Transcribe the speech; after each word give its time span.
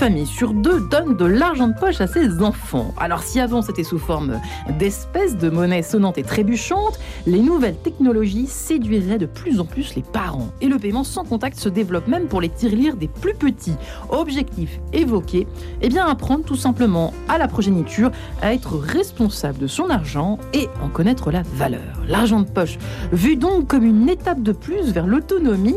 famille 0.00 0.24
sur 0.24 0.54
deux 0.54 0.80
donne 0.88 1.14
de 1.14 1.26
l'argent 1.26 1.68
de 1.68 1.78
poche 1.78 2.00
à 2.00 2.06
ses 2.06 2.42
enfants. 2.42 2.94
Alors 2.96 3.22
si 3.22 3.38
avant 3.38 3.60
c'était 3.60 3.84
sous 3.84 3.98
forme 3.98 4.40
d'espèces 4.78 5.36
de 5.36 5.50
monnaie 5.50 5.82
sonnante 5.82 6.16
et 6.16 6.22
trébuchante, 6.22 6.98
les 7.26 7.40
nouvelles 7.40 7.76
technologies 7.76 8.46
séduiraient 8.46 9.18
de 9.18 9.26
plus 9.26 9.60
en 9.60 9.66
plus 9.66 9.94
les 9.96 10.02
parents. 10.02 10.48
Et 10.62 10.68
le 10.68 10.78
paiement 10.78 11.04
sans 11.04 11.24
contact 11.24 11.58
se 11.58 11.68
développe 11.68 12.08
même 12.08 12.28
pour 12.28 12.40
les 12.40 12.48
tirelires 12.48 12.96
des 12.96 13.08
plus 13.08 13.34
petits. 13.34 13.76
Objectif 14.08 14.80
évoqué, 14.94 15.46
eh 15.82 15.90
bien 15.90 16.06
apprendre 16.06 16.46
tout 16.46 16.56
simplement 16.56 17.12
à 17.28 17.36
la 17.36 17.46
progéniture 17.46 18.10
à 18.40 18.54
être 18.54 18.78
responsable 18.78 19.58
de 19.58 19.66
son 19.66 19.90
argent 19.90 20.38
et 20.54 20.70
en 20.82 20.88
connaître 20.88 21.30
la 21.30 21.42
valeur. 21.42 22.00
L'argent 22.08 22.40
de 22.40 22.48
poche, 22.48 22.78
vu 23.12 23.36
donc 23.36 23.66
comme 23.66 23.84
une 23.84 24.08
étape 24.08 24.42
de 24.42 24.52
plus 24.52 24.92
vers 24.92 25.06
l'autonomie, 25.06 25.76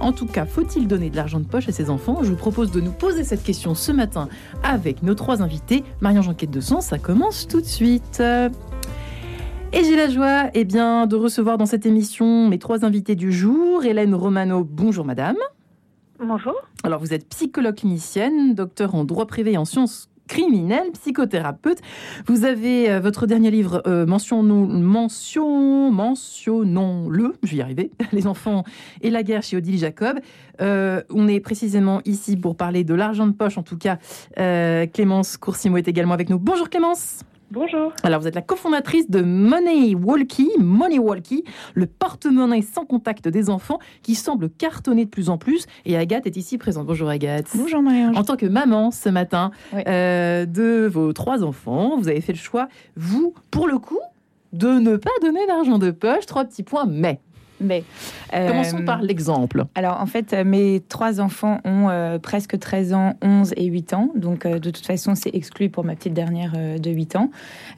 en 0.00 0.12
tout 0.12 0.26
cas, 0.26 0.46
faut-il 0.46 0.88
donner 0.88 1.10
de 1.10 1.16
l'argent 1.16 1.40
de 1.40 1.46
poche 1.46 1.68
à 1.68 1.72
ses 1.72 1.90
enfants 1.90 2.18
Je 2.22 2.30
vous 2.30 2.36
propose 2.36 2.72
de 2.72 2.80
nous 2.80 2.92
poser 2.92 3.22
cette 3.22 3.42
question 3.42 3.74
ce 3.74 3.92
matin 3.92 4.28
avec 4.62 5.02
nos 5.02 5.14
trois 5.14 5.42
invités. 5.42 5.84
Marion 6.00 6.22
Jeanquette 6.22 6.50
de 6.50 6.60
Sens, 6.60 6.86
ça 6.86 6.98
commence 6.98 7.46
tout 7.46 7.60
de 7.60 7.66
suite. 7.66 8.22
Et 9.72 9.84
j'ai 9.84 9.94
la 9.94 10.08
joie 10.08 10.50
eh 10.54 10.64
bien, 10.64 11.06
de 11.06 11.14
recevoir 11.14 11.56
dans 11.56 11.66
cette 11.66 11.86
émission 11.86 12.48
mes 12.48 12.58
trois 12.58 12.84
invités 12.84 13.14
du 13.14 13.30
jour. 13.30 13.84
Hélène 13.84 14.16
Romano, 14.16 14.64
bonjour 14.64 15.04
madame. 15.04 15.36
Bonjour. 16.18 16.54
Alors 16.82 17.00
vous 17.00 17.14
êtes 17.14 17.28
psychologue 17.28 17.76
clinicienne, 17.76 18.54
docteur 18.54 18.94
en 18.94 19.04
droit 19.04 19.26
privé 19.26 19.52
et 19.52 19.58
en 19.58 19.64
sciences 19.64 20.09
criminel, 20.30 20.92
psychothérapeute. 20.92 21.80
Vous 22.26 22.44
avez 22.44 22.88
euh, 22.88 23.00
votre 23.00 23.26
dernier 23.26 23.50
livre, 23.50 23.82
euh, 23.88 24.06
mentionnons, 24.06 24.66
mention, 24.68 25.90
mentionnons-le, 25.90 27.34
je 27.42 27.50
vais 27.50 27.56
y 27.56 27.62
arriver, 27.62 27.90
Les 28.12 28.28
enfants 28.28 28.62
et 29.02 29.10
la 29.10 29.24
guerre 29.24 29.42
chez 29.42 29.56
Odile 29.56 29.76
Jacob. 29.76 30.20
Euh, 30.60 31.02
on 31.10 31.26
est 31.26 31.40
précisément 31.40 32.00
ici 32.04 32.36
pour 32.36 32.56
parler 32.56 32.84
de 32.84 32.94
l'argent 32.94 33.26
de 33.26 33.32
poche, 33.32 33.58
en 33.58 33.64
tout 33.64 33.76
cas. 33.76 33.98
Clémence 34.36 35.36
Coursimo 35.36 35.76
est 35.78 35.88
également 35.88 36.14
avec 36.14 36.30
nous. 36.30 36.38
Bonjour 36.38 36.70
Clémence. 36.70 37.24
Bonjour. 37.52 37.92
Alors, 38.04 38.20
vous 38.20 38.28
êtes 38.28 38.36
la 38.36 38.42
cofondatrice 38.42 39.10
de 39.10 39.22
Money 39.22 39.96
Walkie, 39.96 40.52
Money 40.60 41.00
Walkie, 41.00 41.42
le 41.74 41.86
porte-monnaie 41.86 42.62
sans 42.62 42.84
contact 42.84 43.26
des 43.26 43.50
enfants 43.50 43.80
qui 44.02 44.14
semble 44.14 44.50
cartonner 44.50 45.04
de 45.04 45.10
plus 45.10 45.30
en 45.30 45.36
plus. 45.36 45.66
Et 45.84 45.96
Agathe 45.96 46.28
est 46.28 46.36
ici 46.36 46.58
présente. 46.58 46.86
Bonjour 46.86 47.08
Agathe. 47.08 47.48
Bonjour 47.56 47.82
Marie. 47.82 48.16
En 48.16 48.22
tant 48.22 48.36
que 48.36 48.46
maman 48.46 48.92
ce 48.92 49.08
matin 49.08 49.50
euh, 49.74 50.46
de 50.46 50.86
vos 50.86 51.12
trois 51.12 51.42
enfants, 51.42 51.96
vous 51.98 52.06
avez 52.06 52.20
fait 52.20 52.32
le 52.32 52.38
choix, 52.38 52.68
vous, 52.94 53.34
pour 53.50 53.66
le 53.66 53.78
coup, 53.78 53.98
de 54.52 54.68
ne 54.68 54.96
pas 54.96 55.10
donner 55.20 55.44
d'argent 55.48 55.78
de 55.78 55.90
poche. 55.90 56.26
Trois 56.26 56.44
petits 56.44 56.62
points, 56.62 56.86
mais. 56.86 57.20
Mais, 57.60 57.84
Commençons 58.32 58.80
euh, 58.80 58.84
par 58.84 59.02
l'exemple. 59.02 59.64
Alors, 59.74 60.00
en 60.00 60.06
fait, 60.06 60.32
euh, 60.32 60.44
mes 60.44 60.80
trois 60.88 61.20
enfants 61.20 61.60
ont 61.64 61.88
euh, 61.88 62.18
presque 62.18 62.58
13 62.58 62.94
ans, 62.94 63.14
11 63.22 63.54
et 63.56 63.66
8 63.66 63.94
ans. 63.94 64.10
Donc, 64.14 64.46
de 64.46 64.70
toute 64.70 64.86
façon, 64.86 65.14
c'est 65.14 65.34
exclu 65.34 65.68
pour 65.68 65.84
ma 65.84 65.94
petite 65.94 66.14
dernière 66.14 66.52
de 66.52 66.90
8 66.90 67.16
ans. 67.16 67.30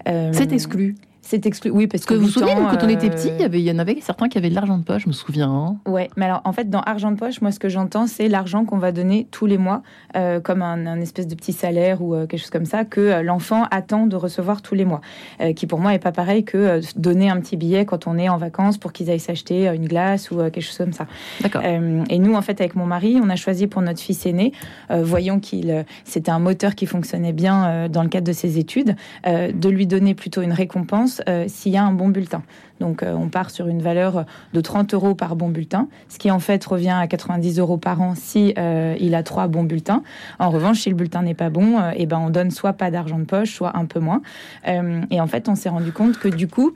c'est 0.07 0.53
exclu 0.53 0.97
c'est 1.25 1.47
exclu. 1.47 1.71
Oui, 1.71 1.87
parce 1.87 2.05
que, 2.05 2.15
vous 2.15 2.23
vous 2.23 2.29
souvenez, 2.29 2.53
quand 2.53 2.83
on 2.83 2.89
était 2.89 3.09
petit, 3.09 3.31
il 3.39 3.61
y, 3.61 3.71
en 3.71 3.79
avait 3.79 3.97
certains 4.01 4.29
qui 4.29 4.39
avaient 4.39 4.51
de 4.51 4.55
l'argent 4.57 4.77
de 4.77 4.83
poche, 4.83 5.03
je 5.05 5.09
me 5.09 5.13
souviens. 5.13 5.49
Hein. 5.49 5.77
Ouais, 5.87 6.11
mais 6.17 6.25
alors 6.25 6.43
en 6.45 6.53
fait, 6.53 6.69
dans 6.69 6.81
argent 6.81 7.13
de 7.13 7.17
poche, 7.17 7.41
moi, 7.41 7.53
ce 7.53 7.61
que 7.61 7.69
j'entends, 7.69 8.09
c'est 8.09 8.29
l'argent 8.29 8.65
qu'on 8.65 8.79
va 8.79 8.91
donner 8.91 9.29
tous 9.31 9.47
les 9.47 9.57
mois, 9.57 9.83
euh, 10.17 10.41
comme 10.41 10.63
un, 10.63 11.01
espèce 11.01 11.29
de 11.29 11.35
petit 11.37 11.53
salaire 11.53 12.03
ou 12.03 12.15
euh, 12.15 12.27
quelque 12.27 12.41
chose 12.41 12.51
comme 12.51 12.67
ça, 12.67 12.85
que 12.85 13.01
euh, 13.01 13.23
l'enfant 13.23 13.65
attend 13.71 14.07
de 14.07 14.17
recevoir 14.17 14.63
tous 14.63 14.75
les 14.75 14.85
mois. 14.85 15.01
qui 15.55 15.67
pour 15.67 15.79
moi 15.79 15.95
est 15.95 15.99
pas 15.99 16.13
pareil 16.13 16.45
que 16.45 16.81
donner 16.97 17.31
un 17.31 17.41
petit 17.41 17.57
billet 17.57 17.85
quand 17.85 18.07
on 18.07 18.19
est 18.19 18.29
en 18.29 18.37
vacances 18.37 18.79
pour 18.79 18.93
qu'ils 18.93 19.09
aillent 19.11 19.21
s'acheter 19.21 19.69
une 19.69 19.87
glace 19.87 20.31
ou 20.31 20.37
quelque 20.37 20.61
chose 20.61 20.79
comme 20.79 20.93
ça. 20.93 21.07
D'accord. 21.41 21.63
et 21.63 22.19
nous, 22.19 22.35
en 22.35 22.43
fait, 22.43 22.61
avec 22.61 22.75
mon 22.75 22.87
mari, 22.87 23.19
on 23.23 23.31
a 23.31 23.37
choisi 23.37 23.67
pour 23.69 23.81
notre 23.83 24.01
fils 24.01 24.27
aîné, 24.27 24.53
voyant 24.91 25.39
qu'il 25.39 25.85
c'était 26.05 26.31
un 26.31 26.39
moteur 26.39 26.75
qui 26.75 26.87
fonctionnait 26.87 27.33
bien 27.33 27.89
dans 27.89 28.03
le 28.03 28.09
cadre 28.09 28.27
de 28.27 28.33
ses 28.33 28.59
études, 28.59 28.97
de 29.25 29.69
lui 29.69 29.87
donner 29.87 30.15
plutôt 30.15 30.43
une 30.43 30.53
récompense 30.53 31.12
s'il 31.47 31.73
y 31.73 31.77
a 31.77 31.85
un 31.85 31.93
bon 31.93 32.09
bulletin. 32.09 32.43
Donc 32.83 33.03
euh, 33.03 33.15
on 33.15 33.29
part 33.29 33.51
sur 33.51 33.69
une 33.69 33.81
valeur 33.81 34.25
de 34.53 34.61
30 34.61 34.93
euros 34.93 35.15
par 35.15 35.37
bon 35.37 35.49
bulletin, 35.49 35.89
ce 36.09 36.19
qui 36.19 36.31
en 36.31 36.41
fait 36.41 36.63
revient 36.65 36.97
à 37.01 37.07
90 37.07 37.61
euros 37.61 37.77
par 37.77 38.03
an 38.03 38.15
si 38.17 38.55
euh, 38.59 38.97
il 38.99 39.15
a 39.15 39.23
trois 39.23 39.47
bons 39.47 39.63
bulletins. 39.63 40.03
En 40.41 40.51
revanche, 40.51 40.81
si 40.81 40.91
le 40.91 40.97
bulletin 40.97 41.23
n'est 41.23 41.35
pas 41.35 41.49
bon, 41.49 41.79
euh, 41.79 41.93
eh 41.95 42.07
ben 42.07 42.19
on 42.19 42.29
donne 42.29 42.51
soit 42.51 42.73
pas 42.73 42.91
d'argent 42.91 43.21
de 43.21 43.25
poche, 43.25 43.55
soit 43.55 43.77
un 43.77 43.85
peu 43.85 44.01
moins. 44.01 44.21
et 44.67 45.21
en 45.21 45.27
fait, 45.27 45.49
on 45.49 45.55
s'est 45.55 45.69
rendu 45.69 45.93
compte 45.93 46.19
que 46.19 46.29
du 46.29 46.49
coup, 46.49 46.75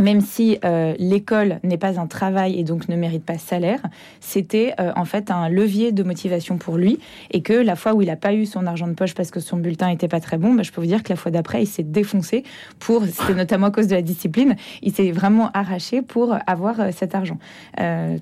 même 0.00 0.20
si 0.20 0.58
euh, 0.64 0.94
l'école 0.98 1.60
n'est 1.62 1.78
pas 1.78 2.00
un 2.00 2.06
travail 2.06 2.58
et 2.58 2.64
donc 2.64 2.88
ne 2.88 2.96
mérite 2.96 3.24
pas 3.24 3.38
salaire, 3.38 3.80
c'était 4.20 4.74
euh, 4.80 4.92
en 4.96 5.04
fait 5.04 5.30
un 5.30 5.48
levier 5.48 5.92
de 5.92 6.02
motivation 6.02 6.56
pour 6.58 6.76
lui 6.76 6.98
et 7.30 7.42
que 7.42 7.52
la 7.52 7.76
fois 7.76 7.94
où 7.94 8.02
il 8.02 8.06
n'a 8.06 8.16
pas 8.16 8.32
eu 8.32 8.46
son 8.46 8.66
argent 8.66 8.88
de 8.88 8.94
poche 8.94 9.14
parce 9.14 9.30
que 9.30 9.40
son 9.40 9.58
bulletin 9.58 9.88
était 9.88 10.08
pas 10.08 10.20
très 10.20 10.38
bon, 10.38 10.54
bah, 10.54 10.62
je 10.62 10.72
peux 10.72 10.80
vous 10.80 10.86
dire 10.86 11.02
que 11.02 11.10
la 11.10 11.16
fois 11.16 11.30
d'après, 11.30 11.62
il 11.62 11.66
s'est 11.66 11.82
défoncé 11.82 12.44
pour, 12.78 13.04
c'était 13.04 13.34
notamment 13.34 13.66
à 13.66 13.70
cause 13.70 13.86
de 13.86 13.94
la 13.94 14.02
discipline, 14.02 14.56
il 14.82 14.92
s'est 14.92 15.10
vraiment 15.10 15.50
arraché 15.52 16.02
pour 16.02 16.36
avoir 16.46 16.80
euh, 16.80 16.90
cet 16.92 17.14
argent. 17.14 17.38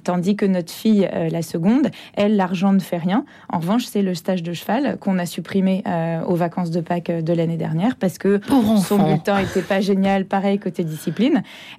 tandis 0.04 0.36
que 0.36 0.46
notre 0.46 0.72
fille, 0.72 1.08
la 1.30 1.42
seconde, 1.42 1.88
elle, 2.14 2.36
l'argent 2.36 2.72
ne 2.72 2.78
fait 2.78 2.96
rien. 2.96 3.24
En 3.50 3.58
revanche, 3.58 3.84
c'est 3.84 4.02
le 4.02 4.14
stage 4.14 4.42
de 4.42 4.52
cheval 4.52 4.96
qu'on 4.98 5.18
a 5.18 5.26
supprimé 5.26 5.82
aux 6.26 6.34
vacances 6.34 6.70
de 6.70 6.80
Pâques 6.80 7.10
de 7.10 7.32
l'année 7.32 7.56
dernière 7.56 7.96
parce 7.96 8.18
que 8.18 8.40
son 8.86 8.98
bulletin 8.98 9.38
était 9.38 9.62
pas 9.62 9.80
génial, 9.80 10.24
pareil 10.24 10.58
côté 10.58 10.84
discipline 10.84 11.17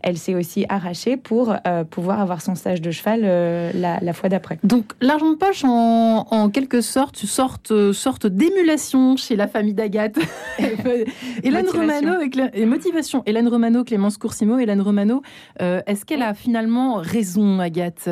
elle 0.01 0.17
s'est 0.17 0.35
aussi 0.35 0.65
arrachée 0.69 1.17
pour 1.17 1.53
euh, 1.67 1.83
pouvoir 1.83 2.19
avoir 2.19 2.41
son 2.41 2.55
stage 2.55 2.81
de 2.81 2.91
cheval 2.91 3.21
euh, 3.23 3.71
la, 3.73 4.13
fois 4.13 4.29
d'après. 4.29 4.59
Donc 4.63 4.93
l'argent 5.01 5.31
de 5.31 5.35
poche, 5.35 5.63
en, 5.63 6.49
quelque 6.49 6.81
sorte, 6.81 7.17
sorte, 7.17 7.91
sorte 7.91 8.27
d'émulation 8.27 9.15
chez 9.17 9.35
la 9.35 9.47
famille 9.47 9.73
d'Agathe. 9.73 10.19
Hélène 11.43 11.69
Romano 11.69 12.13
et, 12.53 12.65
motivation. 12.65 13.23
Hélène 13.25 13.47
Romano, 13.47 13.83
Clémence 13.83 14.17
Coursimo, 14.17 14.57
Hélène 14.57 14.81
Romano, 14.81 15.21
euh, 15.61 15.81
est-ce 15.87 16.05
qu'elle 16.05 16.23
a 16.23 16.33
finalement 16.33 16.95
raison, 16.95 17.59
Agathe, 17.59 18.09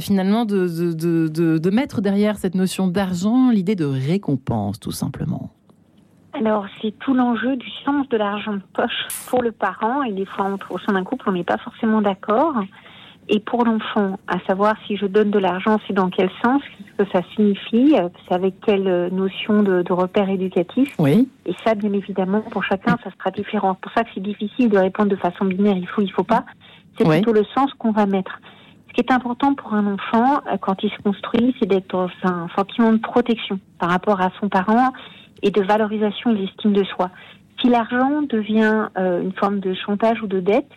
finalement 0.00 0.44
de, 0.44 1.58
de 1.58 1.70
mettre 1.70 2.00
derrière 2.00 2.38
cette 2.38 2.54
notion 2.54 2.88
d'argent 2.88 3.50
l'idée 3.50 3.74
de 3.74 3.84
récompense, 3.84 4.80
tout 4.80 4.92
simplement? 4.92 5.50
Alors, 6.38 6.66
c'est 6.80 6.96
tout 6.98 7.14
l'enjeu 7.14 7.56
du 7.56 7.68
sens 7.84 8.08
de 8.08 8.16
l'argent 8.16 8.54
de 8.54 8.62
poche 8.72 9.08
pour 9.28 9.42
le 9.42 9.52
parent. 9.52 10.02
Et 10.02 10.12
des 10.12 10.24
fois, 10.24 10.56
au 10.70 10.78
sein 10.78 10.92
d'un 10.92 11.04
couple, 11.04 11.28
on 11.28 11.32
n'est 11.32 11.44
pas 11.44 11.58
forcément 11.58 12.00
d'accord. 12.00 12.54
Et 13.30 13.40
pour 13.40 13.64
l'enfant, 13.64 14.18
à 14.26 14.38
savoir 14.46 14.74
si 14.86 14.96
je 14.96 15.04
donne 15.04 15.30
de 15.30 15.38
l'argent, 15.38 15.78
c'est 15.86 15.92
dans 15.92 16.08
quel 16.08 16.30
sens, 16.42 16.62
ce 16.78 17.04
que 17.04 17.10
ça 17.10 17.20
signifie, 17.34 17.94
c'est 18.26 18.34
avec 18.34 18.54
quelle 18.64 19.10
notion 19.12 19.62
de, 19.62 19.82
de 19.82 19.92
repère 19.92 20.30
éducatif. 20.30 20.94
Oui. 20.98 21.28
Et 21.44 21.54
ça, 21.64 21.74
bien 21.74 21.92
évidemment, 21.92 22.40
pour 22.40 22.64
chacun, 22.64 22.96
ça 23.04 23.10
sera 23.18 23.30
différent. 23.30 23.74
C'est 23.74 23.80
pour 23.82 23.92
ça 23.92 24.04
que 24.04 24.10
c'est 24.14 24.22
difficile 24.22 24.70
de 24.70 24.78
répondre 24.78 25.10
de 25.10 25.16
façon 25.16 25.44
binaire, 25.44 25.76
il 25.76 25.86
faut, 25.86 26.00
il 26.00 26.10
faut 26.10 26.24
pas. 26.24 26.44
C'est 26.96 27.06
plutôt 27.06 27.32
le 27.32 27.44
sens 27.54 27.72
qu'on 27.74 27.92
va 27.92 28.06
mettre. 28.06 28.40
Ce 28.88 28.94
qui 28.94 29.00
est 29.00 29.12
important 29.12 29.54
pour 29.54 29.74
un 29.74 29.94
enfant, 29.94 30.40
euh, 30.50 30.56
quand 30.60 30.82
il 30.82 30.90
se 30.90 31.00
construit, 31.02 31.54
c'est 31.60 31.66
d'être 31.66 31.90
dans 31.90 32.08
un 32.24 32.48
sentiment 32.56 32.92
de 32.92 32.98
protection 32.98 33.60
par 33.78 33.90
rapport 33.90 34.20
à 34.20 34.30
son 34.40 34.48
parent 34.48 34.92
et 35.42 35.50
de 35.50 35.62
valorisation 35.62 36.32
de 36.32 36.38
l'estime 36.38 36.72
de 36.72 36.84
soi. 36.84 37.10
Si 37.60 37.68
l'argent 37.68 38.22
devient 38.22 38.88
euh, 38.96 39.22
une 39.22 39.32
forme 39.32 39.60
de 39.60 39.74
chantage 39.74 40.22
ou 40.22 40.26
de 40.26 40.40
dette 40.40 40.70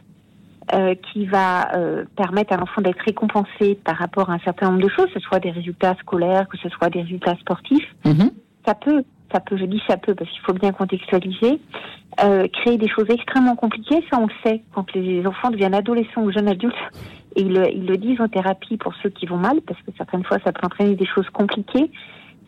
euh, 0.73 0.95
qui 0.95 1.25
va 1.25 1.75
euh, 1.75 2.05
permettre 2.15 2.53
à 2.53 2.57
l'enfant 2.57 2.81
d'être 2.81 3.01
récompensé 3.05 3.75
par 3.83 3.97
rapport 3.97 4.29
à 4.29 4.33
un 4.33 4.39
certain 4.39 4.71
nombre 4.71 4.83
de 4.83 4.89
choses, 4.89 5.07
que 5.07 5.19
ce 5.19 5.19
soit 5.19 5.39
des 5.39 5.51
résultats 5.51 5.95
scolaires, 5.99 6.47
que 6.47 6.57
ce 6.57 6.69
soit 6.69 6.89
des 6.89 7.01
résultats 7.01 7.35
sportifs, 7.35 7.87
mm-hmm. 8.05 8.31
ça 8.65 8.73
peut, 8.73 9.03
ça 9.31 9.39
peut, 9.39 9.57
je 9.57 9.65
dis 9.65 9.81
ça 9.87 9.97
peut 9.97 10.15
parce 10.15 10.29
qu'il 10.31 10.41
faut 10.41 10.53
bien 10.53 10.71
contextualiser, 10.71 11.59
créer 12.17 12.77
des 12.77 12.89
choses 12.89 13.09
extrêmement 13.09 13.55
compliquées. 13.55 14.03
Ça, 14.11 14.19
on 14.19 14.27
le 14.27 14.33
sait 14.43 14.61
quand 14.73 14.91
les 14.93 15.25
enfants 15.25 15.49
deviennent 15.49 15.73
adolescents 15.73 16.23
ou 16.23 16.31
jeunes 16.31 16.49
adultes. 16.49 16.75
Et 17.37 17.43
ils, 17.43 17.71
ils 17.73 17.85
le 17.85 17.97
disent 17.97 18.19
en 18.19 18.27
thérapie 18.27 18.75
pour 18.75 18.93
ceux 19.01 19.09
qui 19.09 19.25
vont 19.25 19.37
mal, 19.37 19.61
parce 19.61 19.79
que 19.83 19.91
certaines 19.97 20.23
fois, 20.25 20.37
ça 20.43 20.51
peut 20.51 20.65
entraîner 20.65 20.95
des 20.95 21.05
choses 21.05 21.29
compliquées 21.29 21.89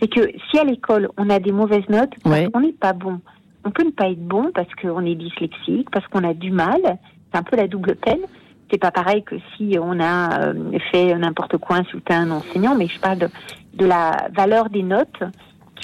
c'est 0.03 0.09
que 0.09 0.31
si 0.49 0.59
à 0.59 0.65
l'école 0.65 1.09
on 1.17 1.29
a 1.29 1.39
des 1.39 1.53
mauvaises 1.53 1.87
notes, 1.87 2.11
on 2.25 2.59
n'est 2.59 2.73
pas 2.73 2.91
bon. 2.93 3.21
On 3.63 3.71
peut 3.71 3.85
ne 3.85 3.91
pas 3.91 4.09
être 4.09 4.25
bon 4.25 4.51
parce 4.53 4.67
qu'on 4.75 5.05
est 5.05 5.15
dyslexique, 5.15 5.89
parce 5.91 6.05
qu'on 6.07 6.25
a 6.25 6.33
du 6.33 6.51
mal. 6.51 6.81
C'est 7.31 7.39
un 7.39 7.43
peu 7.43 7.55
la 7.55 7.67
double 7.67 7.95
peine. 7.95 8.19
C'est 8.69 8.77
pas 8.77 8.91
pareil 8.91 9.23
que 9.23 9.35
si 9.55 9.77
on 9.81 9.99
a 10.01 10.41
euh, 10.41 10.77
fait 10.91 11.15
n'importe 11.15 11.57
quoi, 11.57 11.77
insulté 11.77 12.13
un 12.13 12.31
enseignant, 12.31 12.75
mais 12.75 12.87
je 12.87 12.99
parle 12.99 13.19
de, 13.19 13.85
la 13.85 14.27
valeur 14.35 14.69
des 14.69 14.83
notes 14.83 15.23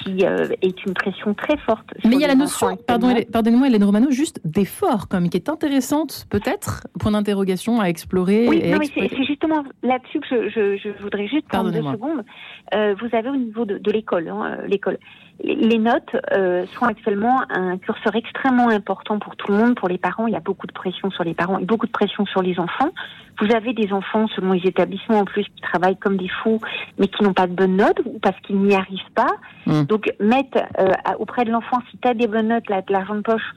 qui 0.02 0.22
est 0.22 0.86
une 0.86 0.94
pression 0.94 1.34
très 1.34 1.56
forte. 1.58 1.86
Mais 2.04 2.16
il 2.16 2.20
y 2.20 2.24
a 2.24 2.28
la 2.28 2.34
notion, 2.34 2.76
pardon, 2.86 3.14
pardonnez-moi 3.32 3.68
Hélène 3.68 3.84
Romano, 3.84 4.10
juste 4.10 4.40
d'effort, 4.44 5.08
comme 5.08 5.28
qui 5.28 5.36
est 5.36 5.48
intéressante, 5.48 6.26
peut-être, 6.30 6.86
point 6.98 7.12
d'interrogation 7.12 7.80
à 7.80 7.86
explorer. 7.86 8.48
Oui, 8.48 8.62
c'est 8.94 9.24
justement 9.24 9.64
là-dessus 9.82 10.20
que 10.20 10.48
je, 10.48 10.76
je, 10.76 11.02
voudrais 11.02 11.28
juste 11.28 11.48
prendre 11.48 11.70
deux 11.70 11.82
secondes. 11.82 12.24
vous 12.72 13.16
avez 13.16 13.30
au 13.30 13.36
niveau 13.36 13.64
de, 13.64 13.78
de 13.78 13.90
l'école, 13.90 14.28
hein, 14.28 14.58
l'école 14.66 14.98
les 15.42 15.78
notes 15.78 16.16
euh, 16.32 16.66
sont 16.78 16.86
actuellement 16.86 17.42
un 17.50 17.78
curseur 17.78 18.14
extrêmement 18.14 18.68
important 18.68 19.18
pour 19.18 19.36
tout 19.36 19.50
le 19.50 19.58
monde, 19.58 19.74
pour 19.74 19.88
les 19.88 19.98
parents. 19.98 20.26
Il 20.26 20.32
y 20.32 20.36
a 20.36 20.40
beaucoup 20.40 20.66
de 20.66 20.72
pression 20.72 21.10
sur 21.10 21.24
les 21.24 21.34
parents 21.34 21.58
et 21.58 21.64
beaucoup 21.64 21.86
de 21.86 21.92
pression 21.92 22.26
sur 22.26 22.42
les 22.42 22.58
enfants. 22.58 22.90
Vous 23.40 23.54
avez 23.54 23.72
des 23.72 23.92
enfants, 23.92 24.26
selon 24.36 24.52
les 24.52 24.66
établissements 24.66 25.20
en 25.20 25.24
plus, 25.24 25.44
qui 25.44 25.60
travaillent 25.62 25.98
comme 25.98 26.16
des 26.16 26.28
fous, 26.28 26.60
mais 26.98 27.08
qui 27.08 27.22
n'ont 27.22 27.32
pas 27.32 27.46
de 27.46 27.54
bonnes 27.54 27.76
notes 27.76 28.00
ou 28.04 28.18
parce 28.18 28.38
qu'ils 28.40 28.58
n'y 28.58 28.74
arrivent 28.74 29.00
pas. 29.14 29.30
Mmh. 29.66 29.82
Donc, 29.84 30.12
mettre 30.20 30.58
euh, 30.78 30.92
auprès 31.18 31.44
de 31.44 31.50
l'enfant, 31.50 31.78
si 31.90 31.98
tu 31.98 32.08
as 32.08 32.14
des 32.14 32.26
bonnes 32.26 32.48
notes, 32.48 32.68
là, 32.68 32.82
de 32.82 32.92
l'argent 32.92 33.14
de 33.14 33.22
poche, 33.22 33.54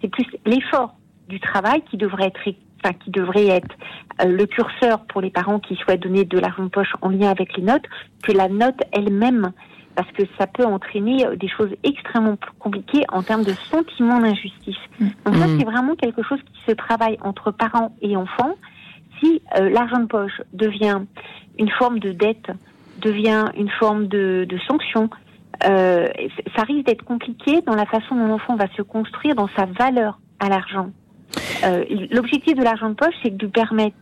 c'est 0.00 0.08
plus 0.08 0.26
l'effort 0.46 0.94
du 1.28 1.40
travail 1.40 1.82
qui 1.90 1.96
devrait 1.96 2.26
être 2.26 2.40
Enfin, 2.84 2.94
qui 3.02 3.10
devrait 3.10 3.46
être 3.46 3.74
euh, 4.22 4.26
le 4.26 4.44
curseur 4.44 5.06
pour 5.06 5.22
les 5.22 5.30
parents 5.30 5.58
qui 5.58 5.74
souhaitent 5.76 6.02
donner 6.02 6.24
de 6.26 6.38
l'argent 6.38 6.64
de 6.64 6.68
poche 6.68 6.92
en 7.00 7.08
lien 7.08 7.30
avec 7.30 7.56
les 7.56 7.62
notes, 7.62 7.84
que 8.22 8.32
la 8.32 8.48
note 8.48 8.78
elle-même 8.92 9.52
parce 9.94 10.10
que 10.12 10.24
ça 10.38 10.46
peut 10.46 10.64
entraîner 10.64 11.26
euh, 11.26 11.36
des 11.36 11.48
choses 11.48 11.70
extrêmement 11.82 12.36
compliquées 12.58 13.04
en 13.10 13.22
termes 13.22 13.44
de 13.44 13.52
sentiment 13.70 14.20
d'injustice. 14.20 14.76
Mm. 14.98 15.06
Donc 15.24 15.34
ça, 15.36 15.46
mm. 15.46 15.58
c'est 15.58 15.64
vraiment 15.64 15.94
quelque 15.94 16.22
chose 16.22 16.40
qui 16.40 16.60
se 16.66 16.72
travaille 16.72 17.16
entre 17.22 17.52
parents 17.52 17.94
et 18.02 18.16
enfants. 18.16 18.54
Si 19.20 19.42
euh, 19.56 19.70
l'argent 19.70 20.00
de 20.00 20.06
poche 20.06 20.40
devient 20.52 21.00
une 21.58 21.70
forme 21.70 21.98
de 21.98 22.12
dette, 22.12 22.50
devient 23.00 23.46
une 23.56 23.70
forme 23.70 24.06
de, 24.08 24.46
de 24.48 24.58
sanction, 24.66 25.10
euh, 25.66 26.08
ça 26.56 26.62
risque 26.62 26.86
d'être 26.86 27.04
compliqué 27.04 27.60
dans 27.62 27.74
la 27.74 27.86
façon 27.86 28.14
dont 28.16 28.26
l'enfant 28.26 28.56
va 28.56 28.66
se 28.76 28.82
construire 28.82 29.34
dans 29.34 29.48
sa 29.56 29.66
valeur 29.66 30.18
à 30.40 30.48
l'argent. 30.48 30.90
Euh, 31.64 31.84
L'objectif 32.10 32.54
de 32.56 32.62
l'argent 32.62 32.90
de 32.90 32.94
poche, 32.94 33.14
c'est 33.22 33.36
de 33.36 33.44
lui 33.44 33.52
permettre 33.52 33.96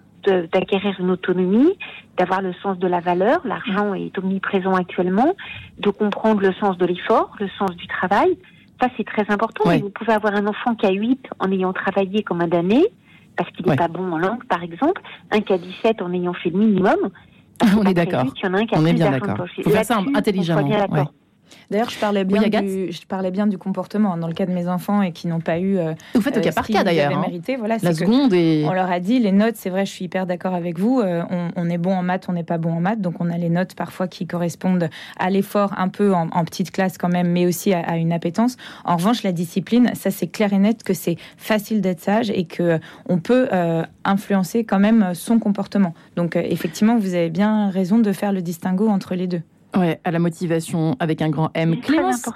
d'acquérir 0.53 0.95
une 1.01 1.11
autonomie, 1.11 1.73
d'avoir 2.17 2.43
le 2.43 2.53
sens 2.63 2.79
de 2.79 2.87
la 2.87 3.01
valeur, 3.01 3.41
l'argent 3.45 3.93
est 3.95 4.17
omniprésent 4.19 4.75
actuellement, 4.75 5.35
de 5.79 5.91
comprendre 5.91 6.41
le 6.43 6.53
sens 6.55 6.79
de 6.79 6.87
l'effort, 6.87 7.35
le 7.41 7.49
sens 7.59 7.75
du 7.75 7.89
travail. 7.89 8.39
Ça, 8.81 8.89
c'est 8.97 9.05
très 9.05 9.25
important. 9.31 9.69
Vous 9.79 9.91
pouvez 9.91 10.13
avoir 10.13 10.35
un 10.35 10.47
enfant 10.47 10.77
qui 10.77 10.87
a 10.87 10.91
8 10.91 11.27
en 11.41 11.51
ayant 11.51 11.73
travaillé 11.73 12.23
comme 12.23 12.41
un 12.41 12.47
damné, 12.47 12.85
parce 13.37 13.51
qu'il 13.51 13.67
n'est 13.67 13.77
pas 13.77 13.89
bon 13.89 14.13
en 14.13 14.19
langue, 14.19 14.45
par 14.45 14.63
exemple, 14.63 15.01
un 15.31 15.39
a 15.39 15.59
17 15.59 16.03
en 16.03 16.13
ayant 16.13 16.35
fait 16.35 16.51
le 16.51 16.59
minimum. 16.59 17.11
On 17.79 17.85
est 17.85 17.95
d'accord. 17.95 18.25
On 18.73 18.87
est 18.87 18.93
bien 18.93 19.11
d'accord. 19.11 19.47
Faut 19.63 19.71
faire 19.71 19.85
ça 19.85 20.01
intelligemment. 20.15 20.69
D'ailleurs, 21.71 21.91
je 21.91 21.99
parlais 21.99 22.25
bien 22.25 22.49
du, 22.49 22.93
je 22.93 23.07
parlais 23.07 23.31
bien 23.31 23.47
du 23.47 23.59
comportement 23.59 24.17
dans 24.17 24.27
le 24.27 24.35
cas 24.35 24.47
de 24.47 24.53
mes 24.53 24.69
enfants 24.69 25.03
et 25.03 25.13
qui 25.13 25.27
n'ont 25.27 25.41
pas 25.41 25.59
eu. 25.59 25.79
Euh, 25.79 25.95
Vous 26.15 26.21
faites 26.21 26.37
au 26.37 26.41
cas 26.41 26.51
euh, 26.51 26.53
par 26.53 26.67
cas 26.67 26.85
d'ailleurs. 26.85 27.13
Hein. 27.13 27.57
Voilà, 27.59 27.77
la 27.83 27.95
seconde 27.95 28.33
et... 28.33 28.65
On 28.67 28.73
leur 28.73 28.91
a 28.91 29.01
dit 29.01 29.19
les 29.19 29.33
notes. 29.33 29.57
C'est 29.57 29.71
vrai, 29.71 29.87
je 29.87 29.91
suis 29.91 30.05
hyper 30.05 30.27
d'accord 30.27 30.55
avec 30.55 30.79
vous. 30.79 31.01
Euh, 31.01 31.23
on, 31.57 31.71
est 31.71 31.79
bon 31.79 31.95
en 31.95 32.03
maths, 32.03 32.27
on 32.29 32.33
n'est 32.33 32.45
pas 32.45 32.59
bon 32.59 32.73
en 32.73 32.81
maths, 32.81 33.01
donc 33.01 33.15
on 33.21 33.31
a 33.31 33.39
les 33.39 33.49
notes 33.49 33.75
parfois 33.75 34.09
qui 34.09 34.27
correspondent 34.27 34.89
à 35.19 35.31
l'effort 35.31 35.73
un 35.77 35.89
peu 35.89 36.13
en, 36.15 36.29
petite 36.45 36.71
classe 36.71 36.99
quand 36.99 37.09
même, 37.09 37.31
mais 37.31 37.47
aussi 37.47 37.73
à, 37.73 37.97
une 37.97 38.13
appétence. 38.13 38.57
En 38.85 38.97
revanche, 38.97 39.23
la 39.23 39.33
discipline, 39.33 39.93
ça 39.95 40.11
c'est 40.11 40.27
clair 40.27 40.53
et 40.53 40.59
net 40.59 40.83
que 40.83 40.93
c'est 40.93 41.17
facile 41.37 41.81
d'être 41.81 42.01
sage 42.01 42.31
et 42.31 42.45
que 42.45 42.79
on 43.09 43.19
peut 43.19 43.49
influencer 44.05 44.65
quand 44.65 44.81
même 44.81 45.15
son 45.15 45.39
comportement. 45.39 45.95
Donc 46.17 46.37
effectivement, 46.37 46.99
vous 46.99 47.15
avez 47.15 47.31
bien 47.31 47.71
raison 47.71 47.99
de 47.99 48.13
faire 48.13 48.33
le 48.33 48.43
distinguo 48.43 48.89
entre 48.89 49.15
les 49.15 49.27
deux. 49.27 49.43
Ouais, 49.75 50.01
à 50.05 50.11
la 50.11 50.19
motivation 50.19 50.97
avec 51.01 51.23
un 51.23 51.31
grand 51.31 51.51
M. 51.55 51.81
Clémence, 51.81 52.29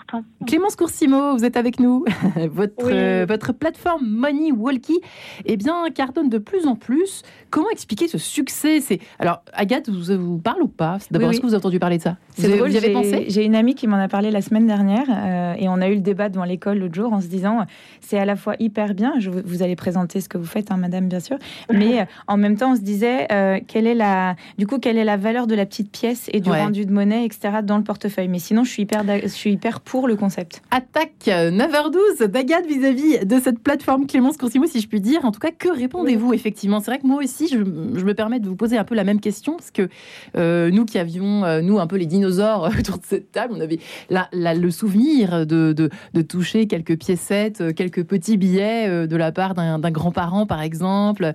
Clémence 0.47 0.75
Coursimo, 0.75 1.37
vous 1.37 1.45
êtes 1.45 1.59
avec 1.59 1.79
nous. 1.81 2.05
votre, 2.51 2.73
euh, 2.85 3.27
votre 3.29 3.53
plateforme 3.53 4.07
Money 4.07 4.53
Walkie 4.53 5.01
eh 5.45 5.59
bien, 5.59 5.85
cartonne 5.95 6.31
de 6.31 6.39
plus 6.39 6.67
en 6.67 6.77
plus. 6.77 7.23
Comment 7.51 7.69
expliquer 7.71 8.09
ce 8.09 8.17
succès? 8.17 8.81
C'est 8.81 9.01
Alors, 9.19 9.43
Agathe, 9.53 9.91
vous, 9.91 10.17
vous 10.19 10.39
parle 10.39 10.63
ou 10.63 10.69
pas? 10.69 10.97
D'abord, 11.11 11.31
est-ce 11.31 11.41
que 11.41 11.47
vous 11.47 11.53
avez 11.53 11.59
entendu 11.59 11.79
parler 11.79 11.99
de 11.99 12.03
ça? 12.03 12.17
Vous, 12.39 12.49
drôle, 12.49 12.75
avez 12.75 12.93
pensé? 12.93 13.27
J'ai 13.29 13.45
une 13.45 13.55
amie 13.55 13.75
qui 13.75 13.87
m'en 13.87 13.97
a 13.97 14.09
parlé 14.09 14.31
la 14.31 14.41
semaine 14.41 14.67
dernière 14.67 15.07
euh, 15.11 15.55
et 15.59 15.69
on 15.69 15.81
a 15.83 15.89
eu 15.89 15.95
le 15.95 16.01
débat 16.01 16.31
devant 16.31 16.45
l'école 16.45 16.79
l'autre 16.79 16.95
jour 16.95 17.13
en 17.13 17.21
se 17.21 17.27
disant 17.27 17.67
c'est 18.01 18.19
à 18.19 18.25
la 18.25 18.37
fois 18.37 18.55
hyper 18.61 18.95
bien, 18.95 19.15
je, 19.19 19.31
vous 19.31 19.63
allez 19.63 19.77
présenter 19.77 20.23
ce 20.23 20.29
que 20.31 20.39
vous 20.39 20.47
faites, 20.47 20.71
hein, 20.71 20.79
madame, 20.79 21.09
bien 21.09 21.21
sûr, 21.21 21.37
mais 21.71 22.01
euh, 22.01 22.05
en 22.29 22.39
même 22.39 22.57
temps, 22.57 22.73
on 22.73 22.77
se 22.77 22.81
disait 22.81 23.27
quelle 23.67 23.87
est 23.87 23.95
la, 23.95 24.37
du 24.57 24.67
coup, 24.67 24.79
quelle 24.79 24.97
est 24.97 25.05
la 25.05 25.19
valeur 25.19 25.47
de 25.47 25.55
la 25.55 25.67
petite 25.67 25.91
pièce 25.91 26.31
et 26.33 26.41
du 26.41 26.51
rendu 26.51 26.87
de 26.87 26.93
monnaie 26.93 27.26
etc., 27.27 27.59
dans 27.63 27.77
le 27.77 27.85
portefeuille. 27.85 28.29
Mais 28.29 28.39
sinon, 28.39 28.65
je 28.65 28.71
suis 28.71 28.83
hyper, 28.83 29.05
je 29.23 29.29
suis 29.29 29.53
hyper 29.53 29.81
pour 29.81 30.09
le 30.09 30.17
concept. 30.17 30.63
Attaque 30.71 31.13
9h12 31.27 32.25
d'Agathe 32.25 32.67
vis-à-vis 32.67 33.27
de 33.27 33.41
cette 33.41 33.61
plateforme 33.61 34.07
Clémence 34.07 34.37
Coursimo, 34.37 34.67
si 34.67 34.81
je 34.81 34.89
puis 34.89 35.01
dire. 35.01 35.25
En 35.25 35.33
tout 35.33 35.41
cas, 35.41 35.51
que 35.51 35.69
répondez-vous 35.69 36.33
effectivement? 36.33 36.81
C'est 36.81 36.91
vrai 36.91 36.99
que 36.99 37.07
moi 37.07 37.23
aussi, 37.23 37.49
je, 37.49 37.59
me 37.59 38.15
permets 38.15 38.41
de 38.41 38.49
vous 38.49 38.57
poser 38.57 38.79
un 38.79 38.85
peu 38.85 38.95
la 38.95 39.05
même 39.05 39.21
question, 39.21 39.57
parce 39.57 39.71
que 39.71 39.89
euh, 40.37 40.71
nous 40.71 40.85
qui 40.85 40.99
avions, 40.99 41.45
euh, 41.45 41.61
nous, 41.61 41.79
un 41.79 41.87
peu 41.87 41.97
les 41.97 42.07
dinosaures 42.07 42.71
autour 42.79 42.99
de 42.99 43.05
cette 43.05 43.33
table, 43.33 43.55
on 43.57 43.61
avait 43.61 43.79
la, 44.11 44.29
le 44.33 44.71
souvenir 44.71 45.47
de, 45.47 45.73
de, 45.73 46.23
toucher 46.23 46.67
quelques 46.67 46.99
piécettes, 46.99 47.61
euh, 47.61 47.73
quelques 47.73 48.05
petits 48.05 48.37
billets 48.37 49.07
de 49.07 49.17
la 49.17 49.33
part 49.33 49.55
d'un 49.55 49.91
grand-parent, 49.91 50.47
par 50.47 50.63
exemple, 50.63 51.33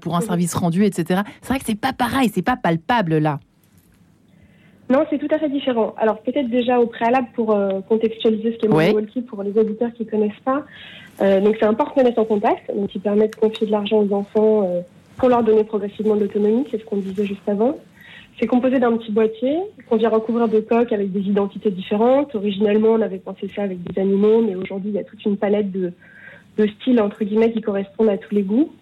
pour 0.00 0.16
un 0.16 0.20
service 0.20 0.54
rendu, 0.54 0.84
etc. 0.84 1.22
C'est 1.42 1.48
vrai 1.48 1.58
que 1.58 1.64
c'est 1.66 1.74
pas 1.74 1.92
pareil, 1.92 2.30
c'est 2.34 2.42
pas 2.42 2.56
palpable 2.56 3.18
là. 3.18 3.40
Non, 4.90 5.06
c'est 5.08 5.18
tout 5.18 5.32
à 5.32 5.38
fait 5.38 5.48
différent. 5.48 5.94
Alors 5.96 6.18
peut-être 6.20 6.50
déjà 6.50 6.80
au 6.80 6.86
préalable 6.86 7.28
pour 7.34 7.52
euh, 7.52 7.80
contextualiser 7.88 8.52
ce 8.52 8.58
qu'est 8.58 8.68
ouais. 8.68 8.92
Walkie 8.92 9.22
pour 9.22 9.42
les 9.44 9.56
auditeurs 9.56 9.92
qui 9.92 10.04
ne 10.04 10.10
connaissent 10.10 10.40
pas. 10.44 10.64
Euh, 11.22 11.40
donc 11.40 11.56
c'est 11.60 11.66
un 11.66 11.74
porte-monnaie 11.74 12.12
sans 12.12 12.24
contact, 12.24 12.74
donc 12.74 12.88
qui 12.88 12.98
permet 12.98 13.28
de 13.28 13.36
confier 13.36 13.68
de 13.68 13.72
l'argent 13.72 13.98
aux 13.98 14.12
enfants 14.12 14.64
euh, 14.64 14.80
pour 15.16 15.28
leur 15.28 15.44
donner 15.44 15.62
progressivement 15.62 16.16
de 16.16 16.22
l'autonomie, 16.22 16.66
c'est 16.70 16.80
ce 16.80 16.84
qu'on 16.84 16.96
disait 16.96 17.24
juste 17.24 17.48
avant. 17.48 17.78
C'est 18.40 18.46
composé 18.46 18.78
d'un 18.78 18.96
petit 18.96 19.12
boîtier 19.12 19.58
qu'on 19.88 19.96
vient 19.96 20.08
recouvrir 20.08 20.48
de 20.48 20.60
coques 20.60 20.92
avec 20.92 21.12
des 21.12 21.20
identités 21.20 21.70
différentes. 21.70 22.34
Originellement, 22.34 22.88
on 22.92 23.02
avait 23.02 23.18
pensé 23.18 23.48
ça 23.54 23.62
avec 23.62 23.82
des 23.82 24.00
animaux, 24.00 24.40
mais 24.40 24.54
aujourd'hui, 24.56 24.90
il 24.90 24.94
y 24.94 24.98
a 24.98 25.04
toute 25.04 25.22
une 25.24 25.36
palette 25.36 25.70
de, 25.70 25.92
de 26.56 26.66
styles 26.66 27.00
entre 27.00 27.22
guillemets 27.22 27.52
qui 27.52 27.60
correspondent 27.60 28.08
à 28.08 28.16
tous 28.16 28.34
les 28.34 28.42
goûts. 28.42 28.72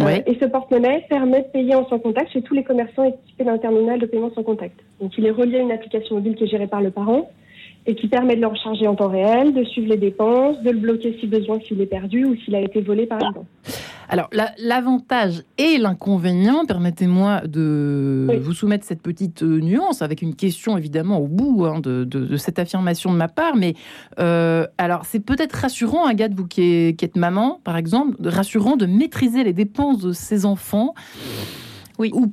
Euh, 0.00 0.20
et 0.26 0.36
ce 0.40 0.44
porte-monnaie 0.46 1.06
permet 1.08 1.42
de 1.42 1.48
payer 1.48 1.74
en 1.74 1.86
sans 1.88 1.98
contact 1.98 2.32
chez 2.32 2.42
tous 2.42 2.54
les 2.54 2.64
commerçants 2.64 3.04
équipés 3.04 3.44
d'un 3.44 3.58
terminal 3.58 3.98
de 3.98 4.06
paiement 4.06 4.30
sans 4.34 4.42
contact. 4.42 4.78
Donc 5.00 5.16
il 5.16 5.26
est 5.26 5.30
relié 5.30 5.58
à 5.58 5.62
une 5.62 5.72
application 5.72 6.16
mobile 6.16 6.34
qui 6.34 6.44
est 6.44 6.48
gérée 6.48 6.66
par 6.66 6.82
le 6.82 6.90
parent 6.90 7.30
et 7.86 7.94
qui 7.94 8.08
permet 8.08 8.36
de 8.36 8.40
le 8.40 8.48
recharger 8.48 8.86
en 8.86 8.94
temps 8.96 9.08
réel, 9.08 9.54
de 9.54 9.64
suivre 9.64 9.88
les 9.88 9.96
dépenses, 9.96 10.60
de 10.62 10.70
le 10.70 10.78
bloquer 10.78 11.16
si 11.20 11.26
besoin 11.26 11.60
s'il 11.60 11.80
est 11.80 11.86
perdu 11.86 12.24
ou 12.24 12.36
s'il 12.36 12.54
a 12.54 12.60
été 12.60 12.80
volé 12.80 13.06
par 13.06 13.18
exemple. 13.18 13.46
Alors, 14.08 14.30
l'avantage 14.58 15.42
et 15.58 15.78
l'inconvénient, 15.78 16.64
permettez-moi 16.64 17.42
de 17.46 18.38
vous 18.40 18.52
soumettre 18.52 18.84
cette 18.86 19.02
petite 19.02 19.42
euh, 19.42 19.60
nuance 19.60 20.02
avec 20.02 20.22
une 20.22 20.34
question 20.34 20.76
évidemment 20.78 21.18
au 21.18 21.26
bout 21.26 21.64
hein, 21.64 21.80
de, 21.80 22.36
cette 22.36 22.58
affirmation 22.58 23.12
de 23.12 23.16
ma 23.16 23.28
part. 23.28 23.56
Mais 23.56 23.74
euh, 24.18 24.66
alors, 24.78 25.04
c'est 25.06 25.20
peut-être 25.20 25.54
rassurant, 25.54 26.06
Agathe, 26.06 26.34
vous 26.34 26.46
qui, 26.46 26.96
êtes 27.00 27.16
maman, 27.16 27.60
par 27.64 27.76
exemple, 27.76 28.16
rassurant 28.28 28.76
de 28.76 28.86
maîtriser 28.86 29.44
les 29.44 29.52
dépenses 29.52 29.98
de 29.98 30.12
ses 30.12 30.44
enfants. 30.44 30.94
Oui. 31.98 32.10
Ou 32.12 32.30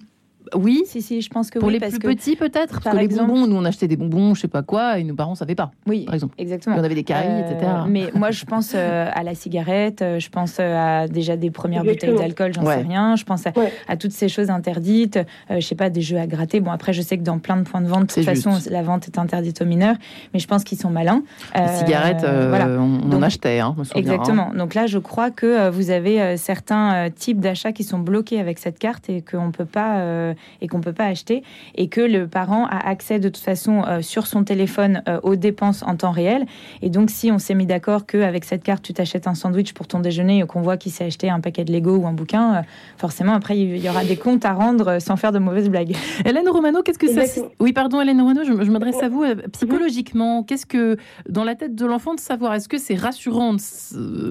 oui, 0.56 0.84
si, 0.86 1.02
si, 1.02 1.22
je 1.22 1.30
pense 1.30 1.50
que 1.50 1.60
pour 1.60 1.70
les 1.70 1.80
plus 1.80 2.00
petits 2.00 2.36
peut-être. 2.36 2.82
Parce 2.82 2.96
que 2.96 3.02
les 3.02 3.08
bonbons, 3.08 3.48
nous 3.48 3.56
on 3.56 3.66
achetait 3.66 3.88
des 3.88 3.96
bonbons, 3.96 4.34
je 4.34 4.42
sais 4.42 4.48
pas 4.48 4.64
quoi, 4.64 5.00
et 5.00 5.04
nos 5.04 5.16
parents 5.16 5.36
savaient 5.36 5.56
pas. 5.56 5.72
Oui, 5.88 6.06
par 6.06 6.16
exemple. 6.16 6.36
Exactement. 6.38 6.76
on 6.78 6.84
avait 6.84 6.96
des 6.96 7.04
caries, 7.04 7.42
etc. 7.42 7.58
Euh, 7.64 7.86
mais 7.88 8.10
moi, 8.16 8.32
je 8.32 8.46
pense 8.46 8.74
euh, 8.76 9.10
à 9.12 9.24
la 9.24 9.36
cigarette, 9.36 10.02
euh, 10.02 10.20
je 10.20 10.30
pense 10.30 10.60
à 10.60 11.08
déjà 11.08 11.38
des 11.38 11.52
premières 11.52 11.84
bouteilles 11.84 12.16
d'alcool, 12.16 12.54
j'en 12.54 12.66
sais 12.66 12.82
rien. 12.82 13.16
Je 13.16 13.24
pense 13.24 13.44
à, 13.88 13.98
toutes 13.98 14.12
ces 14.12 14.30
choses 14.30 14.50
interdites. 14.50 15.20
je 15.50 15.60
sais 15.60 15.76
pas 15.76 15.90
des 15.90 16.02
jeux 16.02 16.18
à 16.18 16.28
gratter. 16.28 16.60
Bon 16.60 16.72
après, 16.72 16.94
je 16.94 17.02
sais 17.02 17.18
que 17.18 17.24
dans 17.24 17.40
plein 17.40 17.58
de 17.58 17.64
points 17.64 17.82
de 17.82 17.88
vente, 17.88 18.10
de 18.10 18.14
toute 18.14 18.24
façon, 18.24 18.58
la 18.70 18.82
vente 18.82 19.08
est 19.08 19.18
interdite 19.18 19.62
aux 19.62 19.66
mineurs, 19.66 19.96
mais 20.34 20.40
je 20.40 20.48
pense 20.48 20.64
qu'ils 20.64 20.78
sont 20.78 20.90
malins. 20.90 21.24
Les 21.56 21.68
cigarettes, 21.80 22.22
voilà. 22.22 22.68
on, 22.68 23.12
en 23.12 23.22
achetait, 23.22 23.60
hein, 23.60 23.76
Exactement. 23.96 24.52
Donc 24.54 24.74
là, 24.74 24.88
je 24.88 24.98
crois 24.98 25.32
que 25.32 25.70
vous 25.70 25.92
avez 25.92 26.38
certains 26.38 27.10
types 27.10 27.40
d'achats 27.40 27.72
qui 27.72 27.84
sont 27.84 28.00
bloqués 28.00 28.40
avec 28.40 28.60
cette 28.60 28.80
carte 28.80 29.10
et 29.10 29.22
qu'on 29.22 29.52
peut 29.52 29.66
pas 29.66 30.34
et 30.62 30.68
qu'on 30.68 30.82
peut 30.82 30.94
pas 30.94 31.06
acheter 31.06 31.44
et 31.76 31.88
que 31.88 32.02
le 32.02 32.28
parent 32.28 32.66
a 32.68 32.88
accès 32.88 33.20
de 33.20 33.30
toute 33.30 33.44
façon 33.44 33.84
euh, 33.88 34.02
sur 34.02 34.28
son 34.28 34.44
téléphone 34.44 35.04
euh, 35.08 35.20
aux 35.24 35.36
dépenses 35.36 35.84
en 35.84 35.96
temps 35.96 36.12
réel. 36.12 36.46
Et 36.82 36.90
donc, 36.90 37.10
si 37.10 37.32
on 37.32 37.40
s'est 37.40 37.56
mis 37.56 37.66
d'accord 37.66 38.06
qu'avec 38.06 38.46
cette 38.46 38.64
carte, 38.64 38.84
tu 38.84 38.94
t'achètes 38.94 39.28
un 39.28 39.36
sandwich 39.36 39.74
pour 39.74 39.88
ton 39.88 40.00
déjeuner 40.00 40.40
et 40.40 40.46
qu'on 40.46 40.62
voit 40.62 40.78
qu'il 40.78 40.92
s'est 40.92 41.06
acheté 41.06 41.30
un 41.30 41.40
paquet 41.40 41.66
de 41.66 41.72
Lego 41.72 41.96
ou 41.96 42.08
un 42.08 42.14
bouquin, 42.14 42.56
euh, 42.56 42.62
forcément, 42.98 43.34
après, 43.34 43.58
il 43.58 43.78
y 43.78 43.90
aura 43.90 44.04
des 44.04 44.18
comptes 44.18 44.46
à 44.46 44.54
rendre 44.54 45.00
sans 45.00 45.16
faire 45.16 45.32
de 45.32 45.40
mauvaises 45.40 45.70
blagues. 45.70 45.96
Hélène 46.26 46.50
Romano, 46.50 46.82
qu'est-ce 46.84 47.00
que 47.00 47.08
ça... 47.08 47.22
Oui, 47.60 47.74
pardon, 47.74 48.02
Hélène 48.02 48.22
Romano, 48.22 48.44
je, 48.44 48.72
m'adresse 48.72 49.02
à 49.02 49.10
vous. 49.10 49.24
Psychologiquement, 49.52 50.44
qu'est-ce 50.44 50.66
que, 50.66 50.98
dans 51.30 51.44
la 51.44 51.56
tête 51.56 51.76
de 51.76 51.86
l'enfant, 51.86 52.16
de 52.16 52.20
savoir, 52.20 52.54
est-ce 52.54 52.70
que 52.70 52.78
c'est 52.78 52.96
rassurant 52.96 53.56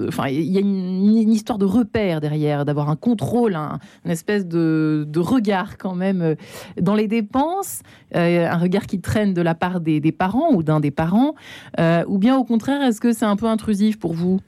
Enfin, 0.07 0.27
il 0.27 0.51
y 0.51 0.57
a 0.57 0.61
une, 0.61 1.31
histoire 1.33 1.57
de 1.57 1.65
repère 1.65 2.21
derrière, 2.21 2.65
d'avoir 2.65 2.89
un 2.89 2.95
contrôle, 2.95 3.55
un, 3.55 3.79
une 4.05 4.11
espèce 4.11 4.45
de, 4.45 5.05
de 5.07 5.19
regard 5.19 5.77
quand 5.77 5.92
quand 5.93 5.99
même 5.99 6.35
dans 6.81 6.95
les 6.95 7.07
dépenses, 7.07 7.83
un 8.13 8.57
regard 8.57 8.87
qui 8.87 8.99
traîne 8.99 9.33
de 9.33 9.41
la 9.41 9.53
part 9.53 9.79
des, 9.79 10.11
parents 10.11 10.51
ou 10.51 10.63
d'un 10.63 10.79
des 10.79 10.91
parents, 10.91 11.35
ou 12.07 12.17
bien 12.17 12.35
au 12.35 12.43
contraire, 12.43 12.81
est-ce 12.81 12.99
que 12.99 13.11
c'est 13.11 13.25
un 13.25 13.35
peu 13.35 13.45
intrusif 13.45 13.99
pour 13.99 14.13
vous? 14.13 14.39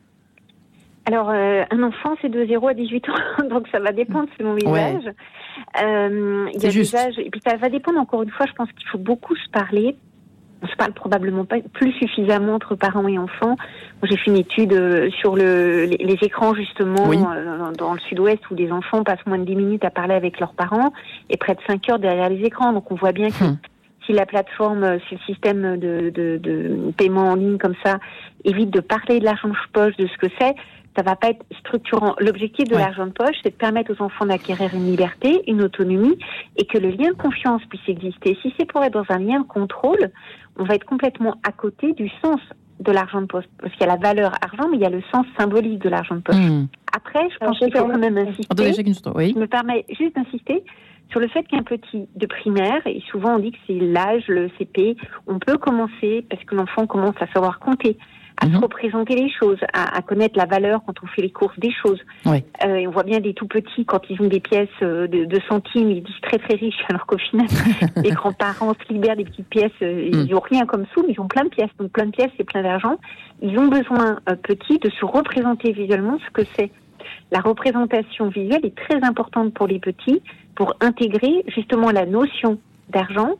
Alors, 1.05 1.29
un 1.29 1.83
enfant, 1.83 2.15
c'est 2.21 2.29
de 2.29 2.45
0 2.45 2.67
à 2.67 2.73
18 2.73 3.09
ans, 3.09 3.13
donc 3.49 3.67
ça 3.71 3.79
va 3.79 3.91
dépendre 3.91 4.27
selon 4.37 4.55
les 4.55 4.67
âges. 4.67 5.13
il 5.77 6.61
y 6.61 6.65
a 6.65 6.71
des 6.71 6.95
âges, 6.95 7.19
et 7.19 7.29
puis 7.29 7.41
ça 7.45 7.57
va 7.57 7.69
dépendre, 7.69 7.99
encore 7.99 8.23
une 8.23 8.31
fois, 8.31 8.47
je 8.47 8.53
pense 8.53 8.71
qu'il 8.71 8.87
faut 8.87 8.97
beaucoup 8.97 9.35
se 9.35 9.49
parler, 9.51 9.95
on 10.61 10.67
se 10.67 10.75
parle 10.75 10.93
probablement 10.93 11.45
pas 11.45 11.57
plus 11.73 11.91
suffisamment 11.93 12.55
entre 12.55 12.75
parents 12.75 13.07
et 13.07 13.17
enfants. 13.17 13.55
J'ai 14.03 14.17
fait 14.17 14.31
une 14.31 14.37
étude 14.37 14.73
euh, 14.73 15.09
sur 15.19 15.35
le, 15.35 15.85
les, 15.85 16.17
écrans 16.21 16.53
justement 16.53 17.11
euh, 17.11 17.71
dans 17.77 17.93
le 17.93 17.99
sud-ouest 17.99 18.39
où 18.49 18.55
des 18.55 18.71
enfants 18.71 19.03
passent 19.03 19.25
moins 19.25 19.37
de 19.37 19.45
10 19.45 19.55
minutes 19.55 19.85
à 19.85 19.89
parler 19.89 20.15
avec 20.15 20.39
leurs 20.39 20.53
parents 20.53 20.93
et 21.29 21.37
près 21.37 21.55
de 21.55 21.61
5 21.67 21.89
heures 21.89 21.99
derrière 21.99 22.29
les 22.29 22.43
écrans. 22.43 22.73
Donc 22.73 22.91
on 22.91 22.95
voit 22.95 23.11
bien 23.11 23.29
que 23.29 23.43
hum. 23.43 23.57
si 24.05 24.13
la 24.13 24.25
plateforme, 24.25 24.83
euh, 24.83 24.97
si 25.07 25.15
le 25.15 25.21
système 25.21 25.77
de, 25.77 26.09
de, 26.09 26.37
de, 26.37 26.91
paiement 26.97 27.29
en 27.31 27.35
ligne 27.35 27.57
comme 27.57 27.75
ça 27.83 27.99
évite 28.43 28.69
de 28.69 28.79
parler 28.79 29.19
de 29.19 29.25
l'argent 29.25 29.49
de 29.49 29.55
poche, 29.73 29.95
de 29.97 30.07
ce 30.07 30.17
que 30.17 30.31
c'est, 30.39 30.55
ça 30.95 31.03
va 31.03 31.15
pas 31.15 31.29
être 31.29 31.45
structurant. 31.59 32.15
L'objectif 32.19 32.67
de 32.69 32.75
l'argent 32.75 33.05
de 33.05 33.11
poche, 33.11 33.35
c'est 33.43 33.49
de 33.49 33.55
permettre 33.55 33.93
aux 33.93 34.01
enfants 34.01 34.25
d'acquérir 34.25 34.73
une 34.73 34.85
liberté, 34.85 35.41
une 35.47 35.61
autonomie, 35.61 36.17
et 36.55 36.65
que 36.65 36.77
le 36.77 36.89
lien 36.89 37.09
de 37.09 37.17
confiance 37.17 37.61
puisse 37.69 37.87
exister. 37.87 38.37
Si 38.41 38.53
c'est 38.57 38.65
pour 38.65 38.83
être 38.83 38.93
dans 38.93 39.05
un 39.09 39.19
lien 39.19 39.41
de 39.41 39.45
contrôle, 39.45 40.11
on 40.57 40.63
va 40.63 40.75
être 40.75 40.85
complètement 40.85 41.35
à 41.43 41.51
côté 41.51 41.93
du 41.93 42.09
sens 42.23 42.39
de 42.79 42.91
l'argent 42.91 43.21
de 43.21 43.27
poche. 43.27 43.45
Parce 43.59 43.71
qu'il 43.73 43.81
y 43.81 43.89
a 43.89 43.93
la 43.93 43.99
valeur 43.99 44.33
argent, 44.41 44.69
mais 44.69 44.77
il 44.77 44.81
y 44.81 44.85
a 44.85 44.89
le 44.89 45.01
sens 45.13 45.25
symbolique 45.37 45.79
de 45.79 45.89
l'argent 45.89 46.15
de 46.15 46.21
poche. 46.21 46.35
Hmm. 46.35 46.67
Après, 46.93 47.27
je 47.29 47.37
pense 47.37 47.57
qu'il 47.57 47.75
faut 47.75 47.85
quand 47.85 47.97
même 47.97 48.17
insister. 48.17 48.45
Je 49.33 49.39
me 49.39 49.47
permets 49.47 49.85
juste 49.89 50.15
d'insister 50.15 50.63
sur 51.09 51.19
le 51.19 51.27
fait 51.27 51.43
qu'un 51.43 51.63
petit 51.63 52.07
de 52.15 52.25
primaire, 52.25 52.85
et 52.85 53.01
souvent 53.11 53.35
on 53.35 53.39
dit 53.39 53.51
que 53.51 53.57
c'est 53.67 53.79
l'âge, 53.79 54.23
le 54.27 54.49
CP, 54.57 54.97
on 55.27 55.39
peut 55.39 55.57
commencer 55.57 56.25
parce 56.29 56.43
que 56.45 56.55
l'enfant 56.55 56.87
commence 56.87 57.15
à 57.19 57.27
savoir 57.27 57.59
compter 57.59 57.97
à 58.41 58.47
se 58.47 58.51
mhm. 58.51 58.57
représenter 58.57 59.15
les 59.15 59.29
choses, 59.29 59.59
à, 59.73 59.97
à, 59.97 60.01
connaître 60.01 60.37
la 60.37 60.45
valeur 60.45 60.81
quand 60.85 60.93
on 61.03 61.07
fait 61.07 61.21
les 61.21 61.31
courses 61.31 61.57
des 61.59 61.71
choses. 61.71 61.99
Euh, 62.25 62.75
et 62.75 62.87
on 62.87 62.91
voit 62.91 63.03
bien 63.03 63.19
des 63.19 63.33
tout 63.33 63.47
petits 63.47 63.85
quand 63.85 64.01
ils 64.09 64.21
ont 64.21 64.27
des 64.27 64.39
pièces 64.39 64.67
euh, 64.81 65.07
de, 65.07 65.25
de 65.25 65.39
centimes, 65.47 65.91
ils 65.91 66.03
disent 66.03 66.21
très 66.21 66.37
très 66.37 66.55
riches, 66.55 66.83
alors 66.89 67.05
qu'au 67.05 67.17
final, 67.17 67.47
les 68.03 68.11
grands-parents 68.11 68.73
se 68.73 68.93
libèrent 68.93 69.15
des 69.15 69.25
petites 69.25 69.47
pièces, 69.47 69.71
euh, 69.81 70.09
ils 70.11 70.29
n'ont 70.29 70.37
mm. 70.37 70.49
rien 70.49 70.65
comme 70.65 70.85
sous, 70.93 71.03
mais 71.03 71.13
ils 71.13 71.21
ont 71.21 71.27
plein 71.27 71.43
de 71.43 71.49
pièces. 71.49 71.71
Donc 71.79 71.91
plein 71.91 72.05
de 72.05 72.11
pièces, 72.11 72.31
c'est 72.37 72.43
plein 72.43 72.63
d'argent. 72.63 72.97
Ils 73.41 73.57
ont 73.57 73.67
besoin, 73.67 74.19
euh, 74.29 74.35
petits, 74.35 74.79
de 74.79 74.89
se 74.89 75.05
représenter 75.05 75.71
visuellement 75.71 76.17
ce 76.25 76.31
que 76.31 76.47
c'est. 76.57 76.71
La 77.31 77.39
représentation 77.39 78.29
visuelle 78.29 78.65
est 78.65 78.75
très 78.75 79.03
importante 79.03 79.53
pour 79.53 79.67
les 79.67 79.79
petits 79.79 80.21
pour 80.55 80.73
intégrer 80.79 81.43
justement 81.47 81.91
la 81.91 82.05
notion 82.05 82.59
d'argent, 82.89 83.35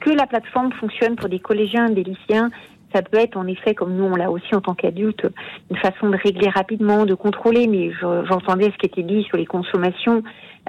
que 0.00 0.10
la 0.10 0.26
plateforme 0.26 0.72
fonctionne 0.72 1.16
pour 1.16 1.28
des 1.28 1.40
collégiens, 1.40 1.90
des 1.90 2.04
lycéens, 2.04 2.50
ça 2.94 3.02
peut 3.02 3.18
être 3.18 3.36
en 3.36 3.46
effet, 3.46 3.74
comme 3.74 3.94
nous 3.94 4.04
on 4.04 4.16
l'a 4.16 4.30
aussi 4.30 4.54
en 4.54 4.60
tant 4.60 4.74
qu'adulte, 4.74 5.26
une 5.70 5.76
façon 5.78 6.08
de 6.08 6.16
régler 6.16 6.48
rapidement, 6.48 7.04
de 7.04 7.14
contrôler, 7.14 7.66
mais 7.66 7.90
j'entendais 8.28 8.70
ce 8.70 8.78
qui 8.78 8.86
était 8.86 9.02
dit 9.02 9.24
sur 9.24 9.36
les 9.36 9.46
consommations 9.46 10.22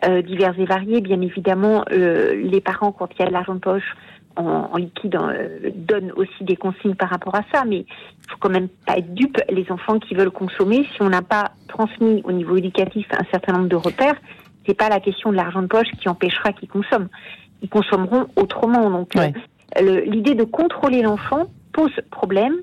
euh, 0.03 0.22
diverses 0.22 0.58
et 0.60 0.65
variées. 0.65 1.00
Bien 1.00 1.22
évidemment, 1.22 1.86
euh, 1.94 2.36
les 2.36 2.60
parents, 2.60 2.91
quand 2.91 3.08
il 3.13 3.20
y 3.20 3.24
a 3.24 3.27
de 3.27 3.32
l'argent 3.32 3.55
de 3.55 3.60
poche 3.60 3.96
en, 4.36 4.75
liquide, 4.75 5.15
euh, 5.15 5.72
donnent 5.74 6.12
aussi 6.17 6.44
des 6.44 6.58
consignes 6.58 6.96
par 6.96 7.10
rapport 7.10 7.34
à 7.34 7.44
ça, 7.53 7.63
mais 7.65 7.77
il 7.77 8.29
faut 8.29 8.38
quand 8.41 8.50
même 8.50 8.67
pas 8.86 8.98
être 8.98 9.13
dupe. 9.13 9.38
Les 9.50 9.72
enfants 9.72 9.98
qui 10.00 10.13
veulent 10.13 10.32
consommer, 10.32 10.86
si 10.94 11.01
on 11.01 11.08
n'a 11.08 11.22
pas 11.22 11.51
transmis 11.70 12.22
au 12.25 12.34
niveau 12.34 12.58
éducatif 12.58 13.08
un 13.13 13.24
certain 13.32 13.53
nombre 13.53 13.70
de 13.70 13.77
repères, 13.77 14.15
c'est 14.67 14.74
pas 14.74 14.89
la 14.89 15.00
question 15.00 15.32
de 15.32 15.38
l'argent 15.38 15.62
de 15.62 15.67
poche 15.67 15.88
qui 16.01 16.10
empêchera 16.10 16.51
qu'ils 16.51 16.67
consomment. 16.67 17.08
Ils 17.62 17.70
consommeront 17.70 18.27
autrement. 18.36 18.89
Donc, 18.89 19.13
l'idée 19.79 20.36
de 20.36 20.44
contrôler 20.44 21.03
l'enfant, 21.03 21.46
pose 21.75 21.91
problème 22.10 22.55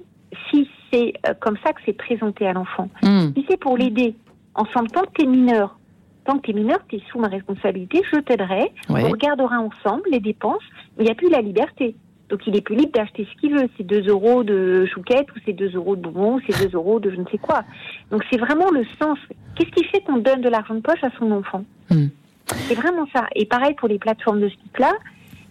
si 0.51 0.69
c'est 0.91 1.13
euh, 1.29 1.35
comme 1.39 1.57
ça 1.65 1.73
que 1.73 1.81
c'est 1.85 1.93
présenté 1.93 2.47
à 2.47 2.53
l'enfant. 2.53 2.89
Hmm. 3.03 3.29
Si 3.37 3.45
c'est 3.49 3.59
pour 3.59 3.77
l'aider, 3.77 4.15
ensemble, 4.55 4.91
tant 4.91 5.03
que 5.03 5.13
tu 5.19 5.25
es 5.25 5.27
mineur, 5.27 5.79
tant 6.25 6.39
que 6.39 6.43
tu 6.43 6.51
es 6.51 6.55
mineur, 6.55 6.79
tu 6.89 6.97
es 6.97 7.03
sous 7.11 7.19
ma 7.19 7.29
responsabilité, 7.29 8.03
je 8.13 8.21
t'aiderai, 8.21 8.73
on 8.89 8.95
regardera 8.95 9.59
ensemble 9.59 10.05
les 10.11 10.21
dépenses, 10.21 10.63
mais 10.97 11.05
il 11.05 11.07
n'y 11.07 11.11
a 11.11 11.15
plus 11.15 11.29
la 11.29 11.43
liberté. 11.43 11.95
Donc 12.31 12.47
il 12.47 12.57
est 12.57 12.63
plus 12.63 12.77
libre 12.77 12.93
d'acheter 12.93 13.29
ce 13.31 13.41
qu'il 13.41 13.55
veut, 13.55 13.69
c'est 13.77 13.87
2 13.87 14.09
euros 14.09 14.43
de 14.43 14.87
chouquette 14.87 15.31
ou 15.37 15.39
c'est 15.45 15.53
2 15.53 15.73
euros 15.75 15.97
de 15.97 16.01
bonbons 16.01 16.37
ou 16.37 16.41
c'est 16.49 16.71
2 16.71 16.75
euros 16.75 16.99
de 16.99 17.11
je 17.11 17.17
ne 17.17 17.27
sais 17.27 17.37
quoi. 17.37 17.63
Donc 18.11 18.25
c'est 18.31 18.39
vraiment 18.39 18.71
le 18.71 18.87
sens. 18.99 19.19
Qu'est-ce 19.55 19.71
qui 19.71 19.85
fait 19.85 20.01
qu'on 20.01 20.17
donne 20.17 20.41
de 20.41 20.49
l'argent 20.49 20.75
de 20.75 20.81
poche 20.81 21.05
à 21.05 21.11
son 21.19 21.31
enfant 21.31 21.65
hmm. 21.91 22.07
C'est 22.47 22.75
vraiment 22.75 23.07
ça. 23.15 23.27
Et 23.35 23.45
pareil 23.45 23.75
pour 23.75 23.89
les 23.89 23.99
plateformes 23.99 24.41
de 24.41 24.49
ce 24.49 24.55
type-là, 24.55 24.93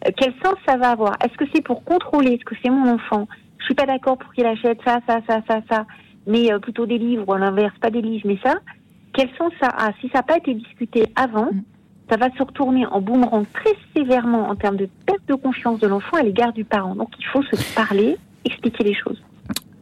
euh, 0.08 0.12
quel 0.18 0.34
sens 0.44 0.56
ça 0.68 0.78
va 0.78 0.90
avoir? 0.90 1.18
Est-ce 1.24 1.38
que 1.38 1.46
c'est 1.54 1.62
pour 1.62 1.84
contrôler 1.84 2.40
ce 2.40 2.46
que 2.46 2.56
c'est 2.64 2.72
mon 2.72 2.92
enfant? 2.92 3.28
Je 3.62 3.66
suis 3.66 3.76
pas 3.76 3.86
d'accord 3.86 4.18
pour 4.18 4.34
qu'il 4.34 4.46
achète 4.46 4.80
ça, 4.84 5.00
ça, 5.08 5.22
ça, 5.28 5.42
ça, 5.48 5.62
ça, 5.70 5.86
mais 6.28 6.52
euh, 6.52 6.60
plutôt 6.60 6.86
des 6.86 6.98
livres 6.98 7.24
ou 7.28 7.34
à 7.34 7.40
l'inverse, 7.40 7.74
pas 7.80 7.92
des 7.92 8.02
livres, 8.02 8.26
mais 8.26 8.40
ça, 8.44 8.56
quels 9.14 9.30
sont 9.38 9.50
ça? 9.60 9.68
A 9.68 9.92
Si 10.02 10.10
ça 10.10 10.20
n'a 10.20 10.24
pas 10.24 10.38
été 10.38 10.54
discuté 10.54 11.06
avant, 11.16 11.52
mm. 11.52 11.64
ça 12.10 12.18
va 12.18 12.30
se 12.36 12.44
retourner 12.44 12.86
en 12.88 13.02
boomerang 13.02 13.46
très 13.54 13.76
sévèrement 13.96 14.50
en 14.50 14.56
termes 14.56 14.78
de 14.78 14.90
perte 15.06 15.26
de 15.28 15.36
confiance 15.36 15.80
de 15.80 15.88
l'enfant 15.88 16.18
à 16.18 16.24
l'égard 16.24 16.54
du 16.54 16.66
parent. 16.66 16.96
Donc 16.96 17.10
il 17.20 17.26
faut 17.26 17.44
se 17.44 17.76
parler, 17.76 18.18
expliquer 18.46 18.84
les 18.84 18.96
choses. 18.96 19.22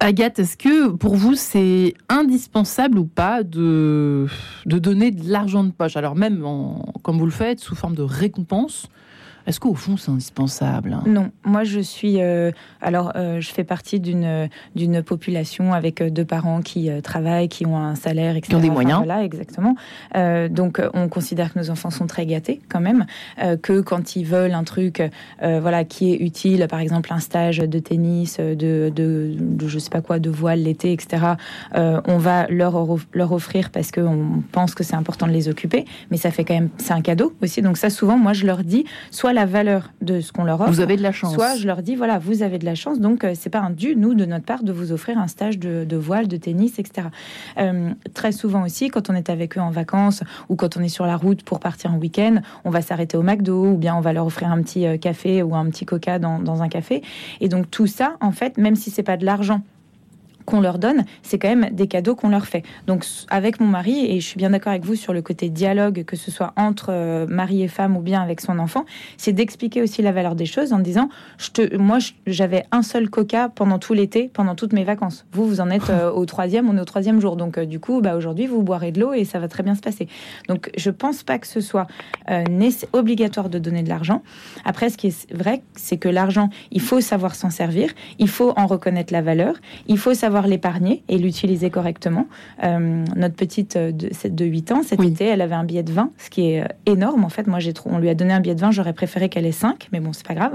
Agathe, 0.01 0.39
est-ce 0.39 0.55
que 0.55 0.91
pour 0.91 1.15
vous 1.15 1.35
c'est 1.35 1.93
indispensable 2.07 2.99
ou 2.99 3.05
pas 3.05 3.43
de, 3.43 4.27
de 4.65 4.79
donner 4.79 5.11
de 5.11 5.29
l'argent 5.29 5.63
de 5.63 5.71
poche? 5.71 5.97
Alors 5.97 6.15
même 6.15 6.41
comme 7.03 7.17
vous 7.17 7.25
le 7.25 7.31
faites, 7.31 7.59
sous 7.59 7.75
forme 7.75 7.95
de 7.95 8.01
récompense, 8.01 8.89
est-ce 9.49 9.59
qu'au 9.59 9.73
fond, 9.73 9.97
c'est 9.97 10.11
indispensable 10.11 10.93
hein? 10.93 11.03
Non, 11.07 11.31
moi 11.43 11.63
je 11.63 11.79
suis. 11.79 12.21
Euh, 12.21 12.51
alors, 12.81 13.13
euh, 13.15 13.41
je 13.41 13.49
fais 13.49 13.63
partie 13.63 13.99
d'une 13.99 14.47
d'une 14.75 15.01
population 15.01 15.73
avec 15.73 16.01
euh, 16.01 16.11
deux 16.11 16.23
parents 16.23 16.61
qui 16.61 16.87
travaillent, 17.01 17.49
qui 17.49 17.65
ont 17.65 17.75
un 17.75 17.95
salaire, 17.95 18.35
etc. 18.35 18.51
Qui 18.51 18.55
ont 18.55 18.59
des 18.59 18.69
moyens. 18.69 18.99
voilà, 18.99 19.23
exactement. 19.23 19.75
donc, 20.13 20.79
on 20.93 21.09
considère 21.09 21.51
que 21.51 21.57
nos 21.57 21.71
enfants 21.71 21.89
sont 21.89 22.05
très 22.05 22.27
gâtés 22.27 22.61
quand 22.69 22.79
même, 22.79 23.07
que 23.63 23.81
quand 23.81 24.15
ils 24.15 24.23
veulent 24.23 24.53
un 24.53 24.63
truc, 24.63 25.01
voilà, 25.41 25.83
qui 25.83 26.13
est 26.13 26.17
utile, 26.17 26.67
par 26.69 26.79
exemple 26.79 27.11
un 27.11 27.19
stage 27.19 27.57
de 27.57 27.79
tennis, 27.79 28.37
de, 28.39 28.91
de, 28.93 29.33
de 29.35 29.67
je 29.67 29.79
sais 29.79 29.89
pas 29.89 30.01
quoi, 30.01 30.19
de 30.19 30.29
voile 30.29 30.61
l'été, 30.61 30.93
etc. 30.93 31.33
on 31.73 32.17
va 32.17 32.47
leur 32.49 32.97
leur 33.13 33.31
offrir 33.31 33.71
parce 33.71 33.91
qu'on 33.91 34.43
pense 34.51 34.75
que 34.75 34.83
c'est 34.83 34.95
important 34.95 35.25
de 35.25 35.31
les 35.31 35.49
occuper, 35.49 35.85
mais 36.11 36.17
ça 36.17 36.29
fait 36.29 36.43
quand 36.43 36.53
même, 36.53 36.69
c'est 36.77 36.93
un 36.93 37.01
cadeau 37.01 37.33
aussi. 37.41 37.63
Donc 37.63 37.77
ça, 37.77 37.89
souvent, 37.89 38.17
moi, 38.17 38.33
je 38.33 38.45
leur 38.45 38.63
dis, 38.63 38.85
soit 39.09 39.33
la 39.33 39.38
valeur 39.45 39.91
de 40.01 40.21
ce 40.21 40.31
qu'on 40.31 40.43
leur 40.43 40.61
offre. 40.61 40.71
Vous 40.71 40.79
avez 40.79 40.97
de 40.97 41.03
la 41.03 41.11
chance. 41.11 41.33
Soit 41.33 41.55
je 41.55 41.67
leur 41.67 41.81
dis, 41.81 41.95
voilà, 41.95 42.19
vous 42.19 42.43
avez 42.43 42.57
de 42.57 42.65
la 42.65 42.75
chance, 42.75 42.99
donc 42.99 43.23
euh, 43.23 43.33
c'est 43.35 43.49
pas 43.49 43.59
un 43.59 43.69
dû, 43.69 43.95
nous, 43.95 44.13
de 44.13 44.25
notre 44.25 44.45
part, 44.45 44.63
de 44.63 44.71
vous 44.71 44.91
offrir 44.91 45.17
un 45.17 45.27
stage 45.27 45.59
de, 45.59 45.95
voile, 45.95 46.27
de 46.27 46.37
tennis, 46.37 46.79
etc. 46.79 47.07
Euh, 47.57 47.91
très 48.13 48.31
souvent 48.31 48.63
aussi, 48.63 48.89
quand 48.89 49.09
on 49.09 49.15
est 49.15 49.29
avec 49.29 49.57
eux 49.57 49.61
en 49.61 49.71
vacances 49.71 50.23
ou 50.49 50.55
quand 50.55 50.77
on 50.77 50.81
est 50.81 50.89
sur 50.89 51.05
la 51.05 51.17
route 51.17 51.43
pour 51.43 51.59
partir 51.59 51.93
en 51.93 51.97
week-end, 51.97 52.41
on 52.65 52.69
va 52.69 52.81
s'arrêter 52.81 53.17
au 53.17 53.23
McDo 53.23 53.65
ou 53.65 53.77
bien 53.77 53.95
on 53.95 54.01
va 54.01 54.13
leur 54.13 54.25
offrir 54.25 54.51
un 54.51 54.61
petit 54.61 54.85
euh, 54.85 54.97
café 54.97 55.43
ou 55.43 55.55
un 55.55 55.65
petit 55.69 55.85
coca 55.85 56.19
dans, 56.19 56.39
dans 56.39 56.61
un 56.61 56.69
café. 56.69 57.01
Et 57.41 57.49
donc 57.49 57.69
tout 57.69 57.87
ça, 57.87 58.17
en 58.21 58.31
fait, 58.31 58.57
même 58.57 58.75
si 58.75 58.91
c'est 58.91 59.03
pas 59.03 59.17
de 59.17 59.25
l'argent 59.25 59.61
qu'on 60.49 60.61
leur 60.61 60.79
donne, 60.79 61.05
c'est 61.21 61.37
quand 61.37 61.47
même 61.47 61.69
des 61.71 61.87
cadeaux 61.87 62.15
qu'on 62.15 62.29
leur 62.29 62.45
fait. 62.45 62.63
Donc 62.87 63.05
avec 63.29 63.59
mon 63.59 63.67
mari, 63.67 64.05
et 64.05 64.19
je 64.19 64.25
suis 64.25 64.37
bien 64.37 64.49
d'accord 64.49 64.71
avec 64.71 64.83
vous 64.83 64.95
sur 64.95 65.13
le 65.13 65.21
côté 65.21 65.49
dialogue, 65.49 66.03
que 66.03 66.15
ce 66.15 66.31
soit 66.31 66.53
entre 66.57 66.87
euh, 66.89 67.27
mari 67.27 67.61
et 67.61 67.67
femme 67.67 67.95
ou 67.95 68.01
bien 68.01 68.21
avec 68.21 68.41
son 68.41 68.59
enfant, 68.59 68.85
c'est 69.17 69.33
d'expliquer 69.33 69.81
aussi 69.81 70.01
la 70.01 70.11
valeur 70.11 70.35
des 70.35 70.45
choses 70.45 70.73
en 70.73 70.79
disant, 70.79 71.09
je 71.37 71.49
te, 71.51 71.77
moi 71.77 71.99
j'avais 72.27 72.65
un 72.71 72.81
seul 72.81 73.09
coca 73.09 73.49
pendant 73.49 73.79
tout 73.79 73.93
l'été, 73.93 74.29
pendant 74.33 74.55
toutes 74.55 74.73
mes 74.73 74.83
vacances. 74.83 75.25
Vous, 75.31 75.47
vous 75.47 75.61
en 75.61 75.69
êtes 75.69 75.89
euh, 75.89 76.11
au 76.11 76.25
troisième, 76.25 76.69
on 76.69 76.77
est 76.77 76.81
au 76.81 76.85
troisième 76.85 77.21
jour. 77.21 77.35
Donc 77.35 77.57
euh, 77.57 77.65
du 77.65 77.79
coup, 77.79 78.01
bah, 78.01 78.15
aujourd'hui, 78.15 78.47
vous 78.47 78.63
boirez 78.63 78.91
de 78.91 78.99
l'eau 78.99 79.13
et 79.13 79.25
ça 79.25 79.39
va 79.39 79.47
très 79.47 79.63
bien 79.63 79.75
se 79.75 79.81
passer. 79.81 80.07
Donc 80.47 80.71
je 80.75 80.89
pense 80.89 81.23
pas 81.23 81.37
que 81.39 81.47
ce 81.47 81.61
soit 81.61 81.87
obligatoire 82.93 83.49
de 83.49 83.59
donner 83.59 83.83
de 83.83 83.89
l'argent. 83.89 84.21
Après, 84.65 84.89
ce 84.89 84.97
qui 84.97 85.07
est 85.07 85.33
vrai, 85.33 85.61
c'est 85.75 85.97
que 85.97 86.09
l'argent, 86.09 86.49
il 86.71 86.81
faut 86.81 87.01
savoir 87.01 87.35
s'en 87.35 87.49
servir, 87.49 87.91
il 88.19 88.27
faut 88.27 88.53
en 88.55 88.67
reconnaître 88.67 89.13
la 89.13 89.21
valeur, 89.21 89.55
il 89.87 89.97
faut 89.97 90.13
savoir 90.13 90.38
l'épargner 90.47 91.03
et 91.07 91.17
l'utiliser 91.17 91.69
correctement. 91.69 92.27
Euh, 92.63 93.03
notre 93.15 93.35
petite 93.35 93.75
euh, 93.75 93.91
de, 93.91 94.09
de 94.27 94.45
8 94.45 94.71
ans, 94.71 94.83
cet 94.83 95.01
été, 95.01 95.25
elle 95.25 95.41
avait 95.41 95.55
un 95.55 95.63
billet 95.63 95.83
de 95.83 95.91
20, 95.91 96.11
ce 96.17 96.29
qui 96.29 96.51
est 96.51 96.61
euh, 96.61 96.67
énorme. 96.85 97.23
En 97.23 97.29
fait, 97.29 97.47
moi, 97.47 97.59
j'ai 97.59 97.73
on 97.85 97.99
lui 97.99 98.09
a 98.09 98.15
donné 98.15 98.33
un 98.33 98.39
billet 98.39 98.55
de 98.55 98.61
20, 98.61 98.71
j'aurais 98.71 98.93
préféré 98.93 99.29
qu'elle 99.29 99.45
ait 99.45 99.51
5, 99.51 99.89
mais 99.91 99.99
bon, 99.99 100.11
c'est 100.11 100.25
pas 100.25 100.33
grave, 100.33 100.53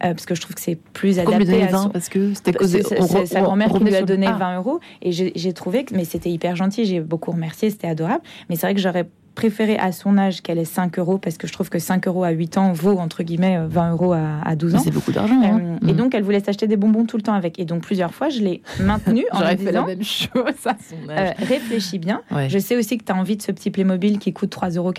parce 0.00 0.26
que 0.26 0.34
je 0.34 0.40
trouve 0.40 0.54
que 0.54 0.60
c'est 0.60 0.76
plus 0.76 1.18
adapté. 1.18 1.62
à 1.62 1.66
20 1.66 1.90
parce 1.90 2.08
que 2.08 2.34
c'était 2.34 2.52
C'est 2.66 3.26
sa 3.26 3.42
grand-mère 3.42 3.68
qui 3.68 3.84
lui 3.84 3.94
a 3.94 4.02
donné 4.02 4.26
20 4.26 4.56
euros, 4.56 4.80
et 5.02 5.12
j'ai 5.12 5.52
trouvé 5.52 5.84
que, 5.84 5.94
mais 5.94 6.04
c'était 6.04 6.30
hyper 6.30 6.56
gentil, 6.56 6.84
j'ai 6.84 7.00
beaucoup 7.00 7.30
remercié, 7.30 7.70
c'était 7.70 7.88
adorable, 7.88 8.22
mais 8.48 8.56
c'est 8.56 8.66
vrai 8.66 8.74
que 8.74 8.80
j'aurais 8.80 9.06
préféré 9.34 9.76
à 9.78 9.92
son 9.92 10.16
âge 10.18 10.42
qu'elle 10.42 10.58
ait 10.58 10.64
5 10.64 10.98
euros 10.98 11.18
parce 11.18 11.36
que 11.36 11.46
je 11.46 11.52
trouve 11.52 11.68
que 11.68 11.78
5 11.78 12.06
euros 12.06 12.24
à 12.24 12.30
8 12.30 12.58
ans 12.58 12.72
vaut 12.72 12.98
entre 12.98 13.22
guillemets 13.22 13.58
20 13.66 13.92
euros 13.92 14.12
à, 14.12 14.56
12 14.56 14.74
ans. 14.76 14.78
C'est 14.78 14.90
beaucoup 14.90 15.12
d'argent. 15.12 15.40
Hein. 15.42 15.78
Et 15.86 15.92
mm. 15.92 15.96
donc 15.96 16.14
elle 16.14 16.22
voulait 16.22 16.40
s'acheter 16.40 16.66
des 16.66 16.76
bonbons 16.76 17.04
tout 17.04 17.16
le 17.16 17.22
temps 17.22 17.34
avec. 17.34 17.58
Et 17.58 17.64
donc 17.64 17.82
plusieurs 17.82 18.14
fois 18.14 18.28
je 18.28 18.40
l'ai 18.40 18.62
maintenu 18.80 19.24
en 19.32 19.38
J'aurais 19.38 19.56
fait 19.56 19.72
la 19.72 19.84
même 19.84 20.02
chose 20.02 20.28
à 20.64 20.76
son 20.88 21.10
âge. 21.10 21.34
réfléchis 21.38 21.98
bien. 21.98 22.22
Je 22.48 22.58
sais 22.58 22.76
aussi 22.76 22.98
que 22.98 23.04
tu 23.04 23.12
as 23.12 23.16
envie 23.16 23.36
de 23.36 23.42
ce 23.42 23.52
petit 23.52 23.70
Playmobil 23.70 24.18
qui 24.18 24.32
coûte 24.32 24.54
3,99 24.54 24.76
euros. 24.78 24.92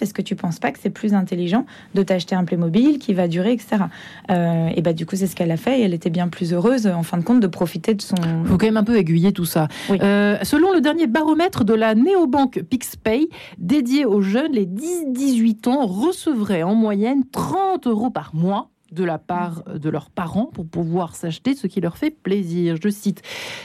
Est-ce 0.00 0.14
que 0.14 0.22
tu 0.22 0.34
penses 0.34 0.58
pas 0.58 0.72
que 0.72 0.78
c'est 0.80 0.90
plus 0.90 1.14
intelligent 1.14 1.66
de 1.94 2.02
t'acheter 2.02 2.34
un 2.34 2.44
Playmobil 2.44 2.98
qui 2.98 3.14
va 3.14 3.28
durer, 3.28 3.52
etc. 3.52 3.84
et 4.28 4.82
bah 4.82 4.92
du 4.92 5.06
coup 5.06 5.16
c'est 5.16 5.26
ce 5.26 5.36
qu'elle 5.36 5.50
a 5.50 5.56
fait 5.56 5.80
et 5.80 5.82
elle 5.82 5.94
était 5.94 6.10
bien 6.10 6.28
plus 6.28 6.52
heureuse 6.52 6.86
en 6.86 7.02
fin 7.02 7.18
de 7.18 7.24
compte 7.24 7.40
de 7.40 7.46
profiter 7.46 7.94
de 7.94 8.02
son. 8.02 8.16
Il 8.16 8.48
faut 8.48 8.58
quand 8.58 8.66
même 8.66 8.76
un 8.76 8.84
peu 8.84 8.96
aiguiller 8.96 9.32
tout 9.32 9.44
ça. 9.44 9.68
selon 9.88 10.72
le 10.72 10.80
dernier 10.80 11.06
baromètre 11.06 11.64
de 11.64 11.74
la 11.74 11.94
néobanque 11.94 12.62
PixPay, 12.62 13.28
dédié 13.60 14.04
aux 14.04 14.22
jeunes, 14.22 14.52
les 14.52 14.66
10-18 14.66 15.68
ans 15.68 15.86
recevraient 15.86 16.62
en 16.62 16.74
moyenne 16.74 17.24
30 17.30 17.86
euros 17.86 18.10
par 18.10 18.34
mois 18.34 18.70
de 18.92 19.04
la 19.04 19.18
part 19.18 19.62
de 19.64 19.88
leurs 19.88 20.10
parents 20.10 20.46
pour 20.46 20.66
pouvoir 20.66 21.14
s'acheter 21.14 21.54
ce 21.54 21.66
qui 21.66 21.80
leur 21.80 21.96
fait 21.96 22.10
plaisir. 22.10 22.76
Je 22.82 22.88
cite 22.88 23.22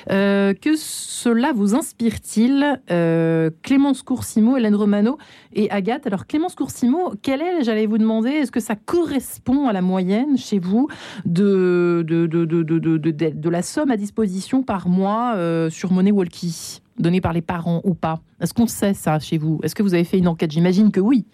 euh, 0.10 0.54
Que 0.54 0.76
cela 0.76 1.54
vous 1.54 1.76
inspire-t-il 1.76 2.82
euh, 2.92 3.50
Clémence 3.64 4.02
Coursimo, 4.02 4.58
Hélène 4.58 4.76
Romano 4.76 5.18
et 5.54 5.70
Agathe? 5.72 6.08
Alors, 6.08 6.28
Clémence 6.28 6.56
Coursimo, 6.56 7.14
quel 7.22 7.42
est, 7.42 7.64
j'allais 7.64 7.86
vous 7.86 7.98
demander, 7.98 8.30
est-ce 8.30 8.52
que 8.52 8.60
ça 8.60 8.76
correspond 8.76 9.68
à 9.68 9.74
la 9.74 9.82
moyenne 9.82 10.38
chez 10.38 10.60
vous 10.60 10.88
de, 11.26 12.04
de, 12.08 12.26
de, 12.26 12.46
de 12.46 13.50
la 13.50 13.62
somme 13.62 13.92
à 13.92 13.98
disposition 13.98 14.64
par 14.64 14.88
mois 14.88 15.36
euh, 15.36 15.70
sur 15.70 15.92
Money 15.92 16.12
Walkie 16.12 16.82
donnée 17.00 17.22
par 17.22 17.34
les 17.34 17.42
parents 17.42 17.82
ou 17.84 17.94
pas? 17.94 18.22
Est-ce 18.40 18.54
qu'on 18.54 18.68
sait 18.68 18.94
ça 18.94 19.20
chez 19.20 19.38
vous? 19.38 19.60
Est-ce 19.64 19.76
que 19.76 19.84
vous 19.84 19.94
avez 19.94 20.04
fait 20.04 20.18
une 20.18 20.28
enquête? 20.28 20.52
J'imagine 20.52 20.92
que 20.92 21.00
oui. 21.00 21.26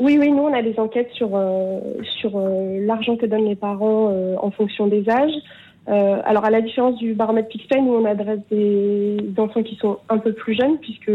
Oui, 0.00 0.16
oui, 0.18 0.30
nous, 0.30 0.42
on 0.42 0.54
a 0.54 0.62
des 0.62 0.78
enquêtes 0.78 1.10
sur, 1.12 1.30
euh, 1.34 1.78
sur 2.18 2.32
euh, 2.34 2.80
l'argent 2.86 3.16
que 3.16 3.26
donnent 3.26 3.44
les 3.44 3.54
parents 3.54 4.08
euh, 4.10 4.34
en 4.40 4.50
fonction 4.50 4.86
des 4.86 5.08
âges. 5.10 5.34
alors, 5.86 6.44
à 6.44 6.50
la 6.50 6.62
différence 6.62 6.96
du 6.96 7.14
baromètre 7.14 7.48
Pixpay, 7.48 7.80
nous, 7.82 7.94
on 7.94 8.04
adresse 8.06 8.40
des 8.50 9.18
enfants 9.36 9.62
qui 9.62 9.76
sont 9.76 9.98
un 10.08 10.18
peu 10.18 10.32
plus 10.32 10.54
jeunes, 10.54 10.78
puisque 10.78 11.10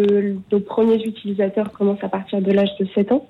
nos 0.51 0.59
premiers 0.59 1.01
utilisateurs 1.01 1.71
commencent 1.71 2.03
à 2.03 2.09
partir 2.09 2.41
de 2.41 2.51
l'âge 2.51 2.75
de 2.79 2.85
7 2.93 3.11
ans. 3.13 3.25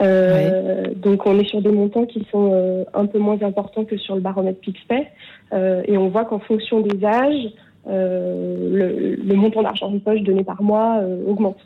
Donc, 0.00 1.26
on 1.26 1.38
est 1.38 1.48
sur 1.48 1.62
des 1.62 1.70
montants 1.70 2.06
qui 2.06 2.26
sont 2.32 2.84
un 2.92 3.06
peu 3.06 3.18
moins 3.18 3.40
importants 3.42 3.84
que 3.84 3.96
sur 3.96 4.16
le 4.16 4.20
baromètre 4.20 4.58
Pixpay. 4.60 5.06
et 5.52 5.96
on 5.96 6.08
voit 6.08 6.24
qu'en 6.24 6.40
fonction 6.40 6.80
des 6.80 7.04
âges, 7.04 7.46
le, 7.86 9.14
le, 9.14 9.34
montant 9.34 9.62
d'argent 9.62 9.90
de 9.90 9.98
poche 9.98 10.22
donné 10.22 10.42
par 10.42 10.60
mois 10.60 11.00
augmente. 11.28 11.60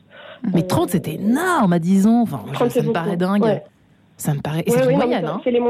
Mais 0.55 0.63
30, 0.63 0.91
c'était 0.91 1.15
énorme 1.15 1.73
à 1.73 1.79
10 1.79 2.07
ans. 2.07 2.23
Enfin, 2.23 2.41
ça 2.69 2.83
me 2.83 2.93
paraît 2.93 3.17
dingue. 3.17 3.63
Ça 4.17 4.35
me 4.35 4.41
paraît. 4.41 4.65
c'est 4.67 4.93
moyenne. 4.95 5.25
Hein. 5.25 5.41
C'est 5.45 5.51
les, 5.51 5.63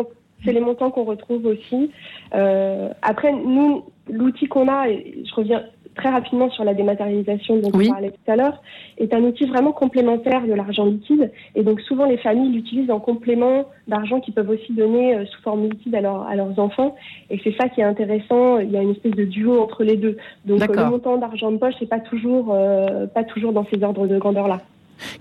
les, 0.44 0.60
montants 0.60 0.90
qu'on 0.90 1.04
retrouve 1.04 1.44
aussi. 1.46 1.90
Euh, 2.34 2.88
après, 3.02 3.32
nous, 3.32 3.84
l'outil 4.10 4.46
qu'on 4.46 4.68
a, 4.68 4.88
et 4.88 5.22
je 5.28 5.34
reviens 5.34 5.62
très 5.98 6.10
rapidement 6.10 6.48
sur 6.50 6.64
la 6.64 6.74
dématérialisation 6.74 7.58
dont 7.58 7.70
on 7.74 7.90
parlait 7.90 8.12
tout 8.12 8.30
à 8.30 8.36
l'heure, 8.36 8.62
est 8.96 9.12
un 9.12 9.22
outil 9.22 9.44
vraiment 9.44 9.72
complémentaire 9.72 10.46
de 10.46 10.54
l'argent 10.54 10.86
liquide. 10.86 11.30
Et 11.54 11.62
donc 11.62 11.80
souvent 11.82 12.06
les 12.06 12.16
familles 12.16 12.52
l'utilisent 12.52 12.90
en 12.90 13.00
complément 13.00 13.66
d'argent 13.88 14.20
qu'ils 14.20 14.32
peuvent 14.32 14.48
aussi 14.48 14.72
donner 14.72 15.16
euh, 15.16 15.26
sous 15.26 15.42
forme 15.42 15.64
liquide 15.64 15.96
à, 15.96 15.98
à 15.98 16.36
leurs 16.36 16.58
enfants. 16.58 16.94
Et 17.30 17.40
c'est 17.42 17.54
ça 17.60 17.68
qui 17.68 17.80
est 17.80 17.84
intéressant. 17.84 18.58
Il 18.58 18.70
y 18.70 18.76
a 18.76 18.82
une 18.82 18.92
espèce 18.92 19.12
de 19.12 19.24
duo 19.24 19.60
entre 19.60 19.82
les 19.84 19.96
deux. 19.96 20.16
Donc 20.46 20.66
le 20.66 20.84
montant 20.84 21.18
d'argent 21.18 21.50
de 21.50 21.58
poche 21.58 21.74
n'est 21.80 21.88
pas 21.88 22.00
toujours 22.00 22.54
euh, 22.54 23.06
pas 23.06 23.24
toujours 23.24 23.52
dans 23.52 23.66
ces 23.72 23.82
ordres 23.82 24.06
de 24.06 24.18
grandeur 24.18 24.48
là. 24.48 24.60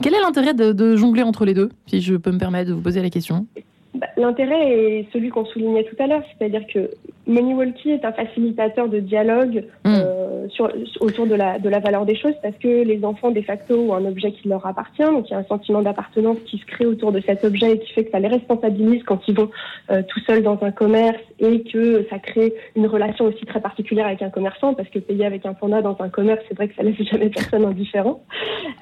Quel 0.01 0.13
est 0.13 0.21
l'intérêt 0.21 0.53
de, 0.53 0.71
de, 0.71 0.95
jongler 0.95 1.21
entre 1.21 1.45
les 1.45 1.53
deux, 1.53 1.69
si 1.85 2.01
je 2.01 2.15
peux 2.15 2.31
me 2.31 2.39
permettre 2.39 2.69
de 2.69 2.73
vous 2.73 2.81
poser 2.81 3.01
la 3.01 3.11
question? 3.11 3.45
Bah, 3.97 4.07
L'intérêt 4.17 4.71
est 4.71 5.07
celui 5.11 5.29
qu'on 5.29 5.45
soulignait 5.45 5.83
tout 5.83 5.95
à 5.99 6.07
l'heure, 6.07 6.23
c'est-à-dire 6.37 6.65
que 6.73 6.89
MoneyWalkie 7.27 7.91
est 7.91 8.05
un 8.05 8.13
facilitateur 8.13 8.87
de 8.87 8.99
dialogue 8.99 9.65
hmm. 9.83 9.95
euh, 9.95 10.47
sur, 10.49 10.71
autour 11.01 11.27
de 11.27 11.35
la, 11.35 11.59
de 11.59 11.69
la 11.69 11.79
valeur 11.79 12.05
des 12.05 12.15
choses 12.15 12.35
parce 12.41 12.55
que 12.57 12.83
les 12.83 13.03
enfants, 13.03 13.31
de 13.31 13.41
facto, 13.41 13.75
ont 13.75 13.93
un 13.93 14.05
objet 14.05 14.31
qui 14.31 14.47
leur 14.47 14.65
appartient. 14.65 15.03
Donc, 15.03 15.29
il 15.29 15.31
y 15.31 15.35
a 15.35 15.39
un 15.39 15.43
sentiment 15.43 15.81
d'appartenance 15.81 16.37
qui 16.45 16.57
se 16.57 16.65
crée 16.65 16.85
autour 16.85 17.11
de 17.11 17.19
cet 17.21 17.43
objet 17.43 17.73
et 17.73 17.79
qui 17.79 17.91
fait 17.93 18.05
que 18.05 18.11
ça 18.11 18.19
les 18.19 18.27
responsabilise 18.27 19.03
quand 19.03 19.19
ils 19.27 19.35
vont 19.35 19.49
euh, 19.91 20.01
tout 20.07 20.19
seuls 20.21 20.43
dans 20.43 20.57
un 20.61 20.71
commerce 20.71 21.19
et 21.39 21.63
que 21.63 22.05
ça 22.09 22.19
crée 22.19 22.53
une 22.75 22.87
relation 22.87 23.25
aussi 23.25 23.45
très 23.45 23.61
particulière 23.61 24.07
avec 24.07 24.21
un 24.21 24.29
commerçant 24.29 24.73
parce 24.73 24.89
que 24.89 24.99
payer 24.99 25.25
avec 25.25 25.45
un 25.45 25.53
panda 25.53 25.81
dans 25.81 25.97
un 25.99 26.09
commerce, 26.09 26.41
c'est 26.47 26.55
vrai 26.55 26.67
que 26.67 26.75
ça 26.75 26.83
laisse 26.83 26.95
jamais 27.11 27.29
personne 27.29 27.65
indifférent. 27.65 28.23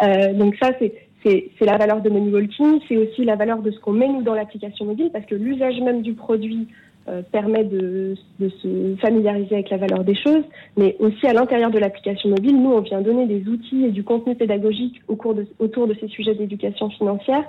Euh, 0.04 0.34
donc 0.34 0.56
ça, 0.62 0.72
c'est 0.80 0.94
c'est 1.26 1.66
la 1.66 1.78
valeur 1.78 2.02
de 2.02 2.10
MoneyWalking, 2.10 2.82
c'est 2.88 2.98
aussi 2.98 3.26
la 3.26 3.36
valeur 3.36 3.60
de 3.60 3.72
ce 3.72 3.80
qu'on 3.80 3.94
met 3.94 4.08
nous 4.08 4.22
dans 4.22 4.36
l'application 4.36 4.86
mobile, 4.86 5.10
parce 5.12 5.26
que 5.26 5.36
l'usage 5.36 5.80
même 5.82 6.02
du 6.02 6.14
produit 6.14 6.68
euh, 7.08 7.22
permet 7.32 7.64
de, 7.64 8.16
se 8.40 8.96
familiariser 9.02 9.56
avec 9.56 9.70
la 9.70 9.78
valeur 9.78 10.04
des 10.04 10.16
choses, 10.16 10.44
mais 10.78 10.96
aussi 11.00 11.26
à 11.28 11.34
l'intérieur 11.34 11.72
de 11.72 11.80
l'application 11.80 12.30
mobile, 12.30 12.62
nous, 12.62 12.72
on 12.72 12.82
vient 12.82 13.02
donner 13.02 13.26
des 13.26 13.48
outils 13.50 13.86
et 13.86 13.92
du 13.92 14.04
contenu 14.04 14.36
pédagogique 14.36 15.02
autour 15.08 15.34
de 15.34 15.96
ces 16.00 16.08
sujets 16.08 16.36
d'éducation 16.36 16.90
financière 16.92 17.44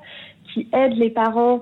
qui 0.53 0.69
aident 0.73 0.97
les 0.97 1.11
parents 1.11 1.61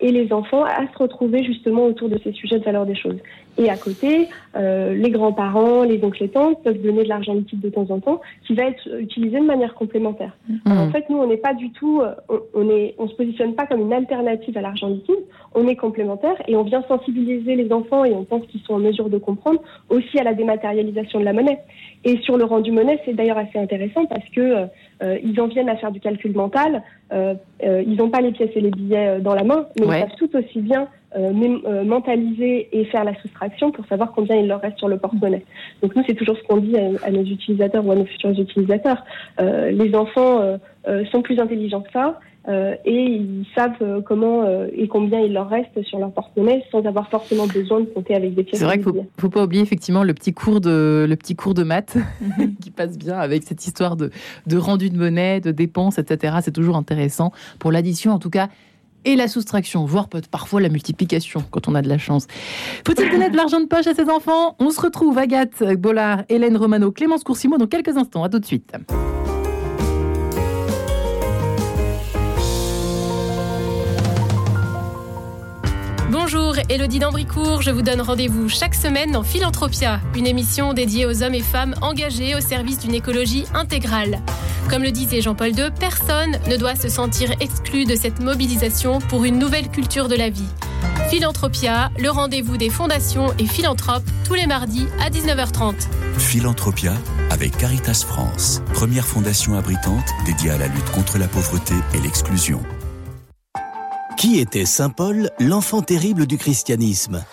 et 0.00 0.12
les 0.12 0.32
enfants 0.32 0.64
à 0.64 0.86
se 0.92 0.98
retrouver 0.98 1.42
justement 1.44 1.86
autour 1.86 2.08
de 2.08 2.18
ces 2.22 2.32
sujets 2.32 2.58
de 2.58 2.64
valeur 2.64 2.86
des 2.86 2.94
choses. 2.94 3.18
Et 3.56 3.70
à 3.70 3.76
côté, 3.76 4.28
euh, 4.56 4.94
les 4.94 5.10
grands-parents, 5.10 5.84
les 5.84 6.02
oncles 6.04 6.24
et 6.24 6.28
tantes 6.28 6.62
peuvent 6.64 6.80
donner 6.80 7.04
de 7.04 7.08
l'argent 7.08 7.34
liquide 7.34 7.60
de 7.60 7.68
temps 7.68 7.86
en 7.90 8.00
temps, 8.00 8.20
qui 8.46 8.54
va 8.54 8.64
être 8.64 8.88
utilisé 8.98 9.38
de 9.38 9.44
manière 9.44 9.74
complémentaire. 9.74 10.36
Mmh. 10.48 10.72
En 10.72 10.90
fait, 10.90 11.08
nous, 11.08 11.18
on 11.18 11.26
n'est 11.28 11.36
pas 11.36 11.54
du 11.54 11.70
tout, 11.70 12.00
euh, 12.00 12.14
on, 12.54 12.68
est, 12.68 12.94
on 12.98 13.08
se 13.08 13.14
positionne 13.14 13.54
pas 13.54 13.66
comme 13.66 13.80
une 13.80 13.92
alternative 13.92 14.58
à 14.58 14.60
l'argent 14.60 14.88
liquide. 14.88 15.22
On 15.54 15.68
est 15.68 15.76
complémentaire 15.76 16.34
et 16.48 16.56
on 16.56 16.64
vient 16.64 16.82
sensibiliser 16.88 17.54
les 17.54 17.72
enfants 17.72 18.04
et 18.04 18.12
on 18.12 18.24
pense 18.24 18.44
qu'ils 18.46 18.60
sont 18.62 18.74
en 18.74 18.78
mesure 18.78 19.08
de 19.08 19.18
comprendre 19.18 19.60
aussi 19.88 20.18
à 20.18 20.24
la 20.24 20.34
dématérialisation 20.34 21.20
de 21.20 21.24
la 21.24 21.32
monnaie. 21.32 21.60
Et 22.04 22.18
sur 22.18 22.36
le 22.36 22.44
rendu 22.44 22.72
monnaie, 22.72 23.00
c'est 23.04 23.14
d'ailleurs 23.14 23.38
assez 23.38 23.58
intéressant 23.58 24.04
parce 24.06 24.28
que 24.30 24.66
euh, 25.02 25.18
ils 25.22 25.40
en 25.40 25.46
viennent 25.46 25.68
à 25.68 25.76
faire 25.76 25.90
du 25.90 26.00
calcul 26.00 26.32
mental. 26.34 26.82
Euh, 27.12 27.34
ils 27.60 27.96
n'ont 27.96 28.10
pas 28.10 28.20
les 28.20 28.32
pièces 28.32 28.50
et 28.54 28.60
les 28.60 28.70
billets 28.70 29.20
dans 29.20 29.34
la 29.34 29.44
main, 29.44 29.66
mais 29.78 29.86
ils 29.86 30.00
savent 30.00 30.16
tout 30.18 30.36
aussi 30.36 30.60
bien 30.60 30.88
euh, 31.16 31.32
euh, 31.66 31.84
mentaliser 31.84 32.68
et 32.72 32.84
faire 32.86 33.04
la 33.04 33.14
soustraction 33.20 33.70
pour 33.70 33.86
savoir 33.86 34.10
combien 34.10 34.34
il 34.34 34.48
leur 34.48 34.60
reste 34.60 34.78
sur 34.78 34.88
le 34.88 34.98
porte-monnaie. 34.98 35.44
Donc 35.80 35.94
nous, 35.94 36.02
c'est 36.08 36.14
toujours 36.14 36.36
ce 36.36 36.42
qu'on 36.42 36.56
dit 36.56 36.76
à, 36.76 37.10
nos 37.12 37.22
utilisateurs 37.22 37.86
ou 37.86 37.92
à 37.92 37.94
nos 37.94 38.04
futurs 38.04 38.30
utilisateurs. 38.30 39.04
Euh, 39.40 39.70
les 39.70 39.94
enfants 39.94 40.40
sont 41.12 41.22
plus 41.22 41.38
intelligents 41.38 41.82
que 41.82 41.92
ça. 41.92 42.18
Et 42.48 42.76
ils 42.86 43.46
savent 43.54 44.02
comment 44.02 44.44
et 44.74 44.88
combien 44.88 45.20
il 45.20 45.32
leur 45.32 45.48
reste 45.48 45.82
sur 45.82 45.98
leur 45.98 46.12
porte-monnaie 46.12 46.62
sans 46.70 46.84
avoir 46.84 47.08
forcément 47.08 47.46
besoin 47.46 47.80
de 47.80 47.86
compter 47.86 48.14
avec 48.14 48.34
des 48.34 48.44
pièces. 48.44 48.58
C'est 48.58 48.66
vrai 48.66 48.78
qu'il 48.78 48.92
ne 48.92 49.02
faut, 49.18 49.30
pas 49.30 49.44
oublier 49.44 49.62
effectivement 49.62 50.04
le 50.04 50.14
petit 50.14 50.32
cours 50.32 50.60
de, 50.60 51.06
le 51.08 51.16
petit 51.16 51.36
cours 51.36 51.54
de 51.54 51.62
maths 51.62 51.96
mhm. 52.38 52.54
qui 52.60 52.70
passe 52.70 52.98
bien 52.98 53.18
avec 53.18 53.42
cette 53.44 53.66
histoire 53.66 53.96
de, 53.96 54.10
de 54.46 54.56
rendu 54.56 54.90
de 54.90 54.98
monnaie, 54.98 55.40
de 55.40 55.50
dépenses, 55.50 55.98
etc. 55.98 56.36
C'est 56.42 56.52
toujours 56.52 56.76
intéressant 56.76 57.32
pour 57.58 57.72
l'addition. 57.72 58.12
En 58.12 58.18
tout 58.18 58.30
cas, 58.30 58.48
et 59.04 59.16
la 59.16 59.28
soustraction, 59.28 59.84
voire 59.84 60.08
parfois 60.30 60.62
la 60.62 60.70
multiplication 60.70 61.44
quand 61.50 61.68
on 61.68 61.74
a 61.74 61.82
de 61.82 61.88
la 61.88 61.98
chance. 61.98 62.26
Faut-il 62.86 63.10
donner 63.10 63.28
de 63.28 63.36
l'argent 63.36 63.60
de 63.60 63.66
poche 63.66 63.86
à 63.86 63.94
ses 63.94 64.08
enfants? 64.08 64.56
On 64.58 64.70
se 64.70 64.80
retrouve 64.80 65.18
Agathe 65.18 65.62
Bollard, 65.78 66.22
Hélène 66.30 66.56
Romano, 66.56 66.90
Clémence 66.90 67.22
Coursimo 67.22 67.58
dans 67.58 67.66
quelques 67.66 67.96
instants. 67.98 68.24
À 68.24 68.30
tout 68.30 68.38
de 68.38 68.46
suite. 68.46 68.72
Elodie 76.70 76.98
Dambricourt, 76.98 77.60
je 77.60 77.70
vous 77.70 77.82
donne 77.82 78.00
rendez-vous 78.00 78.48
chaque 78.48 78.74
semaine 78.74 79.12
dans 79.12 79.22
Philanthropia, 79.22 80.00
une 80.16 80.26
émission 80.26 80.72
dédiée 80.72 81.04
aux 81.04 81.22
hommes 81.22 81.34
et 81.34 81.42
femmes 81.42 81.74
engagés 81.82 82.34
au 82.34 82.40
service 82.40 82.78
d'une 82.78 82.94
écologie 82.94 83.44
intégrale. 83.52 84.20
Comme 84.70 84.82
le 84.82 84.90
disait 84.90 85.20
Jean-Paul 85.20 85.50
II, 85.50 85.70
personne 85.78 86.38
ne 86.48 86.56
doit 86.56 86.74
se 86.74 86.88
sentir 86.88 87.32
exclu 87.40 87.84
de 87.84 87.94
cette 87.94 88.20
mobilisation 88.20 88.98
pour 88.98 89.24
une 89.24 89.38
nouvelle 89.38 89.68
culture 89.68 90.08
de 90.08 90.16
la 90.16 90.30
vie. 90.30 90.48
Philanthropia, 91.10 91.90
le 91.98 92.10
rendez-vous 92.10 92.56
des 92.56 92.70
fondations 92.70 93.34
et 93.38 93.46
philanthropes 93.46 94.08
tous 94.24 94.34
les 94.34 94.46
mardis 94.46 94.86
à 95.04 95.10
19h30. 95.10 95.74
Philanthropia 96.16 96.94
avec 97.30 97.56
Caritas 97.58 98.04
France, 98.06 98.62
première 98.72 99.06
fondation 99.06 99.54
abritante 99.54 100.08
dédiée 100.24 100.50
à 100.50 100.58
la 100.58 100.68
lutte 100.68 100.90
contre 100.92 101.18
la 101.18 101.28
pauvreté 101.28 101.74
et 101.94 102.00
l'exclusion. 102.00 102.62
Qui 104.16 104.38
était 104.38 104.64
Saint 104.64 104.90
Paul, 104.90 105.30
l'enfant 105.40 105.82
terrible 105.82 106.26
du 106.26 106.38
christianisme 106.38 107.24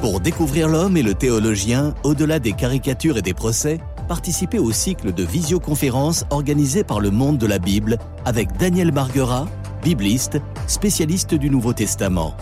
Pour 0.00 0.20
découvrir 0.20 0.68
l'homme 0.68 0.96
et 0.96 1.02
le 1.02 1.14
théologien, 1.14 1.94
au-delà 2.02 2.38
des 2.38 2.52
caricatures 2.52 3.18
et 3.18 3.22
des 3.22 3.34
procès, 3.34 3.80
participez 4.08 4.58
au 4.58 4.72
cycle 4.72 5.12
de 5.12 5.22
visioconférences 5.22 6.24
organisé 6.30 6.84
par 6.84 7.00
le 7.00 7.10
monde 7.10 7.38
de 7.38 7.46
la 7.46 7.58
Bible 7.58 7.98
avec 8.24 8.56
Daniel 8.56 8.92
Marguerat, 8.92 9.46
bibliste, 9.82 10.40
spécialiste 10.66 11.34
du 11.34 11.50
Nouveau 11.50 11.72
Testament. 11.72 12.34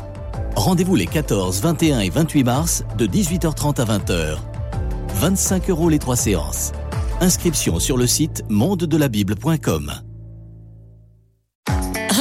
Rendez-vous 0.55 0.95
les 0.95 1.07
14, 1.07 1.61
21 1.63 2.01
et 2.01 2.11
28 2.11 2.45
mars 2.45 2.85
de 2.99 3.07
18h30 3.07 3.81
à 3.81 3.99
20h. 3.99 4.37
25 5.17 5.71
euros 5.71 5.89
les 5.89 5.99
trois 5.99 6.17
séances. 6.17 6.73
Inscription 7.21 7.81
sur 7.81 7.97
le 7.97 8.07
site 8.07 8.45
monde-de-la-bible.com. 8.49 10.12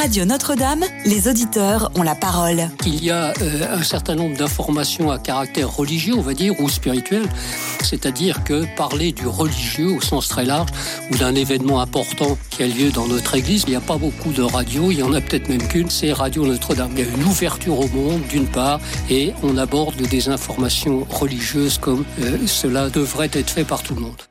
Radio 0.01 0.25
Notre-Dame, 0.25 0.83
les 1.05 1.27
auditeurs 1.27 1.91
ont 1.93 2.01
la 2.01 2.15
parole. 2.15 2.71
Il 2.87 3.03
y 3.03 3.11
a 3.11 3.33
euh, 3.39 3.77
un 3.77 3.83
certain 3.83 4.15
nombre 4.15 4.35
d'informations 4.35 5.11
à 5.11 5.19
caractère 5.19 5.69
religieux, 5.69 6.15
on 6.17 6.21
va 6.21 6.33
dire, 6.33 6.59
ou 6.59 6.69
spirituel. 6.69 7.29
C'est-à-dire 7.83 8.43
que 8.43 8.65
parler 8.75 9.11
du 9.11 9.27
religieux 9.27 9.91
au 9.91 10.01
sens 10.01 10.27
très 10.27 10.43
large 10.43 10.69
ou 11.11 11.17
d'un 11.17 11.35
événement 11.35 11.81
important 11.81 12.35
qui 12.49 12.63
a 12.63 12.67
lieu 12.67 12.89
dans 12.89 13.05
notre 13.05 13.35
église, 13.35 13.65
il 13.67 13.69
n'y 13.69 13.75
a 13.75 13.79
pas 13.79 13.97
beaucoup 13.97 14.31
de 14.31 14.41
radios, 14.41 14.89
il 14.89 14.97
y 14.97 15.03
en 15.03 15.13
a 15.13 15.21
peut-être 15.21 15.49
même 15.49 15.67
qu'une, 15.67 15.91
c'est 15.91 16.11
Radio 16.13 16.47
Notre-Dame. 16.47 16.93
Il 16.93 17.05
y 17.05 17.07
a 17.07 17.11
une 17.15 17.23
ouverture 17.25 17.79
au 17.79 17.87
monde, 17.89 18.23
d'une 18.27 18.47
part, 18.47 18.79
et 19.07 19.33
on 19.43 19.55
aborde 19.55 20.01
des 20.01 20.29
informations 20.29 21.05
religieuses 21.11 21.77
comme 21.77 22.05
euh, 22.23 22.39
cela 22.47 22.89
devrait 22.89 23.29
être 23.33 23.51
fait 23.51 23.65
par 23.65 23.83
tout 23.83 23.93
le 23.93 24.01
monde. 24.01 24.30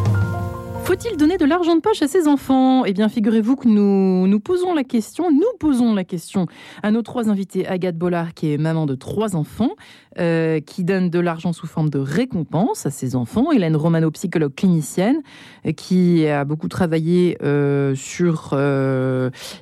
Faut-il 0.83 1.15
donner 1.15 1.37
de 1.37 1.45
l'argent 1.45 1.75
de 1.75 1.79
poche 1.79 2.01
à 2.01 2.07
ses 2.07 2.27
enfants? 2.27 2.83
Eh 2.85 2.93
bien, 2.93 3.07
figurez-vous 3.07 3.55
que 3.55 3.67
nous 3.67 4.27
nous 4.27 4.39
posons 4.39 4.73
la 4.73 4.83
question, 4.83 5.31
nous 5.31 5.45
posons 5.59 5.93
la 5.93 6.03
question 6.03 6.47
à 6.81 6.91
nos 6.91 7.03
trois 7.03 7.29
invités. 7.29 7.67
Agathe 7.67 7.97
Bollard, 7.97 8.33
qui 8.33 8.51
est 8.51 8.57
maman 8.57 8.85
de 8.87 8.95
trois 8.95 9.35
enfants, 9.35 9.75
euh, 10.19 10.59
qui 10.59 10.83
donne 10.83 11.09
de 11.09 11.19
l'argent 11.19 11.53
sous 11.53 11.67
forme 11.67 11.89
de 11.89 11.99
récompense 11.99 12.85
à 12.85 12.89
ses 12.89 13.15
enfants. 13.15 13.51
Hélène 13.51 13.75
Romano, 13.75 14.11
psychologue 14.11 14.53
clinicienne, 14.55 15.21
euh, 15.65 15.71
qui 15.71 16.27
a 16.27 16.43
beaucoup 16.43 16.67
travaillé 16.67 17.37
euh, 17.43 17.95
sur 17.95 18.55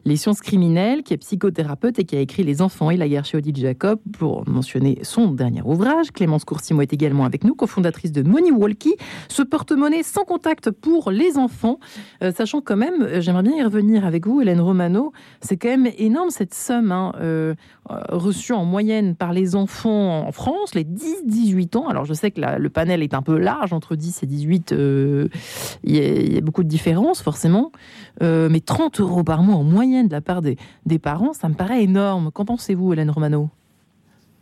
les 0.05 0.15
sciences 0.15 0.41
criminelles, 0.41 1.03
qui 1.03 1.13
est 1.13 1.17
psychothérapeute 1.17 1.99
et 1.99 2.05
qui 2.05 2.15
a 2.15 2.21
écrit 2.21 2.43
Les 2.43 2.61
enfants 2.61 2.89
et 2.89 2.97
la 2.97 3.07
guerre 3.07 3.25
chez 3.25 3.37
Odile 3.37 3.57
Jacob, 3.57 3.99
pour 4.17 4.47
mentionner 4.49 4.99
son 5.03 5.31
dernier 5.31 5.61
ouvrage. 5.63 6.11
Clémence 6.11 6.45
Coursimo 6.45 6.81
est 6.81 6.93
également 6.93 7.25
avec 7.25 7.43
nous, 7.43 7.53
cofondatrice 7.53 8.13
de 8.13 8.23
Money 8.23 8.51
Walkie, 8.51 8.95
ce 9.27 9.43
porte-monnaie 9.43 10.03
sans 10.03 10.23
contact 10.23 10.71
pour 10.71 11.11
les 11.11 11.18
enfants. 11.37 11.79
sachant 12.21 12.61
quand 12.61 12.77
même, 12.77 13.21
j'aimerais 13.21 13.43
bien 13.43 13.55
y 13.55 13.63
revenir 13.63 14.05
avec 14.05 14.27
vous, 14.27 14.41
Hélène 14.41 14.61
Romano, 14.61 15.13
c'est 15.41 15.57
quand 15.57 15.69
même 15.69 15.89
énorme 15.97 16.29
cette 16.29 16.53
somme 16.53 16.91
hein, 16.91 17.13
reçue 18.09 18.53
en 18.53 18.65
moyenne 18.65 19.15
par 19.15 19.33
les 19.33 19.55
enfants 19.55 20.27
en 20.27 20.31
France, 20.31 20.75
les 20.75 20.83
10-18 20.83 21.77
ans, 21.77 21.87
alors 21.87 22.05
je 22.05 22.13
sais 22.13 22.31
que 22.31 22.41
le 22.41 22.69
panel 22.69 23.03
est 23.03 23.13
un 23.13 23.21
peu 23.21 23.37
large, 23.37 23.73
entre 23.73 23.95
10 23.95 24.23
et 24.23 24.25
18, 24.25 24.71
euh, 24.71 25.27
il 25.83 26.33
y, 26.33 26.37
a 26.37 26.41
beaucoup 26.41 26.63
de 26.63 26.69
différences 26.69 27.21
forcément, 27.21 27.71
euh, 28.21 28.49
mais 28.49 28.59
30 28.59 28.99
euros 28.99 29.23
par 29.23 29.43
mois 29.43 29.55
en 29.55 29.63
moyenne 29.63 30.07
de 30.07 30.13
la 30.13 30.21
part 30.21 30.41
des, 30.41 30.57
des 30.85 30.99
parents, 30.99 31.33
ça 31.33 31.49
me 31.49 31.53
paraît 31.53 31.83
énorme. 31.83 32.31
Qu'en 32.31 32.45
pensez-vous, 32.45 32.93
Hélène 32.93 33.09
Romano? 33.09 33.49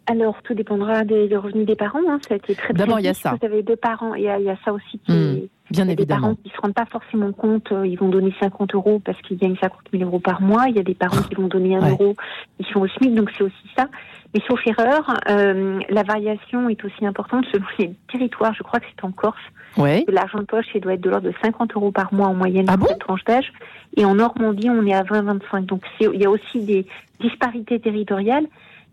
Alors, 0.09 0.41
tout 0.43 0.53
dépendra 0.53 1.03
des, 1.03 1.35
revenus 1.35 1.65
des 1.65 1.75
parents. 1.75 1.99
Hein. 2.07 2.19
Ça 2.27 2.35
a 2.35 2.37
été 2.37 2.55
très 2.55 2.73
D'abord, 2.73 2.99
il 2.99 3.05
y 3.05 3.09
a 3.09 3.13
ça. 3.13 3.35
Vous 3.39 3.45
avez 3.45 3.61
deux 3.61 3.75
parents, 3.75 4.13
il 4.13 4.23
y 4.23 4.29
a, 4.29 4.39
il 4.39 4.45
y 4.45 4.49
a 4.49 4.57
ça 4.63 4.71
aussi 4.71 4.99
qui 5.05 5.11
mmh, 5.11 5.47
bien 5.71 5.85
il 5.85 5.89
y 5.89 5.91
a. 5.91 5.95
Des 5.95 6.05
parents 6.05 6.35
qui 6.35 6.49
ne 6.49 6.53
se 6.53 6.61
rendent 6.61 6.73
pas 6.73 6.85
forcément 6.85 7.31
compte, 7.31 7.71
euh, 7.71 7.87
ils 7.87 7.97
vont 7.97 8.09
donner 8.09 8.33
50 8.39 8.73
euros 8.75 8.99
parce 9.03 9.21
qu'ils 9.21 9.37
gagnent 9.37 9.57
50 9.59 9.79
000 9.91 10.03
euros 10.03 10.19
par 10.19 10.41
mois. 10.41 10.67
Il 10.69 10.75
y 10.75 10.79
a 10.79 10.83
des 10.83 10.95
parents 10.95 11.21
qui 11.21 11.35
vont 11.35 11.47
donner 11.47 11.75
1 11.75 11.89
euro, 11.89 12.15
ils 12.59 12.65
sont 12.67 12.79
au 12.79 12.87
SMIC, 12.87 13.15
donc 13.15 13.31
c'est 13.37 13.43
aussi 13.43 13.69
ça. 13.75 13.87
Mais 14.33 14.41
sauf 14.47 14.59
erreur, 14.67 15.17
euh, 15.29 15.79
la 15.89 16.03
variation 16.03 16.69
est 16.69 16.83
aussi 16.83 17.05
importante 17.05 17.45
selon 17.51 17.65
les 17.79 17.93
territoires. 18.11 18.53
Je 18.53 18.63
crois 18.63 18.79
que 18.79 18.85
c'est 18.93 19.05
en 19.05 19.11
Corse. 19.11 19.37
Ouais. 19.77 20.03
L'argent 20.07 20.39
de 20.39 20.45
poche, 20.45 20.65
il 20.75 20.81
doit 20.81 20.93
être 20.93 21.01
de 21.01 21.09
l'ordre 21.09 21.27
de 21.27 21.33
50 21.41 21.75
euros 21.75 21.91
par 21.91 22.13
mois 22.13 22.27
en 22.27 22.33
moyenne 22.33 22.65
ah 22.67 22.77
pour 22.77 22.87
cette 22.87 22.99
tranche 22.99 23.23
d'âge. 23.23 23.51
Et 23.95 24.05
en 24.05 24.15
Normandie, 24.15 24.69
on 24.69 24.85
est 24.85 24.93
à 24.93 25.03
20-25. 25.03 25.65
Donc 25.65 25.81
il 25.99 26.21
y 26.21 26.25
a 26.25 26.29
aussi 26.29 26.63
des 26.65 26.85
disparités 27.19 27.79
territoriales. 27.79 28.47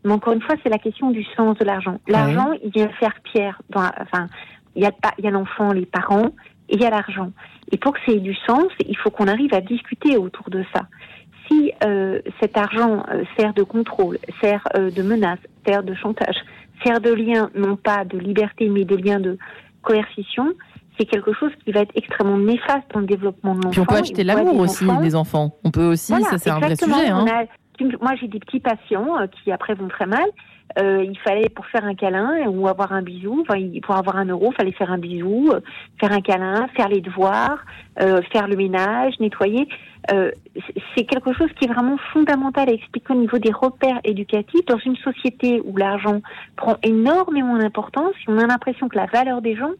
Mais 0.05 0.13
encore 0.13 0.35
une 0.35 0.43
fois, 0.43 0.55
c'est 0.63 0.69
la 0.69 0.79
question 0.79 1.11
du 1.11 1.25
sens 1.37 1.57
de 1.59 1.65
l'argent. 1.65 1.99
L'argent, 2.07 2.51
il 2.63 2.71
vient 2.71 2.89
faire 2.89 3.15
pierre. 3.23 3.61
Dans, 3.71 3.91
enfin, 4.01 4.29
il 4.77 4.83
y 4.83 4.87
a, 4.87 4.93
il 5.19 5.25
y 5.25 5.29
a 5.29 5.31
l'enfant, 5.31 5.73
les 5.73 5.87
parents, 5.87 6.31
il 6.69 6.81
y 6.81 6.85
a 6.85 6.91
l'argent. 6.91 7.33
Et 7.73 7.79
pour 7.79 7.93
que 7.93 8.01
ça 8.07 8.13
ait 8.13 8.21
du 8.21 8.35
sens, 8.47 8.67
il 8.87 8.97
faut 8.97 9.11
qu'on 9.11 9.29
arrive 9.29 9.55
à 9.55 9.61
discuter 9.61 10.17
autour 10.17 10.51
de 10.51 10.65
ça 10.75 10.83
si 11.49 11.73
euh, 11.85 12.21
cet 12.41 12.57
argent 12.57 13.05
euh, 13.11 13.25
sert 13.37 13.55
de 13.55 13.63
contrôle, 13.63 14.19
sert 14.41 14.63
euh, 14.77 14.91
de 14.91 15.03
menace, 15.03 15.39
sert 15.67 15.83
de 15.83 15.95
chantage, 15.95 16.37
sert 16.85 17.01
de 17.01 17.13
lien, 17.13 17.51
non 17.55 17.77
pas 17.77 18.05
de 18.05 18.19
liberté, 18.19 18.69
mais 18.69 18.85
de 18.85 18.97
lien 18.97 19.21
de 19.21 19.39
coercition, 19.83 20.53
c'est 20.99 21.07
quelque 21.07 21.33
chose 21.33 21.51
qui 21.65 21.73
va 21.73 21.81
être 21.81 21.93
extrêmement 21.95 22.39
néfaste 22.39 22.85
dans 22.93 23.01
le 23.01 23.07
développement 23.07 23.55
de 23.55 23.63
l'enfant. 23.65 23.71
Puis 23.71 23.81
on 23.81 23.87
peut 23.87 24.01
acheter 24.01 24.25
l'amour 24.25 24.59
aussi 24.59 24.87
des 25.03 25.15
enfants. 25.15 25.57
On 25.65 25.71
peut 25.71 25.87
aussi, 25.87 26.13
ça 26.23 26.39
c'est 26.39 26.51
un 26.51 26.61
vrai 26.61 26.77
sujet. 26.77 27.09
Hein. 27.09 27.47
moi 28.01 28.15
j'ai 28.21 28.29
des 28.29 28.39
petits 28.39 28.61
patients 28.61 29.17
qui 29.43 29.51
après 29.51 29.75
vont 29.75 29.89
très 29.89 30.07
mal 30.07 30.27
euh, 30.79 31.05
il 31.05 31.17
fallait 31.19 31.49
pour 31.49 31.67
faire 31.67 31.85
un 31.85 31.95
câlin 31.95 32.49
ou 32.49 32.67
avoir 32.67 32.93
un 32.93 33.03
bisou, 33.03 33.45
pour 33.83 33.97
avoir 33.97 34.17
un 34.17 34.27
euro, 34.27 34.51
il 34.51 34.57
fallait 34.57 34.73
faire 34.73 34.91
un 34.91 34.99
bisou, 34.99 35.51
euh, 35.53 35.61
faire 36.01 36.13
un 36.13 36.21
câlin, 36.21 36.67
faire 36.75 36.89
les 36.89 37.01
devoirs, 37.01 37.65
euh, 38.01 38.21
faire 38.33 38.49
le 38.49 38.57
ménage, 38.57 39.15
nettoyer. 39.21 39.69
Euh, 40.13 40.33
c'est 40.95 41.05
quelque 41.05 41.33
chose 41.33 41.49
qui 41.59 41.67
est 41.67 41.73
vraiment 41.73 41.97
fondamental 42.13 42.69
à 42.69 42.73
expliquer 42.73 43.13
au 43.13 43.17
niveau 43.17 43.39
des 43.39 43.53
repères 43.53 44.01
éducatifs 44.05 44.65
dans 44.67 44.79
une 44.79 44.97
société 44.97 45.63
où 45.65 45.77
l'argent 45.77 46.21
prend 46.57 46.77
énormément 46.83 47.57
d'importance. 47.57 48.15
On 48.27 48.39
a 48.39 48.47
l'impression 48.47 48.89
que 48.89 48.97
la 48.97 49.07
valeur 49.07 49.43
des 49.43 49.55
gens, 49.55 49.73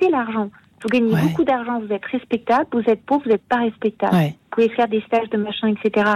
c'est 0.00 0.08
l'argent. 0.08 0.50
Vous 0.82 0.88
gagnez 0.88 1.14
beaucoup 1.14 1.44
d'argent, 1.44 1.80
vous 1.80 1.92
êtes 1.92 2.04
respectable, 2.04 2.66
vous 2.72 2.82
êtes 2.86 3.02
pauvre, 3.04 3.22
vous 3.24 3.30
n'êtes 3.30 3.46
pas 3.48 3.56
respectable. 3.56 4.14
Vous 4.14 4.64
pouvez 4.64 4.68
faire 4.70 4.88
des 4.88 5.00
stages 5.02 5.28
de 5.30 5.36
machin, 5.36 5.68
etc. 5.68 6.10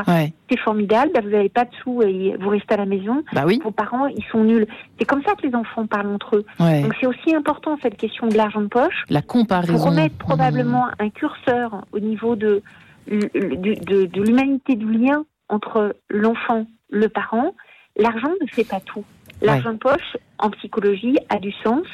C'est 0.50 0.58
formidable, 0.58 1.10
bah, 1.14 1.20
vous 1.22 1.30
n'avez 1.30 1.48
pas 1.48 1.64
de 1.64 1.70
sous 1.82 2.02
et 2.02 2.36
vous 2.40 2.48
restez 2.48 2.74
à 2.74 2.78
la 2.78 2.86
maison. 2.86 3.22
Bah 3.32 3.44
oui. 3.46 3.60
Vos 3.62 3.70
parents, 3.70 4.06
ils 4.06 4.24
sont 4.32 4.42
nuls. 4.42 4.66
C'est 4.98 5.04
comme 5.04 5.22
ça 5.22 5.34
que 5.34 5.46
les 5.46 5.54
enfants 5.54 5.86
parlent 5.86 6.08
entre 6.08 6.36
eux. 6.36 6.44
Donc 6.58 6.94
c'est 7.00 7.06
aussi 7.06 7.34
important 7.34 7.76
cette 7.82 7.96
question 7.96 8.26
de 8.26 8.36
l'argent 8.36 8.62
de 8.62 8.68
poche. 8.68 9.04
La 9.10 9.22
comparaison. 9.22 9.74
Pour 9.74 9.86
remettre 9.86 10.16
probablement 10.16 10.86
mmh. 10.86 10.94
un 11.04 11.10
curseur 11.10 11.84
au 11.92 12.00
niveau 12.00 12.36
de, 12.36 12.62
de, 13.08 14.06
de 14.06 14.22
l'humanité 14.22 14.76
du 14.76 14.90
lien 14.90 15.24
entre 15.48 15.94
l'enfant, 16.10 16.66
le 16.90 17.08
parent. 17.08 17.54
L'argent 17.96 18.30
ne 18.40 18.46
fait 18.46 18.64
pas 18.64 18.80
tout. 18.80 19.04
L'argent 19.42 19.72
de 19.72 19.78
poche, 19.78 20.16
en 20.38 20.50
psychologie, 20.50 21.18
a 21.28 21.38
du 21.38 21.52
sens 21.64 21.86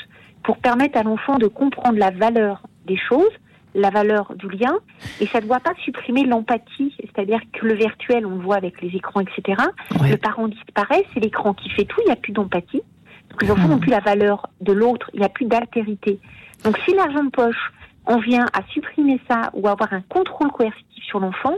pour 0.42 0.58
permettre 0.58 0.98
à 0.98 1.02
l'enfant 1.02 1.38
de 1.38 1.46
comprendre 1.46 1.98
la 1.98 2.10
valeur 2.10 2.62
des 2.86 2.96
choses, 2.96 3.30
la 3.74 3.90
valeur 3.90 4.34
du 4.34 4.48
lien, 4.48 4.78
et 5.20 5.26
ça 5.26 5.40
ne 5.40 5.46
doit 5.46 5.60
pas 5.60 5.74
supprimer 5.84 6.24
l'empathie, 6.24 6.94
c'est-à-dire 7.00 7.40
que 7.52 7.66
le 7.66 7.74
virtuel, 7.74 8.26
on 8.26 8.36
le 8.36 8.42
voit 8.42 8.56
avec 8.56 8.80
les 8.80 8.88
écrans, 8.96 9.20
etc. 9.20 9.62
Le 9.90 10.16
parent 10.16 10.48
disparaît, 10.48 11.04
c'est 11.12 11.20
l'écran 11.20 11.54
qui 11.54 11.68
fait 11.70 11.84
tout, 11.84 12.00
il 12.02 12.06
n'y 12.06 12.12
a 12.12 12.16
plus 12.16 12.32
d'empathie. 12.32 12.82
Donc 13.30 13.42
les 13.42 13.50
enfants 13.50 13.68
n'ont 13.68 13.78
plus 13.78 13.90
la 13.90 14.00
valeur 14.00 14.48
de 14.60 14.72
l'autre, 14.72 15.10
il 15.12 15.20
n'y 15.20 15.26
a 15.26 15.28
plus 15.28 15.44
d'altérité. 15.44 16.18
Donc 16.64 16.78
si 16.84 16.94
l'argent 16.94 17.24
de 17.24 17.30
poche, 17.30 17.72
on 18.06 18.18
vient 18.18 18.46
à 18.54 18.62
supprimer 18.72 19.20
ça 19.30 19.50
ou 19.52 19.68
avoir 19.68 19.92
un 19.92 20.00
contrôle 20.00 20.50
coercitif 20.50 21.04
sur 21.04 21.20
l'enfant, 21.20 21.54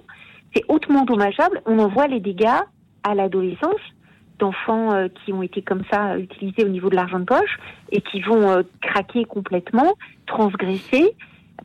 c'est 0.55 0.64
hautement 0.69 1.05
dommageable. 1.05 1.62
On 1.64 1.79
en 1.79 1.88
voit 1.88 2.09
les 2.09 2.21
dégâts 2.21 2.61
à 3.05 3.14
l'adolescence 3.14 3.81
d'enfants 4.40 4.92
euh, 4.92 5.09
qui 5.09 5.33
ont 5.33 5.42
été 5.42 5.62
comme 5.62 5.83
ça 5.90 6.18
utilisés 6.18 6.64
au 6.64 6.68
niveau 6.68 6.90
de 6.90 6.96
l'argent 6.96 7.20
de 7.20 7.24
poche 7.24 7.59
et 7.92 8.00
qui 8.00 8.20
vont 8.20 8.50
euh, 8.50 8.62
craquer 8.81 9.24
complètement, 9.24 9.94
transgresser 10.26 11.14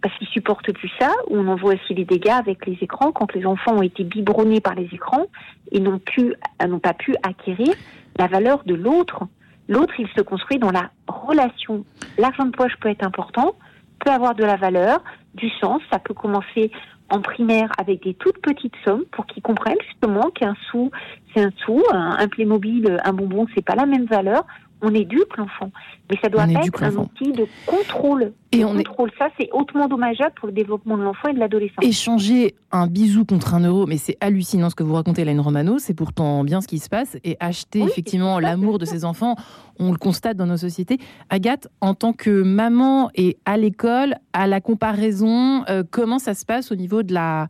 parce 0.01 0.15
qu'ils 0.17 0.27
supportent 0.27 0.71
plus 0.71 0.91
ça. 0.99 1.09
On 1.29 1.47
en 1.47 1.55
voit 1.55 1.73
aussi 1.73 1.93
les 1.93 2.05
dégâts 2.05 2.29
avec 2.29 2.65
les 2.65 2.77
écrans 2.81 3.11
quand 3.11 3.33
les 3.33 3.45
enfants 3.45 3.77
ont 3.77 3.81
été 3.81 4.03
biberonnés 4.03 4.61
par 4.61 4.75
les 4.75 4.88
écrans 4.91 5.25
et 5.71 5.81
euh, 5.81 6.67
n'ont 6.67 6.79
pas 6.79 6.93
pu 6.93 7.15
acquérir 7.23 7.73
la 8.17 8.27
valeur 8.27 8.63
de 8.65 8.75
l'autre. 8.75 9.23
L'autre, 9.67 9.93
il 9.97 10.07
se 10.15 10.21
construit 10.21 10.59
dans 10.59 10.71
la 10.71 10.91
relation. 11.07 11.85
L'argent 12.17 12.45
de 12.45 12.55
poche 12.55 12.75
peut 12.79 12.89
être 12.89 13.03
important, 13.03 13.55
peut 13.99 14.11
avoir 14.11 14.35
de 14.35 14.43
la 14.43 14.57
valeur, 14.57 15.03
du 15.33 15.49
sens. 15.61 15.81
Ça 15.91 15.99
peut 15.99 16.13
commencer 16.13 16.71
en 17.09 17.21
primaire 17.21 17.71
avec 17.77 18.03
des 18.03 18.13
toutes 18.13 18.39
petites 18.39 18.75
sommes 18.83 19.05
pour 19.11 19.25
qu'ils 19.25 19.43
comprennent 19.43 19.77
justement 19.87 20.29
qu'un 20.31 20.55
sou, 20.71 20.91
c'est 21.33 21.41
un 21.41 21.51
sou, 21.65 21.83
un, 21.91 22.15
un 22.17 22.27
Playmobil, 22.27 22.99
un 23.03 23.13
bonbon, 23.13 23.45
c'est 23.53 23.63
pas 23.63 23.75
la 23.75 23.85
même 23.85 24.05
valeur. 24.05 24.45
On 24.81 24.93
éduque 24.93 25.37
l'enfant, 25.37 25.71
mais 26.09 26.17
ça 26.21 26.29
doit 26.29 26.47
être 26.47 26.83
un 26.83 26.95
outil 26.95 27.31
de 27.31 27.47
contrôle 27.65 28.33
et 28.51 28.63
on 28.63 28.75
contrôle. 28.75 29.11
Ça, 29.17 29.27
c'est 29.39 29.49
hautement 29.51 29.87
dommageable 29.87 30.33
pour 30.35 30.47
le 30.47 30.53
développement 30.53 30.97
de 30.97 31.03
l'enfant 31.03 31.29
et 31.29 31.33
de 31.33 31.39
l'adolescent. 31.39 31.81
Échanger 31.81 32.55
un 32.71 32.87
bisou 32.87 33.25
contre 33.25 33.53
un 33.53 33.61
euro, 33.61 33.85
mais 33.85 33.97
c'est 33.97 34.17
hallucinant 34.21 34.69
ce 34.69 34.75
que 34.75 34.83
vous 34.83 34.93
racontez, 34.93 35.23
Hélène 35.23 35.39
Romano. 35.39 35.79
C'est 35.79 35.93
pourtant 35.93 36.43
bien 36.43 36.61
ce 36.61 36.67
qui 36.67 36.79
se 36.79 36.89
passe. 36.89 37.17
Et 37.23 37.37
acheter 37.39 37.79
effectivement 37.79 38.39
l'amour 38.39 38.77
de 38.77 38.85
ses 38.85 39.03
enfants, 39.03 39.35
on 39.79 39.91
le 39.91 39.97
constate 39.97 40.37
dans 40.37 40.45
nos 40.45 40.57
sociétés. 40.57 40.99
Agathe, 41.29 41.67
en 41.81 41.93
tant 41.95 42.13
que 42.13 42.43
maman 42.43 43.09
et 43.15 43.37
à 43.45 43.57
l'école, 43.57 44.15
à 44.33 44.47
la 44.47 44.61
comparaison, 44.61 45.63
euh, 45.69 45.83
comment 45.89 46.19
ça 46.19 46.33
se 46.33 46.45
passe 46.45 46.71
au 46.71 46.75
niveau 46.75 47.03
de 47.03 47.13
la, 47.13 47.47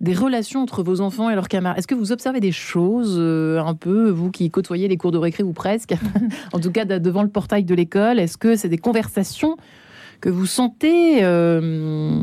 des 0.00 0.14
relations 0.14 0.62
entre 0.62 0.82
vos 0.82 1.00
enfants 1.00 1.30
et 1.30 1.34
leurs 1.34 1.48
camarades? 1.48 1.78
Est-ce 1.78 1.86
que 1.86 1.94
vous 1.94 2.12
observez 2.12 2.40
des 2.40 2.52
choses 2.52 3.16
euh, 3.18 3.62
un 3.62 3.74
peu, 3.74 4.10
vous 4.10 4.30
qui 4.30 4.50
côtoyez 4.50 4.88
les 4.88 4.96
cours 4.96 5.12
de 5.12 5.18
récré 5.18 5.42
ou 5.42 5.52
presque, 5.52 5.94
en 6.52 6.58
tout 6.58 6.72
cas 6.72 6.84
devant 6.84 7.22
le 7.22 7.28
portail 7.28 7.64
de 7.64 7.74
l'école 7.74 7.89
Est-ce 7.96 8.36
que 8.36 8.56
c'est 8.56 8.68
des 8.68 8.78
conversations 8.78 9.56
que 10.20 10.28
vous 10.28 10.46
sentez 10.46 11.24
euh, 11.24 12.22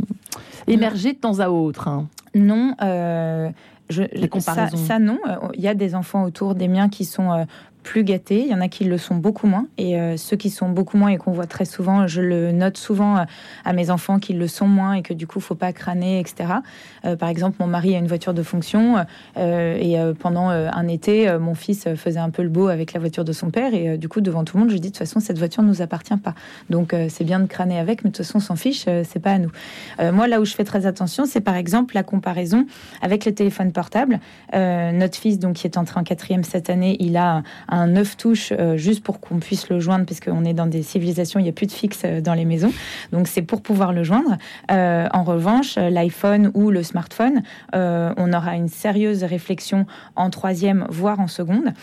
émerger 0.68 1.14
de 1.14 1.18
temps 1.18 1.40
à 1.40 1.50
autre 1.50 1.88
hein? 1.88 2.08
Non. 2.36 2.76
Euh, 2.82 3.50
je, 3.90 4.04
ça, 4.40 4.68
ça, 4.70 5.00
non. 5.00 5.20
Il 5.54 5.62
y 5.62 5.68
a 5.68 5.74
des 5.74 5.96
enfants 5.96 6.24
autour 6.24 6.56
des 6.56 6.68
miens 6.68 6.90
qui 6.90 7.06
sont 7.06 7.46
plus 7.88 8.04
gâtés, 8.04 8.42
il 8.42 8.48
y 8.48 8.54
en 8.54 8.60
a 8.60 8.68
qui 8.68 8.84
le 8.84 8.98
sont 8.98 9.16
beaucoup 9.16 9.48
moins. 9.48 9.66
Et 9.78 9.98
euh, 9.98 10.18
ceux 10.18 10.36
qui 10.36 10.50
sont 10.50 10.68
beaucoup 10.68 10.98
moins 10.98 11.08
et 11.08 11.18
qu'on 11.18 11.32
voit 11.32 11.48
très 11.48 11.64
souvent, 11.64 12.06
je 12.06 12.22
le 12.22 12.52
note 12.52 12.76
souvent 12.76 13.18
euh, 13.18 13.24
à 13.64 13.72
mes 13.72 13.90
enfants 13.90 14.20
qu'ils 14.20 14.38
le 14.38 14.50
sont 14.50 14.68
moins 14.68 14.96
et 14.96 15.02
que 15.02 15.14
du 15.14 15.26
coup, 15.26 15.40
faut 15.40 15.56
pas 15.56 15.72
crâner, 15.72 16.20
etc. 16.20 16.56
Euh, 17.06 17.16
par 17.16 17.30
exemple, 17.30 17.56
mon 17.62 17.68
mari 17.68 17.96
a 17.96 18.00
une 18.00 18.08
voiture 18.08 18.34
de 18.34 18.44
fonction 18.44 18.98
et 19.38 19.98
pendant 20.20 20.50
un 20.50 20.88
été, 20.88 21.38
mon 21.40 21.54
fils 21.54 21.88
faisait 21.96 22.20
un 22.20 22.30
peu 22.30 22.44
le 22.44 22.50
beau 22.50 22.68
avec 22.68 22.94
la 22.94 23.00
voiture 23.00 23.24
de 23.24 23.32
son 23.32 23.52
père 23.52 23.74
et 23.74 23.98
du 23.98 24.10
coup, 24.10 24.22
devant 24.22 24.44
tout 24.44 24.58
le 24.58 24.64
monde, 24.64 24.72
je 24.72 24.78
dis 24.78 24.82
de 24.82 24.88
toute 24.88 24.98
façon, 24.98 25.20
cette 25.20 25.38
voiture 25.38 25.64
ne 25.64 25.68
nous 25.68 25.82
appartient 25.82 26.18
pas. 26.18 26.34
Donc, 26.70 26.94
c'est 27.10 27.24
bien 27.24 27.40
de 27.40 27.46
crâner 27.46 27.80
avec, 27.80 28.04
mais 28.04 28.10
de 28.10 28.16
toute 28.16 28.26
façon, 28.26 28.40
on 28.40 28.42
s'en 28.42 28.56
fiche, 28.56 28.86
c'est 28.86 29.20
pas 29.22 29.34
à 29.34 29.40
nous. 29.40 29.52
moi, 30.12 30.28
là 30.28 30.42
où 30.42 30.46
je 30.46 30.54
fais 30.54 30.64
très 30.64 30.86
attention, 30.86 31.26
c'est 31.26 31.42
par 31.42 31.56
exemple 31.56 31.96
la 31.96 32.04
comparaison 32.04 32.66
avec 33.02 33.26
le 33.26 33.34
téléphone 33.34 33.72
portable. 33.72 34.20
notre 34.54 35.18
fils, 35.18 35.40
donc, 35.40 35.56
qui 35.56 35.68
est 35.68 35.78
entré 35.78 36.00
en 36.00 36.04
quatrième 36.04 36.44
cette 36.44 36.70
année, 36.70 36.98
il 37.00 37.16
a 37.18 37.44
un 37.70 37.77
un 37.78 37.88
neuf 37.88 38.18
touches 38.18 38.52
euh, 38.52 38.78
juste 38.78 39.04
pour 39.04 39.20
qu'on 39.20 39.40
puisse 39.40 39.70
le 39.70 39.80
joindre, 39.80 40.06
parce 40.06 40.20
qu'on 40.20 40.44
est 40.46 40.54
dans 40.54 40.68
des 40.68 40.84
civilisations, 40.84 41.40
il 41.40 41.44
n'y 41.44 41.50
a 41.50 41.54
plus 41.54 41.68
de 41.68 41.72
fixe 41.72 42.02
euh, 42.06 42.22
dans 42.22 42.34
les 42.34 42.46
maisons. 42.46 42.74
Donc 43.12 43.28
c'est 43.28 43.42
pour 43.42 43.62
pouvoir 43.62 43.94
le 43.94 44.04
joindre. 44.04 44.38
Euh, 44.72 45.08
en 45.14 45.24
revanche, 45.24 45.76
l'iPhone 45.76 46.52
ou 46.54 46.72
le 46.72 46.84
smartphone, 46.84 47.44
on 47.74 48.34
aura 48.34 48.56
une 48.56 48.68
sérieuse 48.68 49.24
réflexion 49.24 49.86
en 50.16 50.30
troisième, 50.30 50.86
voire 50.90 51.20
en 51.20 51.28
seconde 51.28 51.74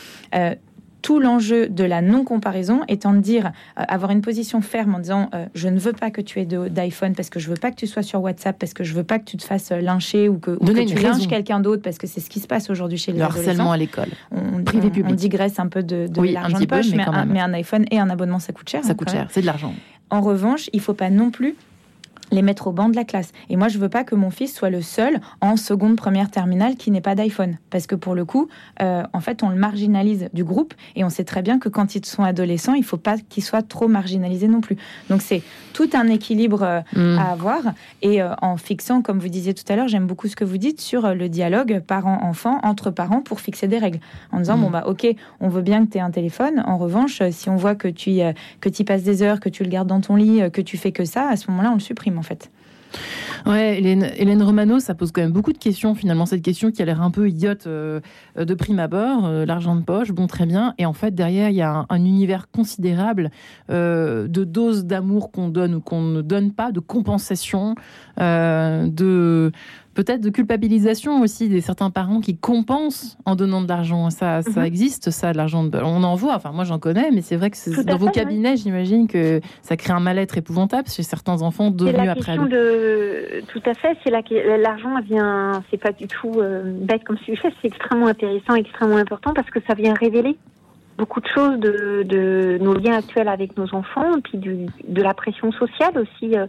tout 1.04 1.20
l'enjeu 1.20 1.68
de 1.68 1.84
la 1.84 2.00
non-comparaison 2.00 2.80
étant 2.88 3.12
de 3.12 3.18
dire, 3.18 3.52
euh, 3.78 3.84
avoir 3.88 4.10
une 4.10 4.22
position 4.22 4.62
ferme 4.62 4.94
en 4.94 4.98
disant 4.98 5.28
euh, 5.34 5.44
je 5.54 5.68
ne 5.68 5.78
veux 5.78 5.92
pas 5.92 6.10
que 6.10 6.22
tu 6.22 6.40
aies 6.40 6.46
d'iPhone 6.46 7.14
parce 7.14 7.28
que 7.28 7.38
je 7.38 7.50
veux 7.50 7.56
pas 7.56 7.70
que 7.70 7.76
tu 7.76 7.86
sois 7.86 8.02
sur 8.02 8.22
WhatsApp, 8.22 8.58
parce 8.58 8.72
que 8.72 8.84
je 8.84 8.94
veux 8.94 9.04
pas 9.04 9.18
que 9.18 9.26
tu 9.26 9.36
te 9.36 9.44
fasses 9.44 9.70
euh, 9.70 9.82
lyncher 9.82 10.30
ou 10.30 10.38
que, 10.38 10.56
tu 10.86 10.94
lynches 10.94 11.28
quelqu'un 11.28 11.60
d'autre 11.60 11.82
parce 11.82 11.98
que 11.98 12.06
c'est 12.06 12.20
ce 12.20 12.30
qui 12.30 12.40
se 12.40 12.46
passe 12.46 12.70
aujourd'hui 12.70 12.96
chez 12.96 13.12
les 13.12 13.18
Le 13.18 13.24
harcèlement 13.24 13.72
à 13.72 13.76
l'école. 13.76 14.08
On, 14.32 14.64
Privé 14.64 14.88
public. 14.88 15.12
on 15.12 15.14
digresse 15.14 15.58
un 15.58 15.66
peu 15.66 15.82
de, 15.82 16.08
l'argent 16.32 16.58
de 16.58 16.64
poche, 16.64 16.88
mais, 16.94 17.04
mais, 17.26 17.40
un, 17.40 17.52
iPhone 17.52 17.84
et 17.90 17.98
un 17.98 18.08
abonnement 18.08 18.38
ça 18.38 18.54
coûte 18.54 18.70
cher. 18.70 18.82
Ça 18.82 18.94
coûte 18.94 19.10
cher, 19.10 19.28
c'est 19.30 19.42
de 19.42 19.46
l'argent. 19.46 19.74
En 20.08 20.22
revanche, 20.22 20.70
il 20.72 20.80
faut 20.80 20.94
pas 20.94 21.10
non 21.10 21.30
plus 21.30 21.54
les 22.30 22.42
mettre 22.42 22.66
au 22.66 22.72
banc 22.72 22.88
de 22.88 22.96
la 22.96 23.04
classe. 23.04 23.32
Et 23.48 23.56
moi, 23.56 23.68
je 23.68 23.78
veux 23.78 23.88
pas 23.88 24.04
que 24.04 24.14
mon 24.14 24.30
fils 24.30 24.54
soit 24.54 24.70
le 24.70 24.82
seul 24.82 25.20
en 25.40 25.56
seconde, 25.56 25.96
première 25.96 26.30
terminale 26.30 26.76
qui 26.76 26.90
n'ait 26.90 27.00
pas 27.00 27.14
d'iPhone. 27.14 27.58
Parce 27.70 27.86
que 27.86 27.94
pour 27.94 28.14
le 28.14 28.24
coup, 28.24 28.48
euh, 28.82 29.02
en 29.12 29.20
fait, 29.20 29.42
on 29.42 29.48
le 29.48 29.56
marginalise 29.56 30.28
du 30.32 30.44
groupe 30.44 30.74
et 30.96 31.04
on 31.04 31.10
sait 31.10 31.24
très 31.24 31.42
bien 31.42 31.58
que 31.58 31.68
quand 31.68 31.94
ils 31.94 32.04
sont 32.04 32.22
adolescents, 32.22 32.74
il 32.74 32.84
faut 32.84 32.96
pas 32.96 33.16
qu'ils 33.28 33.44
soient 33.44 33.62
trop 33.62 33.88
marginalisés 33.88 34.48
non 34.48 34.60
plus. 34.60 34.76
Donc, 35.10 35.22
c'est 35.22 35.42
tout 35.72 35.90
un 35.92 36.08
équilibre 36.08 36.62
euh, 36.62 36.80
mm. 36.94 37.18
à 37.18 37.30
avoir. 37.32 37.60
Et 38.02 38.22
euh, 38.22 38.34
en 38.40 38.56
fixant, 38.56 39.02
comme 39.02 39.18
vous 39.18 39.28
disiez 39.28 39.54
tout 39.54 39.64
à 39.68 39.76
l'heure, 39.76 39.88
j'aime 39.88 40.06
beaucoup 40.06 40.28
ce 40.28 40.36
que 40.36 40.44
vous 40.44 40.58
dites 40.58 40.80
sur 40.80 41.14
le 41.14 41.28
dialogue 41.28 41.80
parent-enfant, 41.86 42.60
entre 42.62 42.90
parents, 42.90 43.20
pour 43.20 43.40
fixer 43.40 43.68
des 43.68 43.78
règles. 43.78 44.00
En 44.32 44.38
disant, 44.38 44.56
mm. 44.56 44.60
bon, 44.60 44.70
bah, 44.70 44.84
ok, 44.86 45.06
on 45.40 45.48
veut 45.48 45.62
bien 45.62 45.84
que 45.84 45.92
tu 45.92 45.98
aies 45.98 46.02
un 46.02 46.10
téléphone. 46.10 46.62
En 46.66 46.78
revanche, 46.78 47.22
si 47.30 47.48
on 47.50 47.56
voit 47.56 47.74
que 47.74 47.88
tu 47.88 48.04
que 48.60 48.68
y 48.68 48.84
passes 48.84 49.02
des 49.02 49.22
heures, 49.22 49.40
que 49.40 49.48
tu 49.48 49.64
le 49.64 49.70
gardes 49.70 49.88
dans 49.88 50.00
ton 50.00 50.16
lit, 50.16 50.42
que 50.52 50.60
tu 50.60 50.76
fais 50.76 50.92
que 50.92 51.04
ça, 51.04 51.28
à 51.28 51.36
ce 51.36 51.50
moment-là, 51.50 51.70
on 51.70 51.74
le 51.74 51.80
supprime 51.80 52.13
fait. 52.22 52.50
Ouais, 53.46 53.78
Hélène, 53.78 54.10
Hélène, 54.16 54.42
Romano, 54.42 54.78
ça 54.78 54.94
pose 54.94 55.12
quand 55.12 55.20
même 55.20 55.32
beaucoup 55.32 55.52
de 55.52 55.58
questions 55.58 55.94
finalement. 55.94 56.24
Cette 56.24 56.42
question 56.42 56.70
qui 56.70 56.80
a 56.80 56.84
l'air 56.84 57.02
un 57.02 57.10
peu 57.10 57.28
idiote 57.28 57.66
euh, 57.66 58.00
de 58.36 58.54
prime 58.54 58.78
abord, 58.78 59.26
euh, 59.26 59.44
l'argent 59.44 59.76
de 59.76 59.82
poche, 59.82 60.12
bon 60.12 60.26
très 60.26 60.46
bien. 60.46 60.74
Et 60.78 60.86
en 60.86 60.92
fait 60.94 61.14
derrière 61.14 61.50
il 61.50 61.56
y 61.56 61.62
a 61.62 61.84
un, 61.88 62.04
univers 62.04 62.50
considérable 62.50 63.30
euh, 63.70 64.28
de 64.28 64.44
doses 64.44 64.86
d'amour 64.86 65.30
qu'on 65.30 65.48
donne 65.48 65.74
ou 65.74 65.80
qu'on 65.80 66.02
ne 66.02 66.22
donne 66.22 66.52
pas, 66.52 66.72
de 66.72 66.80
compensation, 66.80 67.74
de 68.16 69.52
peut-être 69.94 70.20
de 70.20 70.30
culpabilisation 70.30 71.20
aussi 71.20 71.48
des 71.48 71.60
certains 71.60 71.90
parents 71.90 72.20
qui 72.20 72.36
compensent 72.36 73.16
en 73.24 73.36
donnant 73.36 73.62
de 73.62 73.68
l'argent. 73.68 74.10
Ça, 74.10 74.42
ça 74.42 74.60
mhm. 74.60 74.66
existe, 74.66 75.10
ça, 75.10 75.32
de 75.32 75.36
l'argent. 75.36 75.68
On 75.72 76.02
en 76.02 76.14
voit. 76.14 76.34
Enfin, 76.34 76.52
moi, 76.52 76.64
j'en 76.64 76.78
connais, 76.78 77.10
mais 77.10 77.22
c'est 77.22 77.36
vrai 77.36 77.50
que 77.50 77.82
dans 77.82 77.96
vos 77.96 78.10
cabinets, 78.10 78.56
j'imagine 78.56 79.06
que 79.08 79.40
ça 79.62 79.76
crée 79.76 79.92
un 79.92 80.00
mal-être 80.00 80.36
épouvantable 80.36 80.88
chez 80.88 81.02
certains 81.02 81.42
enfants 81.42 81.70
devenus 81.70 82.08
après. 82.08 82.36
De... 82.36 83.42
Tout 83.48 83.62
à 83.66 83.74
fait. 83.74 83.96
C'est 84.04 84.10
l'argent 84.10 85.00
vient. 85.00 85.62
C'est 85.70 85.80
pas 85.80 85.92
du 85.92 86.06
tout 86.06 86.32
euh, 86.36 86.62
bête 86.64 87.04
comme 87.04 87.18
sujet. 87.18 87.52
C'est 87.60 87.68
extrêmement 87.68 88.08
intéressant, 88.08 88.54
extrêmement 88.54 88.96
important 88.96 89.32
parce 89.34 89.50
que 89.50 89.60
ça 89.66 89.74
vient 89.74 89.94
révéler 89.94 90.36
beaucoup 90.96 91.20
de 91.20 91.26
choses 91.26 91.58
de, 91.58 92.04
de 92.04 92.58
nos 92.60 92.74
liens 92.74 92.98
actuels 92.98 93.28
avec 93.28 93.56
nos 93.56 93.74
enfants, 93.74 94.12
puis 94.22 94.38
de 94.38 95.02
la 95.02 95.14
pression 95.14 95.50
sociale 95.52 95.98
aussi. 95.98 96.36
Euh, 96.36 96.46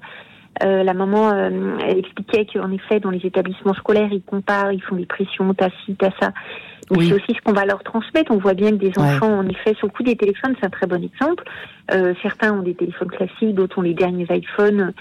euh, 0.63 0.83
la 0.83 0.93
maman 0.93 1.31
euh, 1.31 1.77
expliquait 1.79 2.45
qu'en 2.45 2.71
effet, 2.71 2.99
dans 2.99 3.09
les 3.09 3.25
établissements 3.25 3.73
scolaires, 3.73 4.09
ils 4.11 4.21
comparent, 4.21 4.71
ils 4.71 4.81
font 4.81 4.95
des 4.95 5.05
pressions, 5.05 5.53
t'as 5.53 5.69
ci, 5.85 5.95
t'as 5.95 6.11
ça. 6.19 6.31
C'est 6.87 7.13
aussi 7.13 7.33
ce 7.33 7.41
qu'on 7.43 7.53
va 7.53 7.65
leur 7.65 7.81
transmettre. 7.83 8.31
On 8.31 8.37
voit 8.37 8.53
bien 8.53 8.69
que 8.69 8.75
des 8.75 8.91
enfants, 8.97 9.39
en 9.39 9.47
effet, 9.47 9.73
sur 9.73 9.87
le 9.87 9.91
coup 9.91 10.03
des 10.03 10.15
téléphones, 10.15 10.55
c'est 10.59 10.67
un 10.67 10.69
très 10.69 10.85
bon 10.85 11.03
exemple. 11.03 11.43
Euh, 11.91 12.13
certains 12.21 12.53
ont 12.53 12.61
des 12.61 12.75
téléphones 12.75 13.09
classiques, 13.09 13.55
d'autres 13.55 13.79
ont 13.79 13.81
les 13.81 13.95
derniers 13.95 14.27
iPhones, 14.29 14.93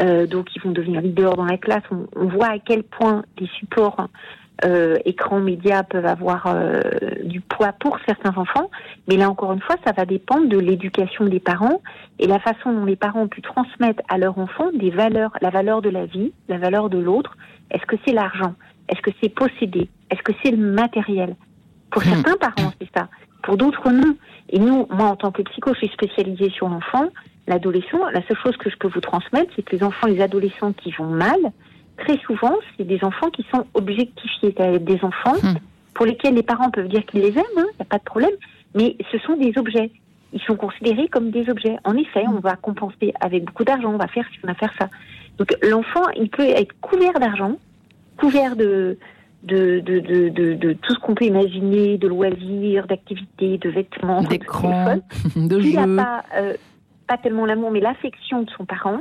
euh, 0.00 0.26
donc 0.26 0.48
ils 0.56 0.62
vont 0.62 0.72
devenir 0.72 1.00
leaders 1.00 1.36
dans 1.36 1.44
la 1.44 1.56
classe. 1.56 1.84
On, 1.92 2.06
on 2.16 2.26
voit 2.26 2.48
à 2.48 2.58
quel 2.58 2.82
point 2.82 3.22
les 3.38 3.46
supports 3.46 4.08
euh, 4.64 4.96
écrans 5.04 5.40
médias 5.40 5.84
peuvent 5.84 6.06
avoir 6.06 6.46
euh, 6.46 6.80
du 7.24 7.40
poids 7.40 7.72
pour 7.78 7.98
certains 8.06 8.36
enfants, 8.36 8.70
mais 9.06 9.16
là 9.16 9.30
encore 9.30 9.52
une 9.52 9.60
fois, 9.60 9.76
ça 9.84 9.92
va 9.92 10.04
dépendre 10.04 10.48
de 10.48 10.58
l'éducation 10.58 11.26
des 11.26 11.40
parents 11.40 11.80
et 12.18 12.26
la 12.26 12.40
façon 12.40 12.72
dont 12.72 12.84
les 12.84 12.96
parents 12.96 13.22
ont 13.22 13.28
pu 13.28 13.40
transmettre 13.40 14.02
à 14.08 14.18
leurs 14.18 14.38
enfants 14.38 14.70
des 14.72 14.90
valeurs, 14.90 15.32
la 15.40 15.50
valeur 15.50 15.80
de 15.80 15.90
la 15.90 16.06
vie, 16.06 16.32
la 16.48 16.58
valeur 16.58 16.90
de 16.90 16.98
l'autre. 16.98 17.36
Est-ce 17.70 17.86
que 17.86 17.96
c'est 18.04 18.12
l'argent? 18.12 18.54
Est-ce 18.88 19.00
que 19.00 19.10
c'est 19.22 19.28
posséder? 19.28 19.88
Est-ce 20.10 20.22
que 20.22 20.32
c'est 20.42 20.50
le 20.50 20.56
matériel? 20.56 21.36
Pour 21.90 22.02
hmm. 22.02 22.06
certains 22.06 22.36
parents, 22.36 22.72
c'est 22.80 22.88
ça. 22.96 23.08
Pour 23.42 23.56
d'autres, 23.56 23.90
non. 23.90 24.16
Et 24.50 24.58
nous, 24.58 24.86
moi, 24.90 25.08
en 25.08 25.16
tant 25.16 25.30
que 25.30 25.42
psycho, 25.42 25.72
je 25.74 25.78
suis 25.78 25.88
spécialisée 25.88 26.50
sur 26.50 26.68
l'enfant, 26.68 27.08
l'adolescent. 27.46 28.08
La 28.12 28.26
seule 28.26 28.38
chose 28.42 28.56
que 28.56 28.70
je 28.70 28.76
peux 28.76 28.88
vous 28.88 29.00
transmettre, 29.00 29.52
c'est 29.54 29.62
que 29.62 29.76
les 29.76 29.82
enfants 29.82 30.06
et 30.06 30.14
les 30.14 30.20
adolescents 30.20 30.72
qui 30.72 30.90
vont 30.92 31.06
mal, 31.06 31.38
très 31.98 32.18
souvent, 32.18 32.54
c'est 32.76 32.84
des 32.84 33.02
enfants 33.04 33.30
qui 33.30 33.44
sont 33.52 33.66
objectifiés. 33.74 34.54
Des 34.80 34.98
enfants 35.02 35.36
hmm. 35.42 35.56
pour 35.94 36.06
lesquels 36.06 36.34
les 36.34 36.42
parents 36.42 36.70
peuvent 36.70 36.88
dire 36.88 37.04
qu'ils 37.06 37.20
les 37.20 37.36
aiment, 37.36 37.44
il 37.56 37.60
hein, 37.60 37.66
n'y 37.78 37.82
a 37.82 37.84
pas 37.84 37.98
de 37.98 38.04
problème, 38.04 38.34
mais 38.74 38.96
ce 39.12 39.18
sont 39.18 39.36
des 39.36 39.52
objets. 39.58 39.90
Ils 40.32 40.40
sont 40.42 40.56
considérés 40.56 41.08
comme 41.08 41.30
des 41.30 41.48
objets. 41.48 41.76
En 41.84 41.96
effet, 41.96 42.24
on 42.28 42.40
va 42.40 42.56
compenser 42.56 43.12
avec 43.20 43.44
beaucoup 43.44 43.64
d'argent, 43.64 43.92
on 43.92 43.98
va 43.98 44.08
faire 44.08 44.26
ci, 44.32 44.38
on 44.44 44.46
va 44.46 44.54
faire 44.54 44.72
ça. 44.78 44.88
Donc 45.38 45.54
l'enfant, 45.62 46.02
il 46.16 46.28
peut 46.28 46.42
être 46.42 46.74
couvert 46.80 47.18
d'argent, 47.18 47.56
couvert 48.18 48.56
de, 48.56 48.98
de, 49.44 49.80
de, 49.80 50.00
de, 50.00 50.54
de, 50.54 50.72
tout 50.74 50.94
ce 50.94 50.98
qu'on 50.98 51.14
peut 51.14 51.24
imaginer, 51.24 51.96
de 51.96 52.08
loisirs, 52.08 52.86
d'activités, 52.86 53.58
de 53.58 53.70
vêtements, 53.70 54.22
d'écran, 54.22 54.96
de, 55.36 55.60
jeux. 55.60 55.72
n'a 55.72 56.02
pas, 56.02 56.24
euh, 56.36 56.54
pas 57.06 57.16
tellement 57.16 57.46
l'amour, 57.46 57.70
mais 57.70 57.80
l'affection 57.80 58.42
de 58.42 58.50
son 58.50 58.64
parent, 58.64 59.00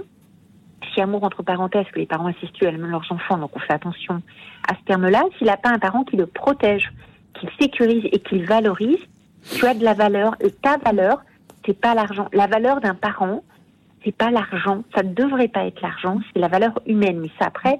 amour 1.01 1.23
entre 1.23 1.43
parenthèses, 1.43 1.85
que 1.91 1.99
les 1.99 2.05
parents 2.05 2.27
incestueux 2.27 2.67
aiment 2.67 2.87
leurs 2.87 3.11
enfants, 3.11 3.37
donc 3.37 3.55
on 3.55 3.59
fait 3.59 3.73
attention 3.73 4.21
à 4.67 4.75
ce 4.75 4.83
terme-là. 4.85 5.23
S'il 5.37 5.47
n'a 5.47 5.57
pas 5.57 5.69
un 5.69 5.79
parent 5.79 6.03
qui 6.03 6.15
le 6.15 6.25
protège, 6.25 6.91
qui 7.33 7.45
le 7.45 7.51
sécurise 7.59 8.03
et 8.11 8.19
qui 8.19 8.39
le 8.39 8.45
valorise, 8.45 8.99
tu 9.55 9.65
as 9.65 9.73
de 9.73 9.83
la 9.83 9.93
valeur. 9.93 10.35
Et 10.39 10.51
ta 10.51 10.77
valeur, 10.77 11.23
c'est 11.65 11.79
pas 11.79 11.93
l'argent. 11.93 12.27
La 12.33 12.47
valeur 12.47 12.81
d'un 12.81 12.95
parent, 12.95 13.43
c'est 14.03 14.15
pas 14.15 14.31
l'argent. 14.31 14.83
Ça 14.95 15.03
ne 15.03 15.13
devrait 15.13 15.47
pas 15.47 15.65
être 15.65 15.81
l'argent, 15.81 16.19
c'est 16.33 16.39
la 16.39 16.47
valeur 16.47 16.79
humaine. 16.85 17.19
Mais 17.19 17.31
ça, 17.39 17.45
après, 17.47 17.79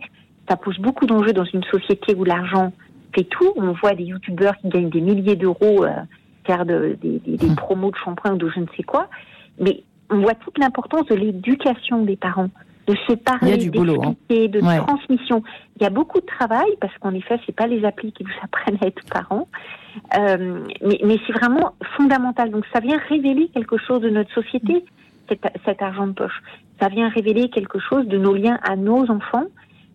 ça 0.50 0.56
pose 0.56 0.78
beaucoup 0.80 1.06
d'enjeux 1.06 1.34
dans 1.34 1.46
une 1.46 1.64
société 1.64 2.16
où 2.16 2.24
l'argent 2.24 2.72
fait 3.16 3.24
tout. 3.24 3.54
On 3.56 3.72
voit 3.74 3.94
des 3.94 4.04
youtubeurs 4.04 4.56
qui 4.58 4.70
gagnent 4.70 4.90
des 4.90 5.02
milliers 5.02 5.36
d'euros, 5.36 5.84
euh, 5.84 5.92
faire 6.46 6.66
des, 6.66 6.96
des, 6.96 7.56
promos 7.56 7.92
de 7.92 7.98
shampoing 7.98 8.34
ou 8.34 8.38
de 8.38 8.50
je 8.50 8.60
ne 8.60 8.68
sais 8.76 8.84
quoi. 8.84 9.10
Mais 9.60 9.84
on 10.10 10.20
voit 10.20 10.36
toute 10.36 10.58
l'importance 10.58 11.06
de 11.08 11.16
l'éducation 11.16 12.04
des 12.04 12.16
parents 12.16 12.50
de 12.88 12.96
se 13.08 13.14
parler, 13.14 13.54
hein. 13.54 14.16
de 14.30 14.86
transmission. 14.86 15.44
Il 15.76 15.84
y 15.84 15.86
a 15.86 15.90
beaucoup 15.90 16.20
de 16.20 16.26
travail 16.26 16.70
parce 16.80 16.98
qu'en 17.00 17.14
effet, 17.14 17.40
c'est 17.46 17.56
pas 17.56 17.68
les 17.68 17.84
applis 17.84 18.14
qui 18.14 18.24
vous 18.24 18.30
apprennent 18.44 18.78
à 18.82 18.88
être 18.88 19.04
parents, 19.12 19.48
euh, 20.18 20.64
mais, 20.82 21.00
mais 21.04 21.18
c'est 21.28 21.34
vraiment 21.34 21.74
fondamental. 21.98 22.50
Donc, 22.50 22.66
ça 22.74 22.80
vient 22.80 22.98
révéler 23.10 23.50
quelque 23.54 23.78
chose 23.78 24.02
de 24.02 24.10
notre 24.10 24.34
société, 24.34 24.86
cet, 25.28 25.42
cet, 25.66 25.82
argent 25.82 26.08
de 26.08 26.14
poche. 26.14 26.42
Ça 26.80 26.88
vient 26.88 27.10
révéler 27.10 27.50
quelque 27.50 27.80
chose 27.80 28.08
de 28.08 28.18
nos 28.18 28.34
liens 28.34 28.60
à 28.64 28.76
nos 28.76 29.10
enfants. 29.12 29.46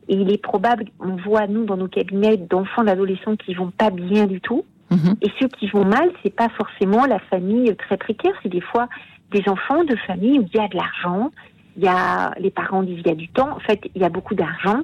Et 0.08 0.16
il 0.16 0.30
est 0.32 0.42
probable, 0.42 0.86
on 1.00 1.16
voit 1.16 1.46
nous 1.46 1.64
dans 1.64 1.76
nos 1.76 1.88
cabinets 1.88 2.36
d'enfants, 2.36 2.84
d'adolescents 2.84 3.36
qui 3.36 3.54
vont 3.54 3.70
pas 3.70 3.90
bien 3.90 4.26
du 4.26 4.40
tout. 4.40 4.64
Mhm. 4.90 5.14
Et 5.22 5.30
ceux 5.40 5.48
qui 5.48 5.68
vont 5.68 5.84
mal, 5.84 6.10
c'est 6.22 6.34
pas 6.34 6.48
forcément 6.50 7.06
la 7.06 7.18
famille 7.18 7.74
très 7.76 7.96
précaire, 7.96 8.32
c'est 8.42 8.50
des 8.50 8.60
fois 8.60 8.88
des 9.30 9.42
enfants 9.48 9.84
de 9.84 9.96
familles 10.06 10.40
où 10.40 10.46
il 10.52 10.60
y 10.60 10.62
a 10.62 10.68
de 10.68 10.76
l'argent, 10.76 11.30
il 11.76 11.82
y 11.84 11.88
a 11.88 12.32
les 12.38 12.50
parents 12.50 12.82
disent 12.82 13.00
il 13.04 13.08
y 13.08 13.12
a 13.12 13.14
du 13.14 13.28
temps. 13.28 13.50
En 13.50 13.60
fait, 13.60 13.80
il 13.94 14.02
y 14.02 14.04
a 14.04 14.08
beaucoup 14.08 14.34
d'argent, 14.34 14.80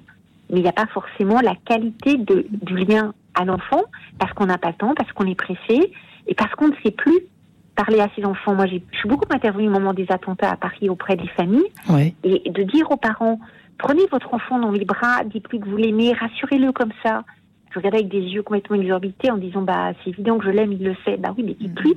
mais 0.51 0.61
il 0.61 0.63
n'y 0.63 0.69
a 0.69 0.73
pas 0.73 0.87
forcément 0.87 1.41
la 1.41 1.55
qualité 1.65 2.17
de, 2.17 2.47
du 2.51 2.77
lien 2.77 3.15
à 3.35 3.45
l'enfant 3.45 3.83
parce 4.19 4.33
qu'on 4.33 4.47
n'a 4.47 4.59
pas 4.59 4.69
le 4.69 4.75
temps, 4.75 4.95
parce 4.95 5.13
qu'on 5.13 5.27
est 5.27 5.35
pressé 5.35 5.93
et 6.27 6.35
parce 6.35 6.53
qu'on 6.55 6.69
ne 6.69 6.77
sait 6.85 6.91
plus 6.91 7.21
parler 7.77 8.01
à 8.01 8.09
ses 8.17 8.25
enfants. 8.25 8.55
Moi, 8.55 8.67
j'ai, 8.67 8.83
je 8.93 8.99
suis 8.99 9.09
beaucoup 9.09 9.29
intervenue 9.33 9.69
au 9.69 9.73
moment 9.73 9.95
des 9.95 10.07
attentats 10.09 10.51
à 10.51 10.57
Paris 10.57 10.89
auprès 10.89 11.17
des 11.17 11.29
familles 11.29 11.71
et 12.25 12.51
de 12.51 12.63
dire 12.65 12.91
aux 12.91 12.97
parents 12.97 13.39
prenez 13.79 14.07
votre 14.11 14.35
enfant 14.35 14.59
dans 14.59 14.73
les 14.73 14.85
bras, 14.85 15.23
dites-lui 15.25 15.61
que 15.61 15.69
vous 15.69 15.77
l'aimez, 15.77 16.13
rassurez-le 16.13 16.73
comme 16.73 16.93
ça. 17.03 17.23
je 17.71 17.79
regardais 17.79 17.99
avec 17.99 18.11
des 18.11 18.21
yeux 18.21 18.43
complètement 18.43 18.77
exorbités 18.77 19.31
en 19.31 19.39
disant 19.39 19.63
bah 19.63 19.93
c'est 20.03 20.11
évident 20.11 20.39
que 20.39 20.45
je 20.45 20.51
l'aime, 20.51 20.73
il 20.73 20.85
le 20.85 20.97
sait. 21.05 21.17
Bah 21.17 21.33
oui, 21.37 21.45
mais 21.47 21.55
dites-lui 21.55 21.95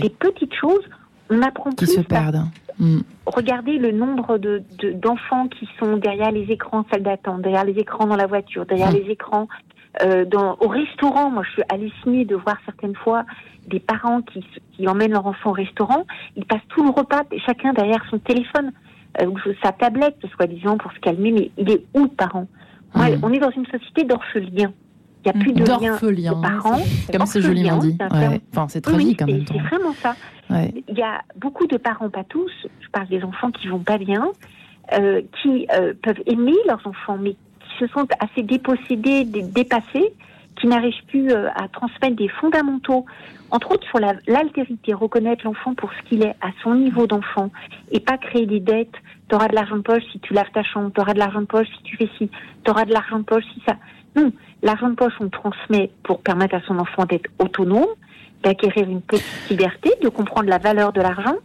des 0.00 0.10
petites 0.10 0.54
choses. 0.54 0.84
On 1.30 1.42
apprend 1.42 1.70
qui 1.70 1.84
plus. 1.84 1.94
se 1.94 2.00
perdent. 2.00 2.44
Mm. 2.78 3.00
Regardez 3.26 3.78
le 3.78 3.92
nombre 3.92 4.38
de 4.38 4.62
d'enfants 4.94 5.48
qui 5.48 5.68
sont 5.78 5.96
derrière 5.96 6.30
les 6.30 6.50
écrans 6.50 6.84
salle 6.90 7.02
d'attente, 7.02 7.42
derrière 7.42 7.64
les 7.64 7.78
écrans 7.78 8.06
dans 8.06 8.16
la 8.16 8.26
voiture, 8.26 8.66
derrière 8.66 8.90
mm. 8.90 8.96
les 8.96 9.10
écrans 9.10 9.48
euh, 10.02 10.24
dans, 10.24 10.56
au 10.60 10.68
restaurant. 10.68 11.30
Moi, 11.30 11.42
je 11.44 11.50
suis 11.52 11.62
hallucinée 11.68 12.24
de 12.24 12.36
voir 12.36 12.56
certaines 12.64 12.94
fois 12.94 13.24
des 13.66 13.80
parents 13.80 14.22
qui, 14.22 14.44
qui 14.72 14.86
emmènent 14.86 15.12
leur 15.12 15.26
enfant 15.26 15.50
au 15.50 15.54
restaurant. 15.54 16.04
Ils 16.36 16.44
passent 16.44 16.66
tout 16.68 16.84
le 16.84 16.90
repas, 16.90 17.22
chacun 17.44 17.72
derrière 17.72 18.04
son 18.10 18.18
téléphone, 18.18 18.72
euh, 19.20 19.30
sa 19.62 19.72
tablette, 19.72 20.16
soi-disant, 20.36 20.78
pour 20.78 20.92
se 20.92 21.00
calmer. 21.00 21.32
Mais 21.32 21.50
il 21.58 21.70
est 21.70 21.84
où 21.94 22.04
le 22.04 22.08
parent? 22.08 22.46
Mm. 22.94 23.00
On 23.22 23.32
est 23.32 23.38
dans 23.38 23.50
une 23.50 23.66
société 23.66 24.04
d'orphelins. 24.04 24.72
Il 25.24 25.32
n'y 25.32 25.36
a 25.36 25.40
plus 25.40 25.52
de 25.52 25.64
parents. 26.40 26.80
Comme 27.12 27.26
c'est 27.26 27.42
joliment 27.42 27.78
dit. 27.78 27.96
Enfin, 28.00 28.68
c'est 28.68 28.80
tragique 28.80 29.22
oui, 29.26 29.44
C'est 29.46 29.58
vraiment 29.58 29.92
ça. 29.94 30.14
Il 30.50 30.96
y 30.96 31.02
a 31.02 31.22
beaucoup 31.36 31.66
de 31.66 31.76
parents, 31.76 32.08
pas 32.08 32.24
tous, 32.24 32.50
je 32.80 32.88
parle 32.90 33.08
des 33.08 33.22
enfants 33.22 33.50
qui 33.50 33.68
vont 33.68 33.80
pas 33.80 33.98
bien, 33.98 34.30
euh, 34.94 35.20
qui 35.42 35.66
euh, 35.74 35.92
peuvent 36.02 36.22
aimer 36.26 36.54
leurs 36.66 36.86
enfants, 36.86 37.18
mais 37.20 37.32
qui 37.32 37.78
se 37.78 37.86
sentent 37.88 38.12
assez 38.20 38.42
dépossédés, 38.42 39.24
dépassés, 39.24 40.14
qui 40.58 40.66
n'arrivent 40.66 41.04
plus 41.08 41.30
euh, 41.30 41.48
à 41.54 41.68
transmettre 41.68 42.16
des 42.16 42.28
fondamentaux, 42.28 43.04
entre 43.50 43.72
autres 43.72 43.86
sur 43.86 43.98
l'altérité, 44.26 44.94
reconnaître 44.94 45.44
l'enfant 45.44 45.74
pour 45.74 45.90
ce 45.92 46.08
qu'il 46.08 46.22
est, 46.22 46.34
à 46.40 46.50
son 46.62 46.74
niveau 46.74 47.06
d'enfant, 47.06 47.50
et 47.92 48.00
pas 48.00 48.18
créer 48.18 48.46
des 48.46 48.60
dettes. 48.60 48.94
Tu 49.28 49.34
auras 49.34 49.48
de 49.48 49.54
l'argent 49.54 49.76
de 49.76 49.82
poche 49.82 50.02
si 50.10 50.20
tu 50.20 50.32
laves 50.32 50.50
ta 50.52 50.62
chambre, 50.62 50.90
tu 50.94 51.00
auras 51.00 51.12
de 51.12 51.18
l'argent 51.18 51.40
de 51.40 51.46
poche 51.46 51.68
si 51.76 51.82
tu 51.82 51.96
fais 51.96 52.08
ci, 52.16 52.30
tu 52.64 52.70
auras 52.70 52.86
de 52.86 52.92
l'argent 52.92 53.18
de 53.18 53.24
poche 53.24 53.44
si 53.54 53.62
ça. 53.66 53.76
Non, 54.16 54.32
l'argent 54.62 54.90
de 54.90 54.94
poche, 54.94 55.12
on 55.20 55.24
le 55.24 55.30
transmet 55.30 55.90
pour 56.02 56.20
permettre 56.20 56.54
à 56.54 56.60
son 56.62 56.78
enfant 56.78 57.04
d'être 57.04 57.30
autonome, 57.38 57.86
d'acquérir 58.42 58.88
une 58.88 59.02
petite 59.02 59.50
liberté, 59.50 59.90
de 60.02 60.08
comprendre 60.08 60.48
la 60.48 60.58
valeur 60.58 60.92
de 60.92 61.00
l'argent, 61.00 61.36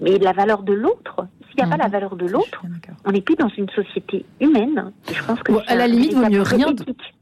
mais 0.00 0.18
la 0.18 0.32
valeur 0.32 0.62
de 0.62 0.72
l'autre. 0.72 1.26
S'il 1.48 1.64
n'y 1.64 1.72
a 1.72 1.76
pas 1.76 1.80
la 1.80 1.86
mhm. 1.86 1.92
valeur 1.92 2.16
de 2.16 2.26
l'autre, 2.26 2.62
on 3.04 3.12
n'est 3.12 3.20
plus 3.20 3.36
dans 3.36 3.48
une 3.48 3.68
société 3.70 4.24
humaine. 4.40 4.92
je 5.06 5.22
pense 5.22 5.40
que 5.40 5.52
à 5.68 5.76
la 5.76 5.86
limite, 5.86 6.12
vaut 6.14 6.28
mieux 6.28 6.42
rien. 6.42 6.66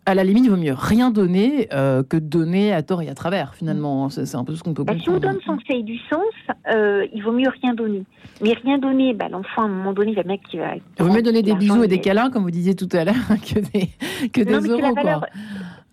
À 0.07 0.15
la 0.15 0.25
limite, 0.25 0.45
il 0.47 0.51
vaut 0.51 0.57
mieux 0.57 0.73
rien 0.73 1.11
donner 1.11 1.69
euh, 1.73 2.03
que 2.03 2.17
donner 2.17 2.73
à 2.73 2.83
tort 2.83 3.03
et 3.03 3.11
à 3.11 3.15
travers. 3.15 3.55
Finalement, 3.55 4.09
c'est 4.09 4.35
un 4.35 4.45
peu 4.45 4.55
ce 4.55 4.63
qu'on 4.63 4.73
peut. 4.73 4.85
Bah, 4.85 4.95
si 4.99 5.11
on 5.11 5.19
donne 5.19 5.39
son 5.45 5.59
fait 5.59 5.83
du 5.83 5.99
sens, 6.11 6.57
euh, 6.73 7.07
il 7.13 7.23
vaut 7.23 7.33
mieux 7.33 7.51
rien 7.63 7.75
donner. 7.75 8.05
Mais 8.43 8.55
rien 8.55 8.79
donner, 8.79 9.15
bah, 9.15 9.29
l'enfant 9.29 9.63
à 9.63 9.65
un 9.67 9.69
moment 9.69 9.93
donné, 9.93 10.13
le 10.13 10.25
mec 10.25 10.43
qui 10.51 10.59
va. 10.59 10.75
Il 10.75 11.05
vaut 11.05 11.13
mieux 11.13 11.23
donner 11.23 11.43
des 11.43 11.55
bisous 11.55 11.85
et 11.85 11.89
des 11.89 12.01
câlins, 12.01 12.31
comme 12.31 12.43
vous 12.43 12.51
disiez 12.51 12.75
tout 12.75 12.89
à 12.93 13.05
l'heure, 13.05 13.15
que 13.29 13.61
des 13.61 13.89
que 14.29 14.41
des 14.43 14.69
euros. 14.69 14.95
Quoi. 14.95 15.21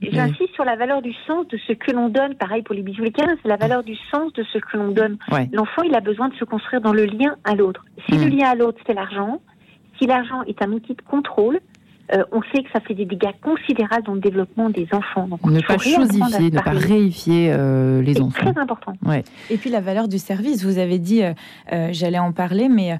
J'insiste 0.01 0.53
sur 0.53 0.63
la 0.63 0.75
valeur 0.75 1.01
du 1.01 1.13
sens 1.27 1.47
de 1.49 1.57
ce 1.67 1.73
que 1.73 1.91
l'on 1.91 2.09
donne. 2.09 2.35
Pareil 2.35 2.63
pour 2.63 2.73
les 2.73 2.81
bisous 2.81 3.03
les 3.03 3.11
câlins, 3.11 3.35
c'est 3.41 3.49
la 3.49 3.57
valeur 3.57 3.83
du 3.83 3.95
sens 4.11 4.31
de 4.33 4.43
ce 4.43 4.57
que 4.57 4.77
l'on 4.77 4.91
donne. 4.91 5.17
L'enfant, 5.51 5.83
il 5.83 5.93
a 5.93 5.99
besoin 5.99 6.29
de 6.29 6.35
se 6.35 6.45
construire 6.45 6.81
dans 6.81 6.93
le 6.93 7.05
lien 7.05 7.35
à 7.43 7.55
l'autre. 7.55 7.85
Si 8.07 8.17
le 8.17 8.25
mm. 8.25 8.29
lien 8.29 8.49
à 8.49 8.55
l'autre, 8.55 8.79
c'est 8.87 8.93
l'argent, 8.93 9.41
si 9.99 10.07
l'argent 10.07 10.41
est 10.43 10.61
un 10.61 10.71
outil 10.71 10.95
de 10.95 11.01
contrôle, 11.01 11.59
euh, 12.13 12.23
on 12.31 12.41
sait 12.53 12.63
que 12.63 12.69
ça 12.73 12.79
fait 12.79 12.95
des 12.95 13.05
dégâts 13.05 13.31
considérables 13.41 14.03
dans 14.03 14.13
le 14.13 14.19
développement 14.19 14.69
des 14.69 14.87
enfants. 14.91 15.27
Donc, 15.27 15.43
ne 15.45 15.61
pas 15.61 15.77
chosifier, 15.77 16.49
ne 16.49 16.59
pas 16.59 16.71
réifier 16.71 17.51
euh, 17.51 18.01
les 18.01 18.19
enfants. 18.19 18.41
C'est 18.43 18.51
très 18.51 18.61
important. 18.61 18.93
Ouais. 19.05 19.23
Et 19.49 19.57
puis 19.57 19.69
la 19.69 19.81
valeur 19.81 20.07
du 20.07 20.17
service. 20.17 20.63
Vous 20.63 20.79
avez 20.79 20.97
dit, 20.97 21.21
euh, 21.23 21.89
j'allais 21.91 22.19
en 22.19 22.31
parler, 22.31 22.67
mais 22.69 22.97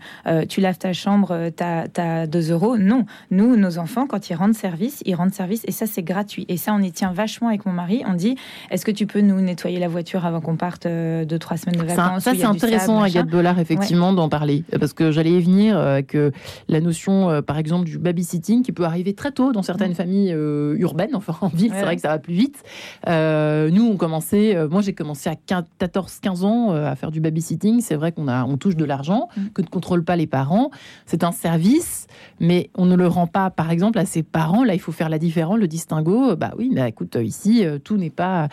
tu 0.47 0.61
laves 0.61 0.77
ta 0.77 0.93
chambre, 0.93 1.49
tu 1.55 1.63
as, 1.63 2.27
2 2.27 2.51
euros. 2.51 2.77
Non, 2.77 3.05
nous, 3.31 3.55
nos 3.55 3.77
enfants, 3.77 4.05
quand 4.07 4.29
ils 4.29 4.35
rendent 4.35 4.53
service, 4.53 5.01
ils 5.05 5.15
rendent 5.15 5.33
service 5.33 5.63
et 5.67 5.71
ça, 5.71 5.85
c'est 5.87 6.03
gratuit. 6.03 6.45
Et 6.47 6.57
ça, 6.57 6.73
on 6.73 6.81
y 6.81 6.91
tient 6.91 7.11
vachement 7.11 7.47
avec 7.47 7.65
mon 7.65 7.71
mari. 7.71 8.03
On 8.07 8.13
dit, 8.13 8.35
est-ce 8.69 8.85
que 8.85 8.91
tu 8.91 9.07
peux 9.07 9.21
nous 9.21 9.41
nettoyer 9.41 9.79
la 9.79 9.87
voiture 9.87 10.25
avant 10.25 10.41
qu'on 10.41 10.55
parte 10.55 10.85
de 10.87 11.37
trois 11.37 11.57
semaines 11.57 11.79
de 11.79 11.85
vacances 11.85 12.23
Ça, 12.23 12.33
c'est 12.35 12.45
intéressant, 12.45 13.01
Agathe 13.01 13.27
Bollard, 13.27 13.59
effectivement, 13.59 14.13
d'en 14.13 14.29
parler. 14.29 14.63
Parce 14.79 14.93
que 14.93 15.11
j'allais 15.11 15.31
y 15.31 15.41
venir 15.41 15.77
avec 15.77 16.15
la 16.67 16.81
notion, 16.81 17.41
par 17.41 17.57
exemple, 17.57 17.85
du 17.85 17.97
babysitting 17.97 18.61
qui 18.63 18.71
peut 18.71 18.83
arriver 18.83 18.98
très 19.15 19.31
tôt 19.31 19.51
dans 19.51 19.63
certaines 19.63 19.91
mm. 19.91 19.95
familles 19.95 20.33
euh, 20.33 20.75
urbaines, 20.77 21.15
enfin 21.15 21.35
en 21.41 21.47
ville, 21.47 21.71
c'est 21.73 21.81
vrai 21.81 21.95
que 21.95 22.01
ça 22.01 22.09
va 22.09 22.19
plus 22.19 22.33
vite. 22.33 22.63
Euh, 23.07 23.69
nous, 23.69 23.85
on 23.85 23.97
commençait, 23.97 24.55
euh, 24.55 24.67
moi 24.69 24.81
j'ai 24.81 24.93
commencé 24.93 25.29
à 25.29 25.35
14-15 25.35 26.43
ans 26.43 26.71
à 26.71 26.95
faire 26.95 27.11
du 27.11 27.21
babysitting. 27.21 27.81
C'est 27.81 27.95
vrai 27.95 28.11
qu'on 28.11 28.27
a, 28.27 28.43
on 28.45 28.57
touche 28.57 28.75
de 28.75 28.85
l'argent, 28.85 29.29
mm. 29.35 29.47
que 29.53 29.61
ne 29.61 29.67
contrôlent 29.67 30.03
pas 30.03 30.15
les 30.15 30.27
parents. 30.27 30.71
C'est 31.05 31.23
un 31.23 31.31
service, 31.31 32.07
mais 32.39 32.69
on 32.75 32.85
ne 32.85 32.95
le 32.95 33.07
rend 33.07 33.27
pas, 33.27 33.49
par 33.49 33.71
exemple, 33.71 33.99
à 33.99 34.05
ses 34.05 34.23
parents. 34.23 34.63
Là, 34.63 34.73
il 34.73 34.79
faut 34.79 34.91
faire 34.91 35.09
la 35.09 35.19
différence, 35.19 35.57
le 35.57 35.67
distinguo. 35.67 36.35
Bah 36.35 36.51
oui, 36.57 36.69
mais 36.71 36.87
écoute, 36.89 37.17
ici, 37.21 37.65
tout 37.83 37.97
n'est 37.97 38.09
pas 38.09 38.49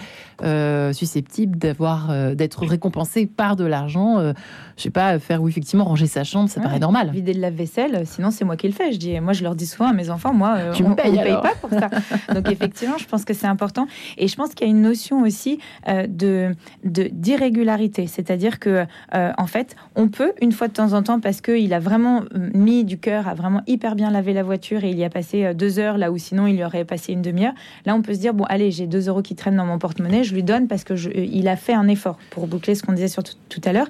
susceptible 0.93 1.59
d'avoir, 1.59 2.35
d'être 2.35 2.67
récompensé 2.67 3.27
par 3.27 3.57
de 3.57 3.65
l'argent. 3.65 4.33
je 4.77 4.83
sais 4.83 4.91
pas, 4.91 5.19
faire 5.19 5.43
ou 5.43 5.49
effectivement 5.49 5.85
ranger 5.85 6.07
sa 6.07 6.25
chambre, 6.25 6.49
ça 6.49 6.61
paraît 6.61 6.79
normal. 6.79 7.11
Vider 7.11 7.35
de 7.35 7.41
la 7.41 7.51
vaisselle, 7.51 8.07
sinon 8.07 8.31
c'est 8.31 8.45
moi 8.45 8.57
qui 8.57 8.67
le 8.67 8.73
fais. 8.73 8.93
Je 8.93 8.99
dis, 8.99 9.19
moi 9.21 9.33
je 9.33 9.43
leur 9.43 9.55
dis 9.55 9.67
souvent 9.67 9.89
à 9.89 9.93
mes 9.93 10.11
enfants, 10.11 10.33
moi, 10.37 10.57
euh, 10.57 10.73
tu 10.73 10.85
on, 10.85 10.91
me 10.91 10.95
paye, 10.95 11.13
paye 11.13 11.33
pas 11.33 11.55
pour 11.61 11.71
ça. 11.71 11.89
Donc 12.35 12.51
effectivement, 12.51 12.99
je 12.99 13.07
pense 13.07 13.25
que 13.25 13.35
c'est 13.35 13.47
important. 13.47 13.87
Et 14.19 14.29
je 14.29 14.37
pense 14.37 14.51
qu'il 14.51 14.67
y 14.67 14.71
a 14.71 14.73
une 14.73 14.83
notion 14.83 15.23
aussi 15.23 15.59
euh, 15.89 16.07
de 16.07 16.55
d'irrégularité, 16.85 18.07
c'est-à-dire 18.07 18.59
que 18.59 18.87
euh, 19.15 19.33
en 19.37 19.47
fait, 19.47 19.77
on 19.95 20.09
peut 20.09 20.33
une 20.41 20.53
fois 20.53 20.69
de 20.69 20.73
temps 20.73 20.93
en 20.93 21.03
temps 21.03 21.21
parce 21.21 21.41
qu'il 21.41 21.73
a 21.75 21.79
vraiment 21.79 22.23
mis 22.55 22.85
du 22.85 22.99
cœur, 22.99 23.29
a 23.29 23.35
vraiment 23.35 23.63
hyper 23.67 23.97
bien 23.97 24.11
lavé 24.11 24.33
la 24.33 24.43
voiture 24.43 24.85
et 24.85 24.91
il 24.91 24.99
y 24.99 25.05
a 25.05 25.11
passé 25.11 25.55
deux 25.55 25.79
heures 25.79 25.99
là 25.99 26.13
où 26.13 26.19
sinon 26.19 26.47
il 26.47 26.57
y 26.57 26.65
aurait 26.65 26.85
passé 26.85 27.13
une 27.13 27.23
demi-heure. 27.23 27.55
Là, 27.85 27.95
on 27.95 28.03
peut 28.03 28.15
se 28.15 28.21
dire 28.21 28.35
bon, 28.35 28.45
allez, 28.45 28.71
j'ai 28.71 28.87
deux 28.87 29.09
euros 29.09 29.23
qui 29.23 29.35
traînent 29.35 29.57
dans 29.57 29.67
mon 29.67 29.79
porte-monnaie, 29.79 30.25
je 30.25 30.35
lui 30.35 30.43
donne 30.43 30.69
parce 30.69 30.85
que 30.85 30.95
il 31.17 31.49
a 31.49 31.57
fait 31.57 31.75
un 31.75 31.89
effort 31.89 32.19
pour 32.31 32.47
boucler 32.47 32.75
ce 32.75 32.83
qu'on 32.83 32.93
disait 32.93 33.09
sur 33.09 33.23
tout, 33.23 33.61
à 33.65 33.73
l'heure, 33.73 33.89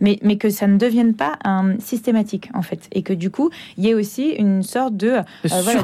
mais 0.00 0.18
mais 0.22 0.36
que 0.36 0.50
ça 0.50 0.66
ne 0.66 0.78
devienne 0.78 1.14
pas 1.14 1.38
un 1.44 1.78
systématique 1.78 2.48
en 2.54 2.62
fait 2.62 2.88
et 2.92 3.02
que 3.02 3.12
du 3.12 3.30
coup, 3.30 3.50
il 3.76 3.84
y 3.84 3.88
ait 3.88 3.94
aussi 3.94 4.30
une 4.30 4.62
sorte 4.62 4.96
de, 4.96 5.16
voilà, 5.44 5.81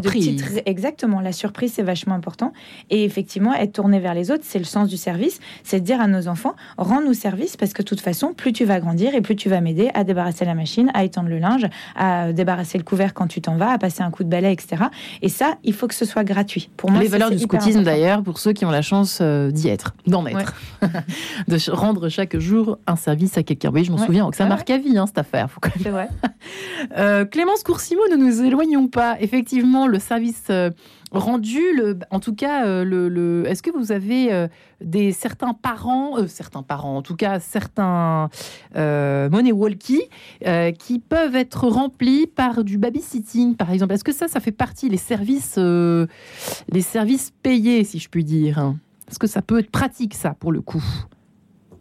exactement, 0.67 1.21
la 1.21 1.33
surprise, 1.33 1.73
c'est 1.75 1.83
vachement 1.83 2.15
important. 2.15 2.53
Et 2.91 3.05
effectivement, 3.05 3.55
être 3.55 3.73
tourné 3.73 4.01
vers 4.01 4.15
les 4.15 4.31
autres, 4.31 4.45
c'est 4.47 4.59
le 4.59 4.65
sens 4.65 4.89
du 4.89 4.97
service. 4.97 5.41
C'est 5.65 5.81
de 5.81 5.85
dire 5.85 6.01
à 6.01 6.07
nos 6.07 6.29
enfants, 6.29 6.55
rends-nous 6.77 7.15
service 7.15 7.57
parce 7.57 7.73
que 7.73 7.83
de 7.83 7.89
toute 7.89 8.01
façon, 8.01 8.33
plus 8.35 8.53
tu 8.53 8.65
vas 8.65 8.81
grandir 8.81 9.15
et 9.15 9.21
plus 9.21 9.37
tu 9.37 9.49
vas 9.49 9.61
m'aider 9.61 9.91
à 9.95 10.05
débarrasser 10.05 10.45
la 10.45 10.55
machine, 10.55 10.91
à 10.95 11.05
étendre 11.05 11.29
le 11.29 11.39
linge, 11.39 11.67
à 11.97 12.33
débarrasser 12.33 12.79
le 12.79 12.85
couvert 12.85 13.15
quand 13.15 13.27
tu 13.27 13.41
t'en 13.41 13.57
vas, 13.57 13.71
à 13.71 13.79
passer 13.79 14.03
un 14.03 14.11
coup 14.11 14.25
de 14.25 14.29
balai, 14.29 14.53
etc. 14.53 14.85
Et 15.23 15.29
ça, 15.29 15.57
il 15.65 15.73
faut 15.73 15.87
que 15.87 15.95
ce 15.95 16.05
soit 16.05 16.25
gratuit. 16.25 16.71
Pour 16.77 16.91
moi, 16.91 17.01
les 17.01 17.09
valeurs 17.09 17.31
du 17.31 17.39
scoutisme 17.39 17.83
d'ailleurs, 17.83 18.23
pour 18.23 18.39
ceux 18.39 18.53
qui 18.53 18.65
ont 18.65 18.71
la 18.71 18.83
chance 18.83 19.19
euh, 19.21 19.51
d'y 19.51 19.69
être, 19.69 19.95
d'en 20.07 20.27
être, 20.27 20.55
de 21.49 21.71
rendre 21.71 22.09
chaque 22.09 22.39
jour 22.39 22.79
un 22.87 22.97
service 22.97 23.37
à 23.39 23.43
quelqu'un. 23.43 23.71
Oui, 23.73 23.85
je 23.85 23.93
m'en 23.93 23.99
souviens, 23.99 24.31
que 24.31 24.37
ça 24.37 24.47
marque 24.47 24.71
à 24.71 24.79
vie 24.79 24.97
hein, 24.97 25.07
cette 25.07 25.19
affaire. 25.19 25.49
C'est 25.83 25.91
vrai. 25.91 26.09
euh, 26.97 27.25
Clémence 27.25 27.63
Coursimo, 27.63 28.03
ne 28.11 28.17
nous 28.17 28.43
éloignons 28.43 28.89
pas. 28.89 29.17
Effectivement, 29.21 29.78
le 29.87 29.99
service 29.99 30.47
euh, 30.51 30.71
rendu, 31.13 31.61
en 32.11 32.21
tout 32.21 32.35
cas, 32.35 32.67
euh, 32.67 33.45
est-ce 33.45 33.63
que 33.63 33.71
vous 33.71 33.93
avez 33.93 34.33
euh, 34.33 34.49
des 34.81 35.13
certains 35.13 35.55
parents, 35.55 36.27
certains 36.27 36.63
parents, 36.63 36.97
en 36.97 37.03
tout 37.03 37.17
cas 37.17 37.41
certains 37.41 38.29
money 38.75 39.53
walkie 39.53 40.03
qui 40.79 40.99
peuvent 40.99 41.37
être 41.37 41.69
remplis 41.69 42.27
par 42.27 42.65
du 42.65 42.79
babysitting, 42.79 43.57
par 43.57 43.71
exemple? 43.71 43.95
Est-ce 43.95 44.05
que 44.05 44.13
ça, 44.13 44.29
ça 44.29 44.41
fait 44.41 44.53
partie 44.53 44.89
les 44.89 44.97
services, 44.97 45.57
les 45.57 46.83
services 46.83 47.33
payés, 47.43 47.85
si 47.85 47.99
je 47.99 48.09
puis 48.09 48.25
dire? 48.25 48.75
Est-ce 49.09 49.19
que 49.19 49.27
ça 49.27 49.41
peut 49.41 49.61
être 49.61 49.71
pratique, 49.71 50.15
ça, 50.15 50.35
pour 50.35 50.53
le 50.53 50.61
coup? 50.61 50.85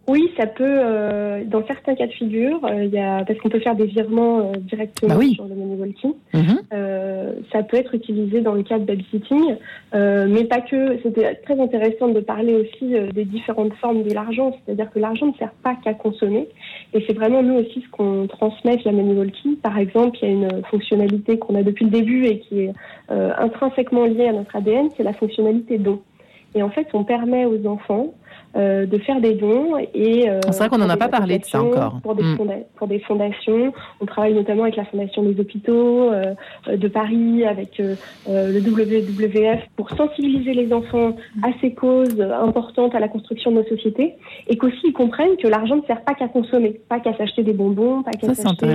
Oui, 0.10 0.32
ça 0.38 0.48
peut, 0.48 0.64
euh, 0.64 1.44
dans 1.44 1.66
certains 1.68 1.94
cas 1.94 2.08
de 2.08 2.14
figure, 2.14 2.64
euh, 2.64 2.86
y 2.86 2.98
a, 2.98 3.26
parce 3.26 3.38
qu'on 3.40 3.50
peut 3.50 3.60
faire 3.60 3.76
des 3.76 3.88
virements 3.88 4.40
euh, 4.40 4.52
directement 4.58 5.16
bah 5.18 5.26
sur 5.34 5.46
le 5.46 5.56
money 5.56 5.76
walking. 5.76 6.14
Mhm. 6.34 7.44
ça 7.52 7.64
peut 7.64 7.76
être 7.76 7.94
utilisé 7.94 8.40
dans 8.40 8.54
le 8.54 8.64
cas 8.64 8.80
de 8.80 8.86
babysitting, 8.86 9.56
mais 9.94 10.46
pas 10.46 10.62
que. 10.62 10.98
C'était 11.04 11.36
très 11.36 11.60
intéressant 11.60 12.08
de 12.08 12.22
parler 12.22 12.54
aussi 12.54 12.94
des 13.14 13.26
différentes 13.26 13.74
formes 13.76 14.04
de 14.04 14.14
l'argent, 14.14 14.58
c'est-à-dire 14.66 14.90
que 14.92 15.00
l'argent 15.00 15.28
ne 15.28 15.34
sert 15.34 15.52
pas 15.64 15.76
qu'à 15.84 15.94
consommer, 15.94 16.48
et 16.94 17.04
c'est 17.06 17.14
vraiment 17.14 17.44
nous 17.44 17.56
aussi 17.56 17.82
ce 17.82 17.90
qu'on 17.92 18.28
transmet 18.28 18.78
via 18.78 18.92
money 18.92 19.14
walking. 19.14 19.58
Par 19.58 19.78
exemple, 19.78 20.18
il 20.22 20.28
y 20.28 20.32
a 20.32 20.34
une 20.34 20.64
fonctionnalité 20.70 21.38
qu'on 21.38 21.56
a 21.56 21.64
depuis 21.64 21.86
le 21.86 21.92
début 21.92 22.26
et 22.26 22.40
qui 22.40 22.62
est 22.62 22.74
intrinsèquement 23.10 24.06
liée 24.06 24.28
à 24.28 24.34
notre 24.34 24.56
ADN, 24.56 24.88
c'est 24.96 25.04
la 25.04 25.14
fonctionnalité 25.14 25.78
don. 25.78 26.00
Et 26.56 26.64
en 26.64 26.70
fait, 26.70 26.88
on 26.94 27.04
permet 27.04 27.46
aux 27.46 27.68
enfants 27.68 28.14
euh, 28.58 28.88
de 28.88 28.98
faire 28.98 29.22
des 29.22 29.36
dons. 29.36 29.78
Et, 29.94 30.28
euh, 30.28 30.40
c'est 30.50 30.58
vrai 30.58 30.70
qu'on 30.70 30.80
n'en 30.80 30.90
a 30.90 30.98
pas 30.98 31.10
parlé 31.10 31.38
de 31.38 31.46
ça 31.46 31.62
encore. 31.62 32.00
Pour 32.02 32.16
des, 32.16 32.24
mm. 32.24 32.38
pour 32.76 32.88
des, 32.88 33.00
fondations. 33.00 33.72
On 34.02 34.06
travaille 34.08 34.34
notamment 34.34 34.64
avec 34.64 34.78
la 34.78 34.86
Fondation 34.86 35.22
des 35.22 35.40
hôpitaux 35.40 36.12
euh, 36.12 36.34
de 36.68 36.88
Paris, 36.88 37.46
avec 37.46 37.78
le 37.78 38.60
WWF, 38.60 39.62
pour 39.76 39.92
sensibiliser 39.92 40.54
les 40.54 40.74
enfants 40.74 41.16
à 41.44 41.50
ces 41.62 41.74
causes 41.74 42.20
importantes 42.20 42.96
à 42.96 43.00
la 43.00 43.08
construction 43.08 43.52
de 43.52 43.58
nos 43.58 43.64
sociétés. 43.66 44.16
Et 44.48 44.58
qu'aussi 44.58 44.78
ils 44.86 44.94
comprennent 44.94 45.38
que 45.38 45.48
l'argent 45.48 45.76
ne 45.76 45.84
sert 45.84 46.02
pas 46.02 46.16
qu'à 46.16 46.28
consommer, 46.28 46.80
pas 46.90 47.00
qu'à 47.00 47.16
s'acheter 47.16 47.44
des 47.44 47.54
bonbons, 47.54 48.02
pas 48.02 48.12
qu'à 48.12 48.34
s'acheter 48.34 48.66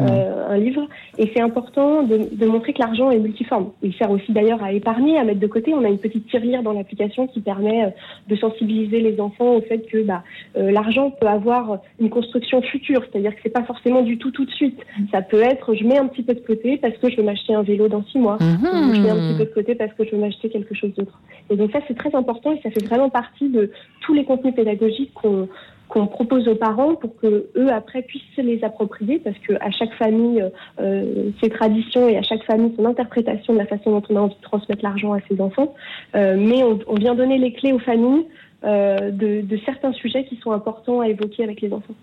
un 0.00 0.56
livre. 0.56 0.86
Et 1.18 1.30
c'est 1.34 1.42
important 1.42 2.02
de, 2.02 2.28
de 2.32 2.46
montrer 2.46 2.72
que 2.72 2.80
l'argent 2.80 3.10
est 3.10 3.18
multiforme. 3.18 3.72
Il 3.82 3.92
sert 3.94 4.10
aussi 4.10 4.32
d'ailleurs 4.32 4.62
à 4.62 4.72
épargner, 4.72 5.18
à 5.18 5.24
mettre 5.24 5.40
de 5.40 5.46
côté. 5.46 5.74
On 5.74 5.84
a 5.84 5.88
une 5.88 5.98
petite 5.98 6.28
tirelire 6.28 6.62
dans 6.62 6.72
l'application 6.72 7.26
qui 7.26 7.40
permet 7.40 7.92
de 8.28 8.36
sensibiliser 8.36 9.00
les 9.00 9.17
enfants 9.20 9.54
au 9.54 9.60
fait 9.60 9.80
que 9.80 10.02
bah, 10.02 10.22
euh, 10.56 10.70
l'argent 10.70 11.10
peut 11.10 11.26
avoir 11.26 11.78
une 12.00 12.10
construction 12.10 12.62
future, 12.62 13.02
c'est-à-dire 13.10 13.34
que 13.34 13.40
c'est 13.42 13.52
pas 13.52 13.64
forcément 13.64 14.02
du 14.02 14.18
tout 14.18 14.30
tout 14.30 14.44
de 14.44 14.50
suite. 14.50 14.78
Ça 15.12 15.22
peut 15.22 15.42
être, 15.42 15.74
je 15.74 15.84
mets 15.84 15.98
un 15.98 16.06
petit 16.06 16.22
peu 16.22 16.34
de 16.34 16.40
côté 16.40 16.76
parce 16.76 16.96
que 16.98 17.10
je 17.10 17.16
veux 17.16 17.22
m'acheter 17.22 17.54
un 17.54 17.62
vélo 17.62 17.88
dans 17.88 18.04
six 18.04 18.18
mois, 18.18 18.38
ou 18.40 18.94
je 18.94 19.00
mets 19.00 19.10
un 19.10 19.16
petit 19.16 19.38
peu 19.38 19.44
de 19.44 19.54
côté 19.54 19.74
parce 19.74 19.92
que 19.94 20.04
je 20.04 20.10
veux 20.10 20.18
m'acheter 20.18 20.48
quelque 20.48 20.74
chose 20.74 20.94
d'autre. 20.94 21.20
Et 21.50 21.56
donc 21.56 21.72
ça 21.72 21.80
c'est 21.88 21.96
très 21.96 22.14
important 22.14 22.52
et 22.52 22.60
ça 22.62 22.70
fait 22.70 22.84
vraiment 22.84 23.10
partie 23.10 23.48
de 23.48 23.70
tous 24.00 24.14
les 24.14 24.24
contenus 24.24 24.54
pédagogiques 24.54 25.12
qu'on 25.14 25.48
qu'on 25.88 26.06
propose 26.06 26.46
aux 26.48 26.54
parents 26.54 26.94
pour 26.94 27.16
que 27.16 27.48
eux 27.56 27.72
après 27.72 28.02
puissent 28.02 28.22
se 28.36 28.42
les 28.42 28.62
approprier 28.62 29.18
parce 29.18 29.38
que 29.38 29.54
à 29.54 29.70
chaque 29.70 29.92
famille 29.94 30.44
euh, 30.80 31.30
ses 31.42 31.48
traditions 31.50 32.08
et 32.08 32.16
à 32.16 32.22
chaque 32.22 32.44
famille 32.44 32.72
son 32.76 32.84
interprétation 32.84 33.54
de 33.54 33.58
la 33.58 33.66
façon 33.66 33.92
dont 33.92 34.02
on 34.10 34.16
a 34.16 34.20
envie 34.20 34.36
de 34.36 34.42
transmettre 34.42 34.82
l'argent 34.82 35.12
à 35.12 35.20
ses 35.28 35.40
enfants 35.40 35.74
euh, 36.14 36.36
mais 36.38 36.62
on, 36.62 36.78
on, 36.86 36.94
vient 36.94 37.14
donner 37.14 37.38
les 37.38 37.52
clés 37.52 37.72
aux 37.72 37.78
familles 37.78 38.26
euh, 38.64 39.10
de, 39.12 39.58
certains 39.64 39.92
sujets 39.92 40.24
qui 40.24 40.36
sont 40.36 40.52
importants 40.52 41.00
à 41.00 41.08
évoquer 41.08 41.44
avec 41.44 41.60
les 41.60 41.72
enfants. 41.72 41.94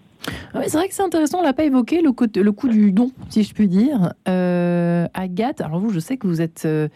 Ah 0.54 0.62
c'est 0.64 0.78
vrai 0.78 0.88
que 0.88 0.94
c'est 0.94 1.04
intéressant, 1.04 1.40
on 1.40 1.44
l'a 1.44 1.54
pas 1.54 1.66
évoqué, 1.66 2.02
le, 2.02 2.12
coup, 2.12 2.28
du 2.68 2.92
don, 2.92 3.12
si 3.30 3.44
je 3.44 3.54
puis 3.54 3.68
dire. 3.68 4.14
Euh, 4.28 5.06
Agathe, 5.14 5.62
alors 5.62 5.80
vous, 5.80 5.90
je 5.90 6.00
sais 6.00 6.18
que 6.18 6.28
vous 6.28 6.42
êtes... 6.42 6.64
Euh, 6.66 6.88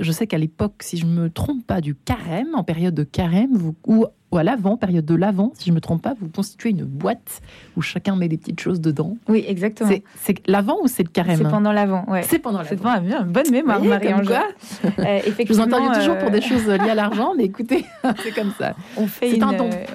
je 0.00 0.12
sais 0.12 0.26
qu'à 0.26 0.38
l'époque, 0.38 0.82
si 0.82 0.96
je 0.96 1.04
me 1.04 1.30
trompe 1.30 1.66
pas, 1.66 1.80
du 1.80 1.94
carême, 1.94 2.54
en 2.54 2.64
période 2.64 2.94
de 2.94 3.02
carême, 3.02 3.50
vous, 3.52 3.74
ou 3.86 4.06
ou 4.32 4.38
à 4.38 4.44
l'avant, 4.44 4.76
période 4.76 5.04
de 5.04 5.14
l'avant, 5.14 5.52
si 5.54 5.66
je 5.66 5.70
ne 5.70 5.76
me 5.76 5.80
trompe 5.80 6.02
pas, 6.02 6.14
vous 6.20 6.28
constituez 6.28 6.70
une 6.70 6.84
boîte 6.84 7.40
où 7.76 7.82
chacun 7.82 8.14
met 8.14 8.28
des 8.28 8.36
petites 8.36 8.60
choses 8.60 8.80
dedans. 8.80 9.16
Oui, 9.28 9.44
exactement. 9.46 9.90
C'est 10.16 10.36
l'avant 10.46 10.78
ou 10.82 10.86
c'est 10.86 11.02
le 11.02 11.08
carême 11.08 11.38
C'est 11.38 11.50
pendant 11.50 11.72
l'avant, 11.72 12.04
ouais. 12.08 12.22
C'est 12.22 12.38
pendant 12.38 12.60
l'avant. 12.60 13.24
Bonne 13.26 13.50
mémoire, 13.50 13.82
Marie-Ange. 13.82 14.30
euh, 14.98 15.20
je 15.38 15.52
vous 15.52 15.60
entends 15.60 15.92
toujours 15.92 16.18
pour 16.18 16.30
des 16.30 16.38
euh, 16.38 16.42
choses 16.42 16.66
liées 16.66 16.90
à 16.90 16.94
l'argent, 16.94 17.32
mais 17.36 17.44
écoutez, 17.44 17.84
c'est 18.22 18.34
comme 18.34 18.52
ça. 18.58 18.74
On 18.96 19.06
fait, 19.06 19.34
une, 19.34 19.44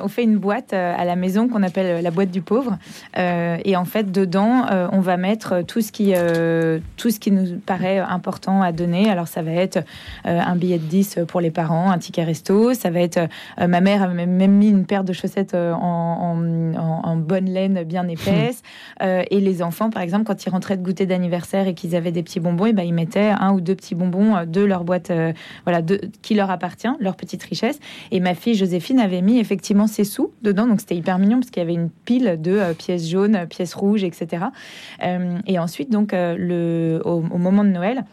on 0.02 0.08
fait 0.08 0.24
une 0.24 0.38
boîte 0.38 0.74
euh, 0.74 0.94
à 0.98 1.06
la 1.06 1.16
maison 1.16 1.48
qu'on 1.48 1.64
appelle 1.64 2.00
euh, 2.00 2.02
la 2.02 2.12
boîte 2.12 2.32
du 2.32 2.42
pauvre. 2.42 2.78
et 3.16 3.76
en 3.76 3.86
fait, 3.86 4.12
dedans, 4.12 4.66
on 4.92 5.00
va 5.00 5.18
mettre 5.18 5.62
tout 5.62 5.82
ce, 5.82 5.92
qui, 5.92 6.14
tout 6.98 7.10
ce 7.10 7.20
qui 7.20 7.32
nous 7.32 7.60
paraît 7.60 8.00
important 8.00 8.62
à 8.62 8.72
donner. 8.72 9.10
Alors, 9.10 9.28
ça 9.28 9.42
va 9.42 9.52
être 9.52 9.80
un 10.24 10.56
billet 10.56 10.78
de 10.78 10.84
10 10.84 11.20
pour 11.28 11.42
les 11.42 11.52
parents, 11.52 11.92
un 11.92 11.98
ticket 11.98 12.24
resto, 12.24 12.74
ça 12.74 12.90
va 12.90 13.00
être 13.00 13.20
ma 13.60 13.82
mère 13.82 14.04
a 14.04 14.08
même 14.26 14.52
mis 14.52 14.70
une 14.70 14.86
paire 14.86 15.04
de 15.04 15.14
chaussettes 15.14 15.54
euh, 15.54 15.74
en, 15.74 17.16
bonne 17.18 17.46
laine 17.46 17.84
bien 17.84 18.08
épaisse. 18.08 18.62
Euh, 19.02 19.24
et 19.30 19.42
les 19.42 19.62
enfants, 19.62 19.90
par 19.90 20.02
exemple, 20.02 20.24
quand 20.24 20.46
ils 20.46 20.50
rentraient 20.50 20.78
de 20.78 20.82
goûter 20.82 21.06
d'anniversaire 21.06 21.68
et 21.68 21.74
qu'ils 21.74 21.96
avaient 21.96 22.14
des 22.14 22.24
petits 22.24 22.40
bonbons, 22.40 22.68
et 22.68 22.74
ben, 22.74 22.84
ils 22.84 22.94
mettaient 22.94 23.30
un 23.38 23.52
ou 23.52 23.60
deux 23.60 23.76
petits 23.76 23.96
bonbons 23.96 24.36
euh, 24.36 24.46
de 24.46 24.62
leur 24.62 24.86
boîte 24.86 25.12
voilà, 25.66 25.82
de, 25.82 26.00
qui 26.22 26.34
leur 26.34 26.50
appartient, 26.50 26.88
leur 27.00 27.16
petite 27.16 27.44
richesse. 27.44 27.80
Et 28.12 28.22
ma 28.22 28.36
fille 28.36 28.56
Joséphine 28.56 29.00
avait 29.00 29.22
mis 29.22 29.38
effectivement 29.40 29.88
ses 29.88 30.06
sous 30.06 30.32
dedans. 30.44 30.66
Donc 30.66 30.80
c'était 30.80 30.96
hyper 30.96 31.20
mignon 31.20 31.40
parce 31.40 31.52
qu'il 31.52 31.62
y 31.62 31.66
avait 31.66 31.74
une 31.74 31.90
pile 31.90 32.38
de 32.40 32.74
pièces 32.74 33.10
jaunes, 33.10 33.46
pièces 33.50 33.74
rouges, 33.74 34.04
etc. 34.04 34.46
et 35.46 35.60
ensuite, 35.60 35.92
donc, 35.92 36.12
le, 36.14 37.02
au 37.04 37.22
moment 37.22 37.64
de 37.64 37.70
Noël, 37.70 38.06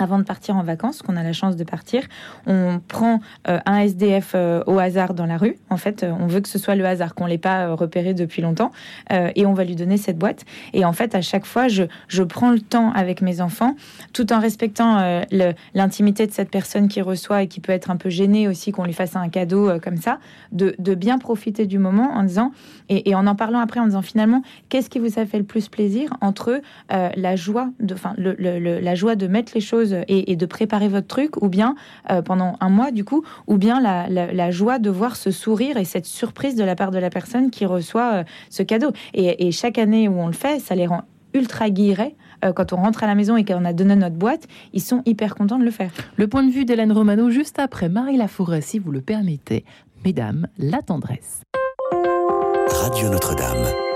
avant 0.00 0.18
de 0.18 0.24
partir 0.24 0.56
en 0.56 0.62
vacances, 0.62 1.02
qu'on 1.02 1.16
a 1.16 1.22
la 1.22 1.32
chance 1.32 1.56
de 1.56 1.64
partir, 1.64 2.02
on 2.46 2.80
prend 2.86 3.20
euh, 3.48 3.58
un 3.66 3.78
SDF 3.78 4.32
euh, 4.34 4.62
au 4.66 4.78
hasard 4.78 5.14
dans 5.14 5.26
la 5.26 5.36
rue. 5.36 5.56
En 5.68 5.76
fait, 5.76 6.02
euh, 6.02 6.12
on 6.18 6.26
veut 6.26 6.40
que 6.40 6.48
ce 6.48 6.58
soit 6.58 6.74
le 6.74 6.84
hasard, 6.86 7.14
qu'on 7.14 7.26
l'ait 7.26 7.38
pas 7.38 7.74
repéré 7.74 8.14
depuis 8.14 8.42
longtemps, 8.42 8.70
et 9.10 9.46
on 9.46 9.52
va 9.52 9.64
lui 9.64 9.76
donner 9.76 9.96
cette 9.96 10.18
boîte. 10.18 10.44
Et 10.72 10.84
en 10.84 10.92
fait, 10.92 11.14
à 11.14 11.20
chaque 11.20 11.44
fois, 11.44 11.68
je, 11.68 11.84
je 12.08 12.22
prends 12.22 12.50
le 12.50 12.60
temps 12.60 12.92
avec 12.92 13.22
mes 13.22 13.40
enfants, 13.40 13.76
tout 14.12 14.32
en 14.32 14.40
respectant 14.40 15.22
l'intimité 15.74 16.26
de 16.26 16.32
cette 16.32 16.50
personne 16.50 16.88
qui 16.88 17.00
reçoit 17.00 17.42
et 17.42 17.48
qui 17.48 17.60
peut 17.60 17.72
être 17.72 17.90
un 17.90 17.96
peu 17.96 18.08
gênée 18.08 18.48
aussi 18.48 18.72
qu'on 18.72 18.84
lui 18.84 18.92
fasse 18.92 19.16
un 19.16 19.28
cadeau 19.28 19.78
comme 19.80 19.96
ça, 19.96 20.18
de, 20.52 20.74
de, 20.78 20.94
bien 20.94 21.18
profiter 21.18 21.66
du 21.66 21.78
moment 21.78 22.10
en 22.12 22.22
disant 22.22 22.52
et, 22.88 23.14
en 23.14 23.26
en 23.26 23.34
parlant 23.34 23.60
après 23.60 23.80
en 23.80 23.86
disant 23.86 24.02
finalement 24.02 24.42
qu'est-ce 24.68 24.90
qui 24.90 24.98
vous 24.98 25.18
a 25.18 25.26
fait 25.26 25.38
le 25.38 25.44
plus 25.44 25.68
plaisir 25.68 26.10
entre 26.20 26.60
la 26.90 27.36
joie 27.36 27.70
de, 27.80 27.94
enfin, 27.94 28.14
le, 28.16 28.34
la 28.80 28.94
joie 28.94 29.16
de 29.16 29.26
mettre 29.26 29.52
les 29.54 29.60
choses 29.60 29.89
et, 30.08 30.36
de 30.36 30.46
préparer 30.46 30.88
votre 30.88 31.06
truc, 31.06 31.42
ou 31.42 31.48
bien 31.48 31.74
euh, 32.10 32.22
pendant 32.22 32.56
un 32.60 32.68
mois 32.68 32.90
du 32.90 33.04
coup, 33.04 33.24
ou 33.46 33.56
bien 33.56 33.80
la, 33.80 34.50
joie 34.50 34.78
de 34.78 34.90
voir 34.90 35.16
ce 35.16 35.30
sourire 35.30 35.76
et 35.76 35.84
cette 35.84 36.06
surprise 36.06 36.56
de 36.56 36.64
la 36.64 36.74
part 36.74 36.90
de 36.90 36.98
la 36.98 37.10
personne 37.10 37.50
qui 37.50 37.66
reçoit 37.66 38.14
euh, 38.14 38.24
ce 38.48 38.62
cadeau. 38.62 38.92
Et, 39.14 39.50
chaque 39.52 39.78
année 39.78 40.08
où 40.08 40.18
on 40.18 40.26
le 40.26 40.32
fait, 40.32 40.60
ça 40.60 40.74
les 40.74 40.86
rend 40.86 41.02
ultra 41.34 41.70
guillerets 41.70 42.14
euh, 42.44 42.52
quand 42.52 42.72
on 42.72 42.76
rentre 42.76 43.04
à 43.04 43.06
la 43.06 43.14
maison 43.14 43.36
et 43.36 43.44
qu'on 43.44 43.64
a 43.64 43.72
donné 43.72 43.96
notre 43.96 44.16
boîte, 44.16 44.46
ils 44.72 44.80
sont 44.80 45.02
hyper 45.04 45.34
contents 45.34 45.58
de 45.58 45.64
le 45.64 45.70
faire. 45.70 45.90
Le 46.16 46.28
point 46.28 46.42
de 46.42 46.50
vue 46.50 46.64
d'Hélène 46.64 46.92
Romano 46.92 47.30
juste 47.30 47.58
après 47.58 47.88
Marie 47.88 48.16
Laforêt, 48.16 48.60
si 48.60 48.78
vous 48.78 48.90
le 48.90 49.00
permettez. 49.00 49.64
Mesdames, 50.04 50.46
la 50.58 50.80
tendresse. 50.82 51.42
Radio 52.70 53.10
Notre-Dame. 53.10 53.89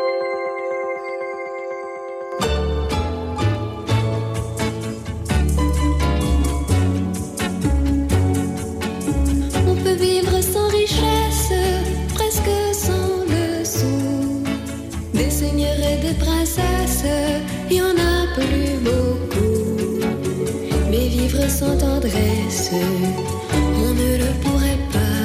On 22.73 23.95
ne 23.95 24.17
le 24.23 24.31
pourrait 24.43 24.83
pas. 24.93 25.25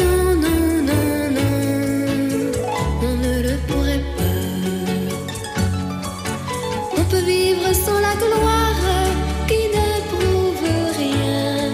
Non, 0.00 0.34
non, 0.44 0.82
non, 0.88 1.30
non, 1.38 2.52
on 3.02 3.14
ne 3.16 3.42
le 3.48 3.56
pourrait 3.68 4.04
pas. 4.16 4.42
On 6.98 7.04
peut 7.04 7.24
vivre 7.24 7.72
sans 7.72 8.00
la 8.00 8.14
gloire 8.14 8.84
qui 9.48 9.62
ne 9.76 9.88
prouve 10.10 10.68
rien. 10.98 11.70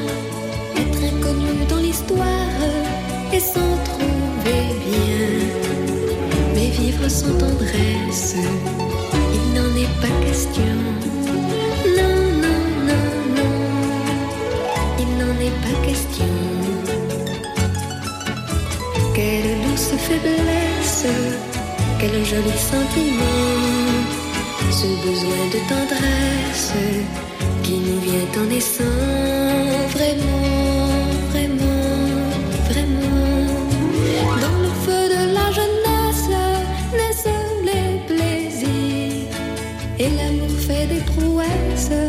Être 0.76 1.02
inconnu 1.12 1.64
dans 1.68 1.76
l'histoire 1.76 2.60
et 3.32 3.40
s'en 3.40 3.76
trouver 3.84 4.62
bien. 4.86 5.28
Mais 6.54 6.70
vivre 6.70 7.08
sans 7.08 7.34
tendresse 7.38 8.36
faiblesse, 20.08 21.06
quel 21.98 22.24
joli 22.24 22.56
sentiment, 22.72 23.46
ce 24.70 24.88
besoin 25.06 25.44
de 25.54 25.60
tendresse 25.72 26.72
qui 27.62 27.76
nous 27.86 28.00
vient 28.06 28.42
en 28.42 28.46
naissant 28.46 28.98
vraiment, 29.96 30.48
vraiment, 31.32 31.84
vraiment. 32.70 33.46
Dans 34.44 34.58
le 34.64 34.72
feu 34.84 35.02
de 35.14 35.22
la 35.36 35.46
jeunesse 35.58 36.28
naissent 36.98 37.34
et 39.98 40.10
l'amour 40.18 40.54
fait 40.66 40.86
des 40.86 41.02
prouesses 41.12 42.00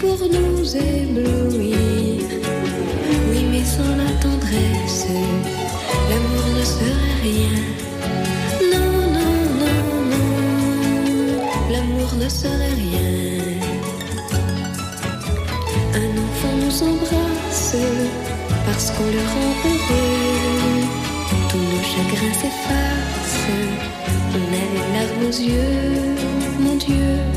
pour 0.00 0.18
nous 0.36 0.76
éblouir. 0.76 2.26
Oui, 3.30 3.40
mais 3.50 3.64
sans 3.64 3.94
la 4.02 4.10
tendresse, 4.24 5.06
l'amour 6.10 6.46
ne 6.58 6.64
serait 6.64 7.16
rien. 7.22 7.56
Non, 8.72 8.94
non, 9.16 9.34
non, 9.60 9.80
non, 10.12 10.26
l'amour 11.72 12.10
ne 12.22 12.28
serait 12.28 12.76
rien. 12.84 13.58
Un 16.02 16.10
enfant 16.24 16.54
nous 16.62 16.82
embrasse 16.90 17.76
parce 18.66 18.90
qu'on 18.92 19.08
le 19.16 19.24
rend 19.32 19.52
heureux. 19.70 20.84
Tous 21.48 21.64
nos 21.72 21.84
chagrins 21.92 22.36
s'effacent, 22.40 23.46
on 24.36 24.44
a 24.60 24.64
les 24.74 24.86
larmes 24.94 25.26
aux 25.28 25.38
yeux, 25.50 26.14
mon 26.60 26.76
Dieu. 26.76 27.34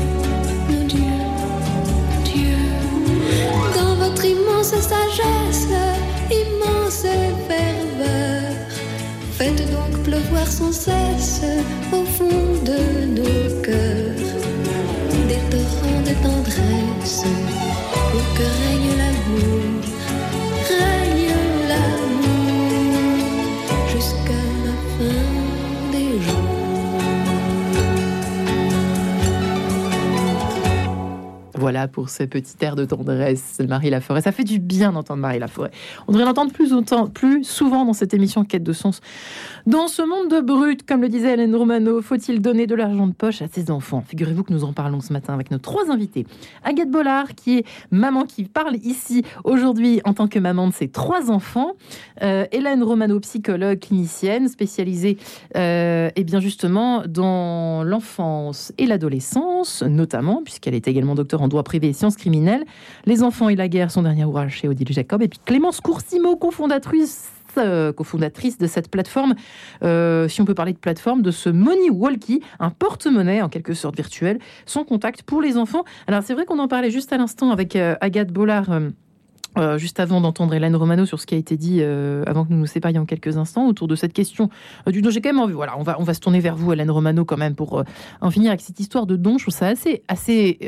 sagesse, 4.80 5.68
immense 6.30 7.02
ferveur. 7.02 7.67
Voir 10.16 10.46
sans 10.46 10.72
cesse 10.72 11.42
au 11.92 12.04
fond 12.04 12.54
de 12.64 13.04
nos 13.06 13.62
cœurs 13.62 14.28
des 15.28 15.42
torrents 15.50 16.02
de 16.02 16.14
tendresse 16.22 17.24
pour 18.10 18.34
que 18.34 18.46
règne 18.62 18.96
l'amour, 18.96 19.82
Voilà 31.68 31.86
pour 31.86 32.08
ce 32.08 32.22
petit 32.22 32.54
air 32.62 32.76
de 32.76 32.86
tendresse, 32.86 33.60
Marie 33.68 33.90
Laforêt. 33.90 34.22
Ça 34.22 34.32
fait 34.32 34.42
du 34.42 34.58
bien 34.58 34.92
d'entendre 34.92 35.20
Marie 35.20 35.38
Laforêt. 35.38 35.70
On 36.06 36.12
devrait 36.12 36.24
l'entendre 36.24 36.50
plus, 37.10 37.44
souvent 37.44 37.84
dans 37.84 37.92
cette 37.92 38.14
émission 38.14 38.42
Quête 38.42 38.62
de 38.62 38.72
sens. 38.72 39.02
Dans 39.66 39.86
ce 39.86 40.00
monde 40.00 40.30
de 40.30 40.40
brut, 40.40 40.86
comme 40.86 41.02
le 41.02 41.10
disait 41.10 41.34
Hélène 41.34 41.54
Romano, 41.54 42.00
faut-il 42.00 42.40
donner 42.40 42.66
de 42.66 42.74
l'argent 42.74 43.06
de 43.06 43.12
poche 43.12 43.42
à 43.42 43.48
ses 43.48 43.70
enfants? 43.70 44.00
Figurez-vous 44.00 44.44
que 44.44 44.52
nous 44.54 44.64
en 44.64 44.72
parlons 44.72 45.02
ce 45.02 45.12
matin 45.12 45.34
avec 45.34 45.50
nos 45.50 45.58
trois 45.58 45.90
invités. 45.90 46.26
Agathe 46.64 46.90
Bollard, 46.90 47.34
qui 47.34 47.58
est 47.58 47.66
maman 47.90 48.24
qui 48.24 48.44
parle 48.44 48.76
ici 48.76 49.22
aujourd'hui 49.44 50.00
en 50.06 50.14
tant 50.14 50.26
que 50.26 50.38
maman 50.38 50.68
de 50.68 50.72
ses 50.72 50.88
trois 50.88 51.30
enfants. 51.30 51.72
Euh, 52.22 52.46
Hélène 52.50 52.82
Romano, 52.82 53.20
psychologue 53.20 53.78
clinicienne 53.80 54.48
spécialisée 54.48 55.18
euh, 55.54 56.08
et 56.16 56.24
bien 56.24 56.40
justement 56.40 57.02
dans 57.06 57.84
l'enfance 57.84 58.72
et 58.78 58.86
l'adolescence, 58.86 59.82
notamment, 59.82 60.40
puisqu'elle 60.42 60.74
est 60.74 60.88
également 60.88 61.14
docteur 61.14 61.42
en 61.42 61.48
droit 61.48 61.57
privé 61.62 61.88
et 61.88 61.92
sciences 61.92 62.16
criminelles. 62.16 62.64
Les 63.04 63.22
enfants 63.22 63.48
et 63.48 63.56
la 63.56 63.68
guerre, 63.68 63.90
son 63.90 64.02
dernier 64.02 64.24
ouvrage 64.24 64.56
chez 64.56 64.68
Odile 64.68 64.92
Jacob. 64.92 65.22
Et 65.22 65.28
puis 65.28 65.40
Clémence 65.44 65.80
Coursimo, 65.80 66.36
cofondatrice 66.36 67.30
euh, 67.56 67.92
cofondatrice 67.92 68.58
de 68.58 68.66
cette 68.66 68.88
plateforme, 68.90 69.34
euh, 69.82 70.28
si 70.28 70.40
on 70.40 70.44
peut 70.44 70.54
parler 70.54 70.72
de 70.72 70.78
plateforme, 70.78 71.22
de 71.22 71.30
ce 71.30 71.48
Money 71.48 71.90
Walkie, 71.90 72.42
un 72.60 72.70
porte-monnaie 72.70 73.42
en 73.42 73.48
quelque 73.48 73.74
sorte 73.74 73.96
virtuel, 73.96 74.38
sans 74.66 74.84
contact 74.84 75.22
pour 75.22 75.40
les 75.40 75.56
enfants. 75.56 75.84
Alors 76.06 76.22
c'est 76.22 76.34
vrai 76.34 76.44
qu'on 76.44 76.58
en 76.58 76.68
parlait 76.68 76.90
juste 76.90 77.12
à 77.12 77.16
l'instant 77.16 77.50
avec 77.50 77.74
euh, 77.74 77.96
Agathe 78.00 78.32
Bollard. 78.32 78.68
Euh, 79.56 79.78
juste 79.78 79.98
avant 79.98 80.20
d'entendre 80.20 80.54
Hélène 80.54 80.76
Romano 80.76 81.06
sur 81.06 81.18
ce 81.18 81.26
qui 81.26 81.34
a 81.34 81.38
été 81.38 81.56
dit 81.56 81.78
euh, 81.80 82.22
avant 82.26 82.44
que 82.44 82.52
nous 82.52 82.58
nous 82.58 82.66
séparions 82.66 83.06
quelques 83.06 83.38
instants 83.38 83.66
autour 83.66 83.88
de 83.88 83.96
cette 83.96 84.12
question 84.12 84.50
euh, 84.86 84.92
du 84.92 85.02
don, 85.02 85.10
j'ai 85.10 85.20
quand 85.20 85.30
même 85.30 85.40
envie. 85.40 85.54
Voilà, 85.54 85.78
on 85.78 85.82
va 85.82 85.96
on 85.98 86.04
va 86.04 86.14
se 86.14 86.20
tourner 86.20 86.38
vers 86.40 86.54
vous, 86.54 86.72
Hélène 86.72 86.90
Romano, 86.90 87.24
quand 87.24 87.38
même 87.38 87.54
pour 87.54 87.82
en 88.20 88.30
finir 88.30 88.50
avec 88.50 88.60
cette 88.60 88.78
histoire 88.78 89.06
de 89.06 89.16
don. 89.16 89.38
Je 89.38 89.44
trouve 89.44 89.54
ça 89.54 89.68
assez 89.68 90.02
assez, 90.06 90.58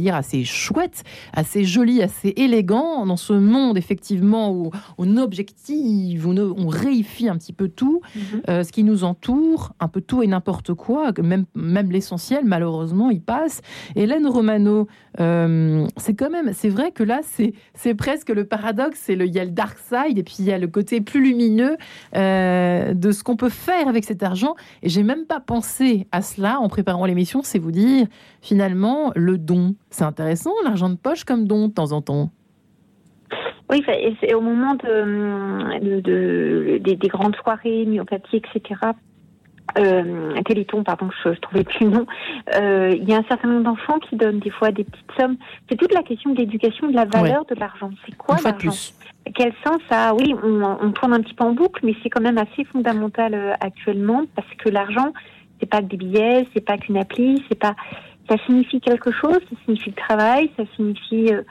dire 0.00 0.14
assez 0.14 0.44
chouette, 0.44 1.04
assez 1.32 1.64
joli, 1.64 2.02
assez 2.02 2.34
élégant 2.36 3.06
dans 3.06 3.16
ce 3.16 3.32
monde 3.32 3.78
effectivement 3.78 4.52
où 4.52 4.70
on 4.98 5.16
objective, 5.16 6.26
où 6.26 6.32
on 6.32 6.68
réifie 6.68 7.28
un 7.28 7.36
petit 7.36 7.52
peu 7.52 7.68
tout, 7.68 8.02
mhm. 8.14 8.64
ce 8.64 8.72
qui 8.72 8.82
nous 8.82 9.04
entoure, 9.04 9.72
un 9.80 9.88
peu 9.88 10.00
tout 10.00 10.22
et 10.22 10.26
n'importe 10.26 10.74
quoi, 10.74 11.12
même 11.22 11.46
même 11.54 11.90
l'essentiel. 11.90 12.44
Malheureusement, 12.44 13.10
il 13.10 13.20
passe. 13.20 13.62
Hélène 13.94 14.26
Romano, 14.26 14.88
c'est 15.18 16.14
quand 16.14 16.30
même, 16.30 16.52
c'est 16.52 16.68
vrai 16.68 16.90
que 16.90 17.02
là, 17.02 17.20
c'est 17.22 17.94
presque 17.94 18.28
que 18.28 18.32
le 18.32 18.44
paradoxe, 18.44 18.98
c'est 19.02 19.16
le, 19.16 19.26
il 19.26 19.34
y 19.34 19.38
a 19.38 19.44
le 19.44 19.50
dark 19.50 19.78
side 19.78 20.18
et 20.18 20.22
puis 20.22 20.36
il 20.40 20.46
y 20.46 20.52
a 20.52 20.58
le 20.58 20.66
côté 20.66 21.00
plus 21.00 21.22
lumineux 21.22 21.76
euh, 22.16 22.94
de 22.94 23.10
ce 23.12 23.22
qu'on 23.22 23.36
peut 23.36 23.48
faire 23.48 23.88
avec 23.88 24.04
cet 24.04 24.22
argent. 24.22 24.54
Et 24.82 24.88
j'ai 24.88 25.02
même 25.02 25.26
pas 25.26 25.40
pensé 25.40 26.06
à 26.12 26.22
cela 26.22 26.58
en 26.60 26.68
préparant 26.68 27.06
l'émission. 27.06 27.42
C'est 27.42 27.58
vous 27.58 27.72
dire, 27.72 28.06
finalement, 28.40 29.12
le 29.14 29.38
don, 29.38 29.74
c'est 29.90 30.04
intéressant, 30.04 30.52
l'argent 30.64 30.90
de 30.90 30.96
poche 30.96 31.24
comme 31.24 31.46
don 31.46 31.68
de 31.68 31.72
temps 31.72 31.92
en 31.92 32.02
temps. 32.02 32.30
Oui, 33.70 33.82
c'est 34.20 34.34
au 34.34 34.40
moment 34.40 34.74
de, 34.74 36.00
de, 36.00 36.78
des, 36.78 36.94
des, 36.94 37.08
grandes 37.08 37.34
soirées 37.34 37.84
myopathies, 37.84 38.36
etc 38.54 38.92
euh, 39.78 40.42
Téléthon, 40.44 40.82
pardon, 40.82 41.08
je, 41.24 41.34
je 41.34 41.40
trouvais 41.40 41.64
plus 41.64 41.84
le 41.84 41.90
nom. 41.90 42.06
Euh, 42.54 42.94
il 42.96 43.08
y 43.08 43.14
a 43.14 43.18
un 43.18 43.24
certain 43.28 43.48
nombre 43.48 43.64
d'enfants 43.64 43.98
qui 43.98 44.16
donnent 44.16 44.38
des 44.38 44.50
fois 44.50 44.70
des 44.70 44.84
petites 44.84 45.12
sommes. 45.18 45.36
C'est 45.68 45.76
toute 45.76 45.92
la 45.92 46.02
question 46.02 46.32
de 46.32 46.38
l'éducation 46.38 46.88
de 46.88 46.94
la 46.94 47.04
valeur 47.04 47.44
de 47.44 47.54
l'argent. 47.54 47.90
C'est 48.04 48.16
quoi 48.16 48.36
l'argent 48.42 48.70
Quel 49.34 49.52
sens 49.64 49.78
ça 49.88 50.14
Oui, 50.14 50.34
on, 50.42 50.62
on, 50.62 50.92
tourne 50.92 51.14
un 51.14 51.20
petit 51.20 51.34
peu 51.34 51.44
en 51.44 51.52
boucle, 51.52 51.84
mais 51.84 51.94
c'est 52.02 52.10
quand 52.10 52.22
même 52.22 52.38
assez 52.38 52.64
fondamental 52.64 53.34
euh, 53.34 53.52
actuellement 53.60 54.24
parce 54.34 54.48
que 54.58 54.68
l'argent, 54.68 55.12
c'est 55.60 55.66
pas 55.66 55.78
que 55.78 55.86
des 55.86 55.96
billets, 55.96 56.46
c'est 56.54 56.64
pas 56.64 56.78
qu'une 56.78 56.98
appli, 56.98 57.44
c'est 57.48 57.58
pas. 57.58 57.74
Ça 58.28 58.36
signifie 58.46 58.80
quelque 58.80 59.12
chose. 59.12 59.38
Ça 59.50 59.56
signifie 59.64 59.90
le 59.90 59.96
travail, 59.96 60.50
ça 60.56 60.64
signifie 60.74 61.32
euh, 61.32 61.42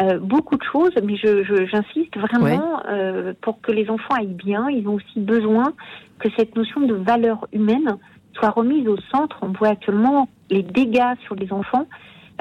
euh, 0.00 0.18
beaucoup 0.18 0.56
de 0.56 0.64
choses, 0.64 0.92
mais 1.02 1.16
j'insiste 1.16 2.14
je, 2.14 2.20
vraiment 2.20 2.82
euh, 2.88 3.32
pour 3.40 3.60
que 3.60 3.72
les 3.72 3.88
enfants 3.88 4.14
aillent 4.14 4.26
bien. 4.26 4.68
Ils 4.68 4.86
ont 4.88 4.94
aussi 4.94 5.20
besoin 5.20 5.72
que 6.18 6.28
cette 6.36 6.54
notion 6.56 6.82
de 6.82 6.94
valeur 6.94 7.46
humaine 7.52 7.96
soit 8.34 8.50
remise 8.50 8.86
au 8.88 8.96
centre. 9.12 9.38
On 9.42 9.48
voit 9.48 9.68
actuellement 9.68 10.28
les 10.50 10.62
dégâts 10.62 11.14
sur 11.24 11.34
les 11.34 11.52
enfants 11.52 11.86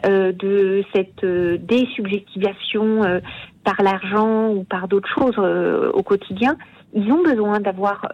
euh, 0.05 0.33
de 0.33 0.83
cette 0.93 1.23
euh, 1.23 1.57
désubjectivation 1.57 3.03
euh, 3.05 3.21
par 3.63 3.81
l'argent 3.81 4.49
ou 4.49 4.65
par 4.65 4.89
d'autres 4.89 5.07
choses 5.07 5.39
au 5.39 6.03
quotidien. 6.03 6.57
Ils 6.93 7.11
ont 7.11 7.23
besoin 7.23 7.59
d'avoir 7.59 8.07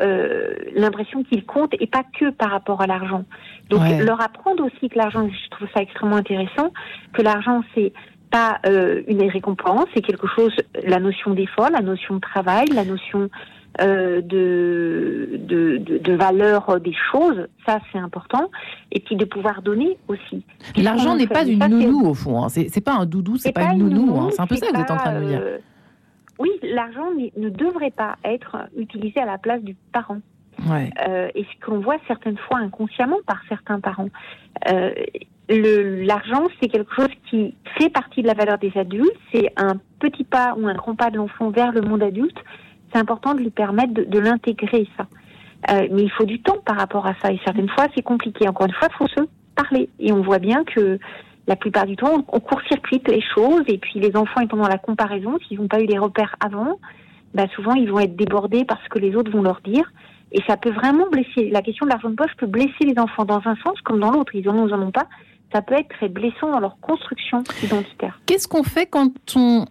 l'impression 0.73 1.23
qu'ils 1.23 1.45
comptent 1.45 1.75
et 1.79 1.88
pas 1.88 2.03
que 2.17 2.29
par 2.29 2.51
rapport 2.51 2.82
à 2.82 2.88
l'argent. 2.88 3.25
Donc 3.69 3.82
leur 3.99 4.21
apprendre 4.21 4.63
aussi 4.63 4.89
que 4.89 4.97
l'argent, 4.97 5.27
je 5.27 5.49
trouve 5.49 5.67
ça 5.75 5.82
extrêmement 5.82 6.15
intéressant, 6.15 6.71
que 7.13 7.21
l'argent 7.21 7.63
c'est 7.75 7.91
pas 8.32 8.59
euh, 8.65 9.03
une 9.07 9.29
récompense, 9.29 9.86
c'est 9.93 10.01
quelque 10.01 10.27
chose, 10.27 10.53
la 10.84 10.99
notion 10.99 11.34
d'effort, 11.34 11.69
la 11.69 11.82
notion 11.82 12.15
de 12.15 12.21
travail, 12.21 12.67
la 12.67 12.86
notion 12.86 13.29
euh, 13.79 14.21
de, 14.21 15.38
de, 15.38 15.77
de, 15.77 16.13
valeur 16.13 16.79
des 16.79 16.93
choses, 17.11 17.47
ça 17.65 17.79
c'est 17.91 17.99
important, 17.99 18.49
et 18.91 18.99
puis 18.99 19.15
de 19.15 19.25
pouvoir 19.25 19.61
donner 19.61 19.97
aussi. 20.07 20.43
L'argent 20.75 21.15
n'est 21.15 21.27
pas 21.27 21.45
une 21.45 21.65
nounou 21.67 22.07
au 22.07 22.13
fond, 22.13 22.43
hein. 22.43 22.49
c'est 22.49 22.84
pas 22.84 22.95
un 22.95 23.05
doudou, 23.05 23.38
c'est 23.38 23.51
pas, 23.51 23.67
pas, 23.67 23.73
une 23.73 23.89
nounou, 23.89 24.19
hein. 24.19 24.29
c'est 24.32 24.41
un 24.41 24.47
peu 24.47 24.55
ça 24.55 24.67
que 24.67 24.75
vous 24.75 24.82
êtes 24.82 24.91
en 24.91 24.97
train 24.97 25.13
de 25.13 25.19
me 25.19 25.27
dire. 25.27 25.39
Euh, 25.41 25.57
oui, 26.39 26.49
l'argent 26.63 27.11
ne 27.38 27.49
devrait 27.49 27.91
pas 27.91 28.15
être 28.23 28.57
utilisé 28.75 29.19
à 29.19 29.25
la 29.25 29.38
place 29.38 29.61
du 29.61 29.75
parent. 29.93 30.19
Euh, 30.70 31.30
et 31.36 31.43
ce 31.43 31.66
que 31.66 31.72
l'on 31.72 31.80
voit 31.80 31.97
certaines 32.07 32.38
fois 32.38 32.59
inconsciemment 32.59 33.18
par 33.26 33.41
certains 33.49 33.80
parents. 33.80 34.09
Euh, 34.70 34.93
l'argent, 35.49 36.47
c'est 36.59 36.70
quelque 36.70 36.93
chose 36.95 37.09
qui 37.30 37.55
fait 37.78 37.89
partie 37.89 38.22
de 38.22 38.28
la 38.28 38.34
valeur 38.34 38.57
des 38.57 38.72
adultes. 38.76 39.16
C'est 39.34 39.51
un 39.57 39.76
petit 39.99 40.24
pas 40.24 40.55
ou 40.57 40.68
un 40.68 40.74
grand 40.76 40.95
pas 40.95 41.09
de 41.09 41.18
l'enfant 41.18 41.49
vers 41.49 41.72
le 41.72 41.82
monde 41.82 42.03
adulte. 42.03 42.38
C'est 42.91 42.99
important 42.99 43.34
de 43.34 43.39
lui 43.39 43.49
permettre 43.49 43.93
de, 43.93 44.20
l'intégrer, 44.20 44.88
ça. 44.97 45.07
Euh, 45.72 45.88
mais 45.91 46.03
il 46.03 46.12
faut 46.12 46.26
du 46.26 46.41
temps 46.41 46.57
par 46.66 46.78
rapport 46.78 47.05
à 47.05 47.14
ça. 47.22 47.32
Et 47.32 47.39
certaines 47.43 47.70
fois, 47.70 47.88
c'est 47.95 48.01
compliqué. 48.01 48.47
Encore 48.47 48.68
une 48.68 48.74
fois, 48.74 48.88
il 48.91 48.95
faut 48.95 49.07
se 49.07 49.28
parler. 49.55 49.89
Et 49.99 50.12
on 50.12 50.22
voit 50.22 50.39
bien 50.39 50.64
que 50.64 50.99
la 51.47 51.55
plupart 51.55 51.86
du 51.86 51.95
temps, 51.95 52.26
on, 52.28 52.39
court-circuite 52.39 53.07
les 53.07 53.22
choses. 53.22 53.64
Et 53.68 53.78
puis, 53.78 53.99
les 53.99 54.16
enfants 54.16 54.41
étant 54.41 54.57
dans 54.57 54.68
la 54.68 54.78
comparaison, 54.78 55.38
s'ils 55.47 55.59
n'ont 55.59 55.68
pas 55.68 55.82
eu 55.82 55.86
les 55.86 55.97
repères 55.97 56.36
avant, 56.39 56.80
bah 57.34 57.47
souvent, 57.55 57.74
ils 57.74 57.89
vont 57.89 57.99
être 57.99 58.16
débordés 58.16 58.66
parce 58.66 58.86
que 58.89 58.99
les 58.99 59.16
autres 59.16 59.32
vont 59.32 59.41
leur 59.41 59.62
dire. 59.62 59.91
Et 60.32 60.41
ça 60.47 60.57
peut 60.57 60.71
vraiment 60.71 61.09
blesser. 61.09 61.49
La 61.49 61.61
question 61.61 61.86
de 61.86 61.91
l'argent 61.91 62.09
de 62.09 62.15
poche 62.15 62.32
peut 62.38 62.47
blesser 62.47 62.86
les 62.86 62.97
enfants 62.97 63.25
dans 63.25 63.41
un 63.45 63.55
sens 63.57 63.79
comme 63.84 63.99
dans 63.99 64.11
l'autre. 64.11 64.34
Ils 64.36 64.47
en 64.49 64.55
ont 64.55 64.63
ou 64.63 64.67
ils 64.67 64.73
en 64.73 64.82
ont 64.82 64.91
pas 64.91 65.07
ça 65.51 65.61
peut 65.61 65.75
être 65.75 65.89
très 65.89 66.09
blessant 66.09 66.51
dans 66.51 66.59
leur 66.59 66.79
construction 66.79 67.43
identitaire. 67.63 68.19
Qu'est-ce 68.25 68.47
qu'on 68.47 68.63
fait 68.63 68.86
quand 68.86 69.11
on 69.36 69.65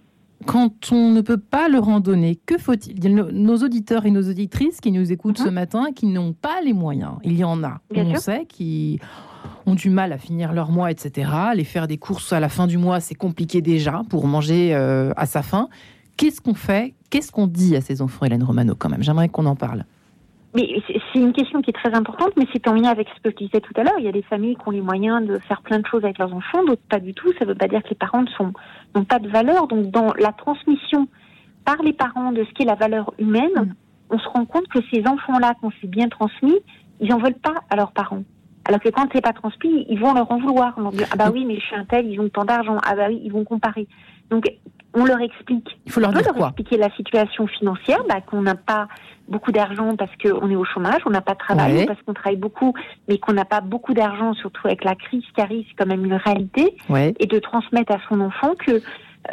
quand 0.47 0.91
on 0.91 1.11
ne 1.11 1.21
peut 1.21 1.37
pas 1.37 1.69
leur 1.69 1.87
en 1.89 2.01
donner, 2.01 2.37
que 2.47 2.57
faut-il? 2.57 3.15
Nos 3.15 3.57
auditeurs 3.59 4.07
et 4.07 4.11
nos 4.11 4.23
auditrices 4.23 4.81
qui 4.81 4.91
nous 4.91 5.13
écoutent 5.13 5.37
ce 5.37 5.49
mhm. 5.49 5.55
matin, 5.55 5.87
qui 5.95 6.07
n'ont 6.07 6.33
pas 6.33 6.63
les 6.65 6.73
moyens, 6.73 7.17
il 7.25 7.37
y 7.37 7.45
en 7.45 7.63
a, 7.63 7.83
on 7.95 8.15
sait, 8.15 8.47
qui 8.47 8.99
ont 9.67 9.75
du 9.75 9.91
mal 9.91 10.15
à 10.15 10.19
finir 10.19 10.55
leur 10.55 10.71
mois, 10.71 10.91
etc. 10.91 11.31
Les 11.55 11.65
faire 11.65 11.87
des 11.87 11.99
courses 11.99 12.33
à 12.33 12.41
la 12.41 12.49
fin 12.49 12.67
du 12.67 12.79
mois, 12.79 13.01
c'est 13.01 13.15
compliqué 13.15 13.61
déjà 13.61 14.01
pour 14.09 14.27
manger 14.27 14.75
euh, 14.75 15.13
à 15.17 15.27
sa 15.27 15.43
faim. 15.43 15.69
Qu'est-ce 16.17 16.41
qu'on 16.41 16.55
fait? 16.55 16.95
Qu'est-ce 17.11 17.33
qu'on 17.33 17.47
dit 17.47 17.77
à 17.77 17.83
ces 17.83 18.01
enfants, 18.01 18.25
Hélène 18.25 18.43
Romano, 18.43 18.75
quand 18.75 18.89
même? 18.89 19.03
J'aimerais 19.03 19.29
qu'on 19.29 19.45
en 19.45 19.57
parle. 19.57 19.85
Mais 20.55 20.83
c'est 20.87 21.19
une 21.19 21.33
question 21.33 21.63
qui 21.63 21.71
est 21.71 21.75
très 21.75 21.95
importante, 21.95 22.33
mais 22.37 22.45
c'est 22.53 22.67
en 22.67 22.75
lien 22.75 22.91
avec 22.91 23.09
ce 23.09 23.23
que 23.23 23.31
je 23.31 23.45
disais 23.45 23.61
tout 23.61 23.73
à 23.77 23.85
l'heure. 23.85 23.95
Il 23.99 24.05
y 24.05 24.09
a 24.09 24.13
des 24.13 24.23
familles 24.23 24.57
qui 24.57 24.63
ont 24.67 24.73
les 24.73 24.81
moyens 24.81 25.25
de 25.25 25.39
faire 25.39 25.63
plein 25.63 25.79
de 25.79 25.87
choses 25.87 26.05
avec 26.05 26.19
leurs 26.19 26.35
enfants, 26.35 26.65
d'autres 26.65 26.83
pas 26.89 26.99
du 26.99 27.15
tout. 27.15 27.33
Ça 27.39 27.45
ne 27.45 27.51
veut 27.51 27.55
pas 27.55 27.69
dire 27.69 27.83
que 27.85 27.91
les 27.91 27.97
parents 27.97 28.25
n'ont 28.95 29.05
pas 29.05 29.21
de 29.21 29.29
valeur. 29.29 29.69
Donc, 29.69 29.91
dans 29.91 30.13
la 30.19 30.33
transmission 30.33 31.07
par 31.65 31.81
les 31.83 31.93
parents 31.93 32.33
de 32.33 32.43
ce 32.45 32.51
qu'est 32.55 32.65
la 32.65 32.75
valeur 32.75 33.13
humaine, 33.19 33.55
mm. 33.55 33.75
on 34.11 34.19
se 34.19 34.29
rend 34.29 34.45
compte 34.45 34.67
que 34.69 34.81
ces 34.93 35.07
enfants-là, 35.07 35.55
qu'on 35.61 35.71
s'est 35.71 35.87
bien 35.87 36.09
transmis, 36.09 36.59
ils 37.01 37.11
n'en 37.11 37.19
veulent 37.19 37.35
pas 37.35 37.55
à 37.71 37.77
leurs 37.77 37.93
parents. 37.93 38.25
Alors 38.65 38.81
que 38.81 38.89
quand 38.89 39.07
c'est 39.13 39.23
pas 39.23 39.33
transmis, 39.33 39.87
ils 39.89 39.99
vont 39.99 40.15
leur 40.15 40.31
en 40.31 40.39
vouloir. 40.39 40.77
ah 40.79 41.17
bah 41.17 41.31
oui, 41.33 41.45
mais 41.45 41.57
je 41.57 41.61
suis 41.61 41.77
un 41.77 41.85
tel, 41.85 42.07
ils 42.07 42.21
ont 42.21 42.29
tant 42.29 42.45
d'argent. 42.45 42.77
Ah 42.85 42.95
bah 42.95 43.07
oui, 43.09 43.21
ils 43.25 43.33
vont 43.33 43.45
comparer. 43.45 43.87
Donc 44.31 44.45
on 44.95 45.05
leur 45.05 45.21
explique. 45.21 45.79
Il 45.87 45.93
faut 45.93 46.01
leur, 46.01 46.13
dire 46.13 46.33
leur 46.35 46.49
expliquer 46.49 46.77
la 46.77 46.91
situation 46.91 47.47
financière, 47.47 48.03
bah, 48.09 48.21
qu'on 48.21 48.43
n'a 48.43 48.55
pas 48.55 48.89
beaucoup 49.29 49.53
d'argent 49.53 49.95
parce 49.97 50.11
qu'on 50.17 50.51
est 50.51 50.57
au 50.57 50.65
chômage, 50.65 51.03
on 51.07 51.11
n'a 51.11 51.21
pas 51.21 51.35
de 51.35 51.39
travail, 51.39 51.87
parce 51.87 52.01
qu'on 52.03 52.15
travaille 52.15 52.37
beaucoup, 52.39 52.75
mais 53.09 53.19
qu'on 53.19 53.33
n'a 53.33 53.45
pas 53.45 53.61
beaucoup 53.61 53.95
d'argent, 53.95 54.35
surtout 54.35 54.67
avec 54.67 54.85
la 54.85 54.97
crise 54.97 55.25
qui 55.35 55.41
arrive, 55.41 55.65
c'est 55.69 55.77
quand 55.77 55.87
même 55.87 56.05
une 56.05 56.15
réalité. 56.15 56.77
Et 57.19 57.27
de 57.27 57.39
transmettre 57.39 57.93
à 57.93 57.99
son 58.09 58.21
enfant 58.21 58.55
que 58.59 58.83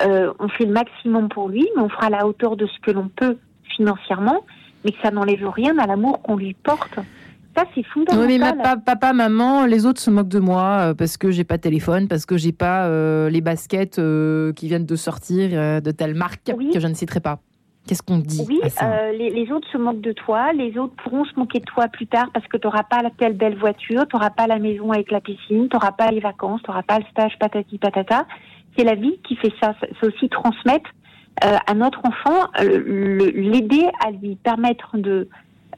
euh, 0.02 0.34
on 0.40 0.48
fait 0.50 0.66
le 0.66 0.74
maximum 0.74 1.30
pour 1.30 1.50
lui, 1.50 1.68
mais 1.76 1.82
on 1.82 1.90
fera 1.90 2.08
à 2.08 2.10
la 2.10 2.28
hauteur 2.28 2.56
de 2.56 2.68
ce 2.68 2.80
que 2.82 2.92
l'on 2.92 3.08
peut 3.08 3.38
financièrement, 3.76 4.46
mais 4.86 4.92
que 4.92 5.02
ça 5.02 5.12
n'enlève 5.12 5.48
rien 5.50 5.78
à 5.80 5.88
l'amour 5.88 6.22
qu'on 6.22 6.36
lui 6.36 6.54
porte. 6.54 7.00
Ça, 7.58 7.66
c'est 7.74 7.84
fondamental. 7.84 8.28
Oui, 8.28 8.40
mais 8.40 8.54
papa, 8.86 9.14
maman, 9.14 9.66
les 9.66 9.86
autres 9.86 10.00
se 10.00 10.12
moquent 10.12 10.28
de 10.28 10.40
moi 10.40 10.94
parce 10.98 11.18
que 11.18 11.32
j'ai 11.32 11.44
pas 11.44 11.58
de 11.58 11.64
téléphone, 11.64 12.08
parce 12.08 12.26
que 12.26 12.38
j'ai 12.38 12.52
pas 12.52 12.88
les 13.30 13.42
baskets 13.42 14.00
qui 14.56 14.68
viennent 14.68 14.86
de 14.86 14.96
sortir 14.96 15.82
de 15.82 15.92
telle 15.92 16.14
marque 16.14 16.46
que 16.46 16.80
je 16.80 16.88
ne 16.88 16.94
citerai 16.94 17.20
pas. 17.20 17.40
Qu'est-ce 17.88 18.04
qu'on 18.04 18.18
dit 18.18 18.44
Oui, 18.48 18.60
euh, 18.64 19.12
les, 19.14 19.50
autres 19.52 19.68
se 19.72 19.78
moquent 19.78 20.02
de 20.02 20.12
toi, 20.12 20.52
les 20.52 20.78
autres 20.78 20.94
pourront 21.02 21.24
se 21.24 21.34
moquer 21.40 21.60
de 21.60 21.66
toi 21.66 21.88
plus 21.88 22.06
tard 22.06 22.30
parce 22.34 22.46
que 22.48 22.58
tu 22.58 22.68
n'auras 22.68 22.84
pas 22.84 23.02
la 23.02 23.12
telle 23.12 23.34
belle 23.34 23.58
voiture, 23.58 24.06
tu 24.10 24.16
n'auras 24.16 24.30
pas 24.30 24.46
la 24.46 24.60
maison 24.60 24.92
avec 24.92 25.10
la 25.10 25.22
piscine, 25.22 25.70
tu 25.70 25.76
n'auras 25.76 25.94
pas 25.94 26.12
les 26.12 26.20
vacances, 26.20 26.62
tu 26.64 26.70
n'auras 26.70 26.84
pas 26.84 27.00
le 27.00 27.06
stage 27.12 27.40
patati 27.40 27.78
patata. 27.78 28.26
C'est 28.78 28.84
la 28.84 28.96
vie 28.96 29.18
qui 29.24 29.38
fait 29.38 29.54
ça. 29.62 29.74
C'est 29.80 30.08
aussi 30.08 30.28
transmettre 30.28 30.90
euh, 31.46 31.56
à 31.66 31.74
notre 31.74 32.02
enfant, 32.06 32.50
euh, 32.60 33.32
l'aider 33.34 33.88
à 34.06 34.12
lui 34.12 34.36
permettre 34.36 34.98
de, 34.98 35.30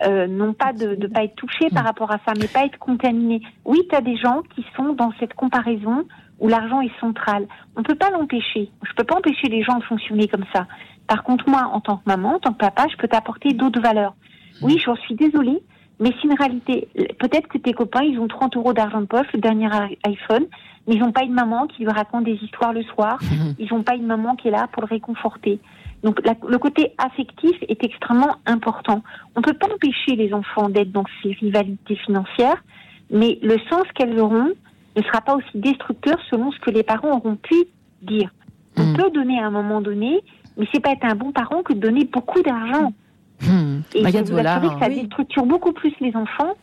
non 0.06 0.54
pas 0.54 0.74
de 0.74 0.96
ne 0.96 1.08
pas 1.08 1.24
être 1.24 1.36
touché 1.36 1.70
par 1.70 1.84
rapport 1.84 2.12
à 2.12 2.20
ça, 2.26 2.34
mais 2.40 2.48
pas 2.48 2.66
être 2.66 2.80
contaminé. 2.80 3.42
Oui, 3.66 3.82
tu 3.90 3.96
as 3.96 4.02
des 4.02 4.16
gens 4.18 4.42
qui 4.56 4.66
sont 4.76 4.94
dans 4.94 5.12
cette 5.20 5.34
comparaison 5.34 6.06
où 6.40 6.48
l'argent 6.48 6.82
est 6.82 6.98
central. 7.00 7.48
On 7.76 7.82
ne 7.82 7.86
peut 7.86 7.96
pas 7.96 8.10
l'empêcher. 8.10 8.72
Je 8.84 8.90
ne 8.92 8.96
peux 8.96 9.04
pas 9.04 9.18
empêcher 9.18 9.48
les 9.50 9.62
gens 9.64 9.78
de 9.78 9.84
fonctionner 9.84 10.28
comme 10.28 10.46
ça. 10.54 10.68
Par 11.08 11.24
contre, 11.24 11.50
moi, 11.50 11.70
en 11.74 11.82
tant 11.82 11.98
que 11.98 12.04
maman, 12.06 12.36
en 12.36 12.40
tant 12.40 12.54
que 12.54 12.60
papa, 12.60 12.86
je 12.90 12.96
peux 12.98 13.08
t'apporter 13.08 13.54
d'autres 13.54 13.82
valeurs. 13.82 14.16
Oui, 14.62 14.78
j'en 14.84 14.96
suis 14.96 15.16
désolée, 15.16 15.62
mais 16.00 16.12
c'est 16.16 16.28
une 16.28 16.36
réalité. 16.38 16.88
Peut-être 17.20 17.48
que 17.48 17.58
tes 17.58 17.74
copains, 17.74 18.04
ils 18.04 18.20
ont 18.20 18.28
30 18.28 18.56
euros 18.58 18.74
d'argent 18.74 19.02
de 19.02 19.06
poche, 19.06 19.28
le 19.34 19.40
dernier 19.40 19.70
iPhone, 20.06 20.46
mais 20.88 20.96
ils 20.96 21.00
n'ont 21.00 21.12
pas 21.12 21.24
une 21.24 21.34
maman 21.34 21.68
qui 21.68 21.84
lui 21.84 21.92
raconte 21.92 22.26
des 22.26 22.36
histoires 22.36 22.74
le 22.74 22.84
soir. 22.84 23.20
Ils 23.58 23.68
n'ont 23.72 23.84
pas 23.84 23.96
une 23.96 24.06
maman 24.06 24.36
qui 24.36 24.48
est 24.48 24.52
là 24.52 24.68
pour 24.72 24.84
le 24.84 24.88
réconforter. 24.88 25.60
Donc 26.04 26.22
le 26.26 26.58
côté 26.58 26.94
affectif 26.98 27.56
est 27.68 27.84
extrêmement 27.84 28.36
important. 28.46 29.04
On 29.36 29.42
ne 29.42 29.46
peut 29.46 29.54
pas 29.54 29.68
empêcher 29.68 30.16
les 30.16 30.34
enfants 30.34 30.70
d'être 30.70 30.92
dans 30.92 31.04
ces 31.22 31.34
rivalités 31.34 31.96
financières, 31.98 32.64
mais 33.10 33.38
le 33.42 33.58
sens 33.70 33.84
qu'elles 33.96 34.20
auront 34.20 34.52
ne 34.96 35.02
sera 35.04 35.22
pas 35.22 35.36
aussi 35.36 35.58
destructeur 35.58 36.18
selon 36.30 36.52
ce 36.52 36.60
que 36.60 36.72
les 36.72 36.84
parents 36.84 37.18
auront 37.18 37.36
pu 37.36 37.56
dire. 38.02 38.30
On 38.78 38.84
hmm. 38.84 38.96
peut 38.96 39.12
donner 39.12 39.40
à 39.40 39.48
un 39.48 39.52
moment 39.52 39.82
donné 39.82 40.22
mais 40.60 40.68
c'est 40.74 40.82
pas 40.82 40.92
être 40.92 41.06
un 41.06 41.16
bon 41.16 41.32
parent 41.32 41.64
que 41.64 41.74
de 41.74 41.80
donner 41.80 42.04
beaucoup 42.04 42.42
d'argent. 42.44 42.94
Hmm. 43.42 43.80
Et 43.96 44.04
je 44.04 44.18
vous 44.32 44.36
que 44.36 44.80
ça 44.80 44.90
déstructure 44.90 45.46
beaucoup 45.46 45.72
plus 45.72 45.94
les 46.02 46.16
enfants 46.16 46.54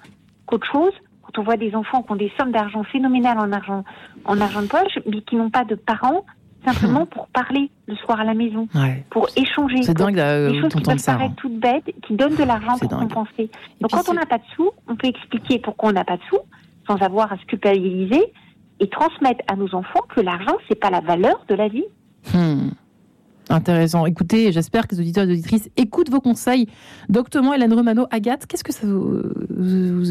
qu'autre 0.44 0.70
chose. 0.70 0.92
Quand 1.22 1.40
on 1.40 1.42
voit 1.42 1.56
des 1.56 1.74
enfants 1.74 2.02
qui 2.02 2.12
ont 2.12 2.16
des 2.16 2.30
sommes 2.38 2.52
d'argent 2.52 2.84
phénoménales 2.84 3.38
en 3.38 3.50
argent, 3.50 3.84
en 4.26 4.40
argent 4.40 4.62
de 4.62 4.68
poche, 4.68 4.98
mais 5.10 5.22
qui 5.22 5.36
n'ont 5.36 5.50
pas 5.50 5.64
de 5.64 5.74
parents, 5.74 6.24
simplement 6.66 7.02
hmm. 7.02 7.06
pour 7.06 7.26
parler 7.28 7.70
le 7.86 7.96
soir 7.96 8.20
à 8.20 8.24
la 8.24 8.34
maison, 8.34 8.68
pour 9.10 9.28
échanger. 9.36 9.82
C'est 9.82 9.94
dingue, 9.94 10.18
euh, 10.18 10.50
des 10.50 10.60
choses 10.60 10.74
qui 10.74 10.82
peuvent 10.82 10.98
ça, 10.98 11.12
paraître 11.12 11.32
hein. 11.32 11.36
toutes 11.38 11.58
bêtes, 11.58 11.94
qui 12.06 12.14
donnent 12.14 12.36
de 12.36 12.44
l'argent 12.44 12.78
pour 12.78 12.90
compenser. 12.90 13.50
Donc 13.80 13.92
quand 13.92 14.08
on 14.08 14.14
n'a 14.14 14.26
pas 14.26 14.38
de 14.38 14.44
sous, 14.54 14.70
on 14.88 14.96
peut 14.96 15.08
expliquer 15.08 15.58
pourquoi 15.58 15.90
on 15.90 15.92
n'a 15.92 16.04
pas 16.04 16.16
de 16.16 16.22
sous, 16.28 16.40
sans 16.86 16.96
avoir 16.96 17.32
à 17.32 17.38
se 17.38 17.44
culpabiliser, 17.44 18.32
et 18.78 18.88
transmettre 18.88 19.42
à 19.48 19.56
nos 19.56 19.74
enfants 19.74 20.02
que 20.14 20.20
l'argent, 20.20 20.56
c'est 20.68 20.78
pas 20.78 20.90
la 20.90 21.00
valeur 21.00 21.44
de 21.48 21.54
la 21.54 21.68
vie. 21.68 21.86
Hmm. 22.34 22.70
Intéressant. 23.48 24.06
Écoutez, 24.06 24.50
j'espère 24.50 24.88
que 24.88 24.94
les 24.96 25.00
auditeurs 25.00 25.22
et 25.22 25.26
les 25.28 25.34
auditrices 25.34 25.70
écoutent 25.76 26.10
vos 26.10 26.20
conseils. 26.20 26.66
Doctement, 27.08 27.54
Hélène 27.54 27.72
Romano, 27.72 28.06
Agathe, 28.10 28.44
qu'est-ce 28.46 28.64
que 28.64 28.72
ça 28.72 28.86
vous, 28.86 29.22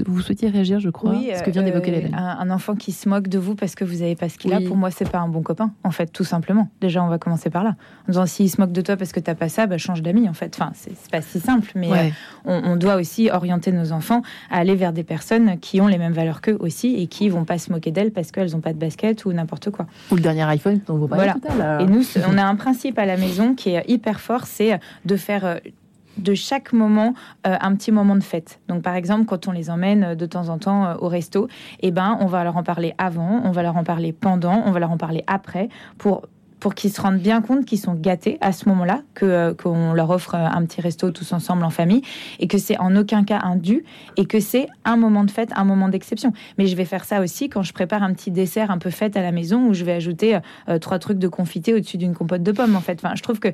vous, 0.08 0.22
souhaitiez 0.22 0.48
réagir, 0.48 0.80
je 0.80 0.90
crois, 0.90 1.12
oui, 1.12 1.32
ce 1.36 1.44
que 1.44 1.52
vient 1.52 1.64
d'évoquer 1.64 1.92
euh, 1.92 1.98
Hélène? 1.98 2.16
un, 2.16 2.50
enfant 2.50 2.76
qui 2.76 2.94
se 2.94 3.10
moque 3.10 3.28
de 3.28 3.38
vous 3.38 3.56
parce 3.56 3.76
que 3.76 3.84
vous 3.84 3.98
n'avez 3.98 4.16
pas 4.16 4.30
ce 4.30 4.38
qu'il 4.38 4.54
a, 4.54 4.62
pour 4.62 4.78
moi, 4.78 4.90
c'est 4.90 5.10
pas 5.10 5.20
un 5.20 5.28
bon 5.28 5.42
copain, 5.42 5.72
en 5.84 5.92
fait, 5.92 6.08
tout 6.14 6.24
simplement. 6.24 6.70
Déjà, 6.80 7.04
on 7.04 7.10
va 7.10 7.18
commencer 7.18 7.50
par 7.50 7.66
là. 7.66 7.76
En 8.08 8.12
disant, 8.12 8.26
s'il 8.26 8.50
se 8.50 8.62
moque 8.62 8.72
de 8.72 8.82
toi 8.82 8.96
parce 8.96 9.12
que 9.12 9.20
t'as 9.20 9.36
pas 9.36 9.50
ça, 9.50 9.68
bah, 9.68 9.78
change 9.78 10.02
d'amis, 10.02 10.30
en 10.30 10.34
fait. 10.34 10.56
Enfin, 10.58 10.72
c'est 10.74 11.12
pas 11.12 11.22
si 11.22 11.42
simple, 11.42 11.72
mais 11.76 11.92
euh, 11.92 12.10
on, 12.46 12.78
doit 12.78 12.96
aussi 12.96 13.30
orienter 13.30 13.74
nos 13.74 13.92
enfants 13.92 14.22
à 14.50 14.60
aller 14.60 14.76
vers 14.76 14.94
des 14.94 15.04
personnes 15.04 15.60
qui 15.60 15.82
ont 15.82 15.88
les 15.88 15.98
mêmes 15.98 16.14
valeurs 16.14 16.40
qu'eux 16.40 16.58
aussi 16.62 16.96
et 16.96 17.08
qui 17.08 17.28
vont 17.28 17.44
pas 17.44 17.58
se 17.58 17.70
moquer 17.70 17.92
d'elles 17.92 18.12
parce 18.12 18.32
qu'elles 18.32 18.52
n'ont 18.52 18.62
pas 18.62 18.72
de 18.72 18.80
basket 18.80 19.26
ou 19.26 19.34
n'importe 19.34 19.72
quoi. 19.72 19.88
Ou 20.12 20.16
le 20.16 20.22
dernier 20.22 20.44
iPhone 20.44 20.80
dont 20.88 20.98
vous 20.98 21.08
parlez 21.10 21.34
voilà. 21.44 21.82
Et 21.82 21.86
nous, 21.86 22.04
on 22.30 22.38
a 22.38 22.44
un 22.44 22.56
principe 22.56 22.98
à 22.98 23.06
la 23.06 23.18
maison 23.18 23.25
qui 23.56 23.70
est 23.70 23.84
hyper 23.88 24.20
fort, 24.20 24.46
c'est 24.46 24.80
de 25.06 25.16
faire 25.16 25.46
euh, 25.46 25.56
de 26.18 26.34
chaque 26.34 26.74
moment 26.74 27.14
euh, 27.46 27.56
un 27.60 27.76
petit 27.76 27.92
moment 27.92 28.16
de 28.16 28.24
fête. 28.24 28.60
Donc 28.68 28.84
par 28.84 28.96
exemple, 28.96 29.26
quand 29.26 29.48
on 29.48 29.52
les 29.52 29.70
emmène 29.70 30.04
euh, 30.04 30.16
de 30.16 30.26
temps 30.26 30.50
en 30.50 30.58
temps 30.58 30.96
au 31.00 31.08
resto, 31.08 31.48
eh 31.82 31.92
ben 31.92 32.18
on 32.22 32.26
va 32.26 32.44
leur 32.44 32.58
en 32.58 32.64
parler 32.64 32.94
avant, 32.98 33.42
on 33.44 33.52
va 33.52 33.64
leur 33.64 33.78
en 33.78 33.84
parler 33.84 34.14
pendant, 34.14 34.64
on 34.66 34.72
va 34.72 34.80
leur 34.80 34.92
en 34.92 34.98
parler 34.98 35.24
après 35.28 35.70
pour 35.98 36.28
pour 36.66 36.74
qu'ils 36.74 36.92
se 36.92 37.00
rendent 37.00 37.20
bien 37.20 37.44
compte 37.44 37.64
qu'ils 37.64 37.78
sont 37.78 37.94
gâtés 37.94 38.40
à 38.42 38.52
ce 38.52 38.68
moment-là, 38.70 39.04
que 39.14 39.24
euh, 39.28 39.54
qu'on 39.54 39.94
leur 39.94 40.10
offre 40.10 40.34
euh, 40.34 40.48
un 40.48 40.66
petit 40.66 40.82
resto 40.82 41.12
tous 41.12 41.32
ensemble 41.32 41.64
en 41.64 41.70
famille, 41.70 42.02
et 42.40 42.48
que 42.48 42.58
c'est 42.58 42.80
en 42.80 42.96
aucun 42.96 43.24
cas 43.24 43.40
un 43.44 43.56
dû, 43.56 43.84
et 44.18 44.26
que 44.26 44.40
c'est 44.40 44.66
un 44.84 44.98
moment 44.98 45.26
de 45.26 45.30
fête, 45.30 45.52
un 45.56 45.64
moment 45.64 45.90
d'exception. 45.90 46.34
Mais 46.58 46.66
je 46.66 46.76
vais 46.76 46.86
faire 46.86 47.06
ça 47.06 47.22
aussi 47.22 47.50
quand 47.50 47.62
je 47.62 47.72
prépare 47.72 48.02
un 48.02 48.12
petit 48.16 48.32
dessert 48.32 48.72
un 48.72 48.80
peu 48.80 48.90
fête 48.90 49.16
à 49.16 49.22
la 49.22 49.32
maison, 49.32 49.68
où 49.68 49.76
je 49.76 49.86
vais 49.86 49.92
ajouter 49.92 50.40
euh, 50.68 50.80
trois 50.80 50.98
trucs 50.98 51.20
de 51.20 51.28
confité 51.28 51.76
au-dessus 51.76 51.98
d'une 51.98 52.16
compote 52.16 52.42
de 52.42 52.52
pommes. 52.52 52.76
En 52.76 52.82
fait, 52.82 53.00
je 53.14 53.22
trouve 53.22 53.40
que 53.40 53.50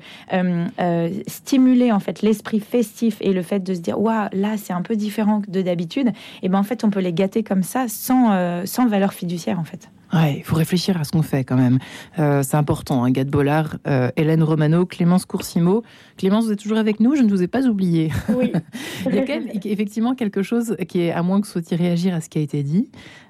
stimuler 1.27 1.91
en 1.91 1.99
fait 1.99 2.21
l'esprit 2.21 2.61
festif 2.61 3.17
et 3.19 3.33
le 3.33 3.41
fait 3.41 3.59
de 3.59 3.73
se 3.73 3.81
dire 3.81 3.99
waouh 3.99 4.29
là 4.31 4.55
c'est 4.55 4.71
un 4.71 4.83
peu 4.83 4.95
différent 4.95 5.41
de 5.49 5.61
d'habitude, 5.61 6.11
et 6.43 6.47
ben 6.47 6.59
en 6.59 6.63
fait 6.63 6.85
on 6.85 6.89
peut 6.89 7.01
les 7.01 7.11
gâter 7.11 7.43
comme 7.43 7.63
ça 7.63 7.89
sans 7.89 8.65
sans 8.65 8.87
valeur 8.87 9.11
fiduciaire 9.11 9.59
en 9.59 9.65
fait. 9.65 9.89
Ouais, 10.13 10.35
il 10.37 10.43
faut 10.43 10.57
réfléchir 10.57 10.99
à 10.99 11.03
ce 11.05 11.11
qu'on 11.11 11.21
fait 11.21 11.43
quand 11.43 11.55
même. 11.55 11.79
Euh, 12.19 12.43
c'est 12.43 12.57
important. 12.57 13.03
Hein, 13.03 13.11
Gad 13.11 13.29
Bollard, 13.29 13.77
euh, 13.87 14.09
Hélène 14.17 14.43
Romano, 14.43 14.85
Clémence 14.85 15.25
Coursimo. 15.25 15.83
Clémence, 16.17 16.45
vous 16.45 16.51
êtes 16.51 16.59
toujours 16.59 16.77
avec 16.77 16.99
nous 16.99 17.15
Je 17.15 17.21
ne 17.21 17.29
vous 17.29 17.41
ai 17.41 17.47
pas 17.47 17.65
oublié. 17.65 18.11
Oui. 18.29 18.51
il 19.05 19.15
y 19.15 19.19
a 19.19 19.25
quand 19.25 19.39
même 19.39 19.49
effectivement 19.63 20.13
quelque 20.13 20.43
chose 20.43 20.75
qui 20.89 21.01
est, 21.01 21.11
à 21.11 21.23
moins 21.23 21.39
que 21.39 21.45
vous 21.45 21.51
souhaitiez 21.51 21.77
réagir 21.77 22.13
à 22.13 22.19
ce 22.19 22.29
qui 22.29 22.39
a 22.39 22.41
été 22.41 22.61
dit. 22.61 22.89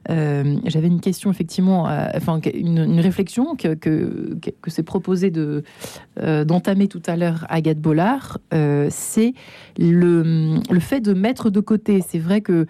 Euh, 0.09 0.57
j'avais 0.65 0.87
une 0.87 1.01
question 1.01 1.29
effectivement, 1.29 1.83
enfin 2.15 2.39
une, 2.53 2.99
réflexion 2.99 3.55
que, 3.55 3.75
que, 3.75 4.35
que 4.61 4.71
s'est 4.71 4.83
proposé 4.83 5.29
de 5.29 5.63
d'entamer 6.17 6.87
tout 6.87 7.01
à 7.05 7.15
l'heure 7.15 7.45
à 7.49 7.61
Gad 7.61 7.79
Bollard. 7.79 8.39
c'est 8.89 9.33
le, 9.77 10.59
le 10.69 10.79
fait 10.79 11.01
de 11.01 11.13
mettre 11.13 11.49
de 11.49 11.59
côté. 11.59 12.03
C'est 12.07 12.19
vrai 12.19 12.41
que 12.41 12.65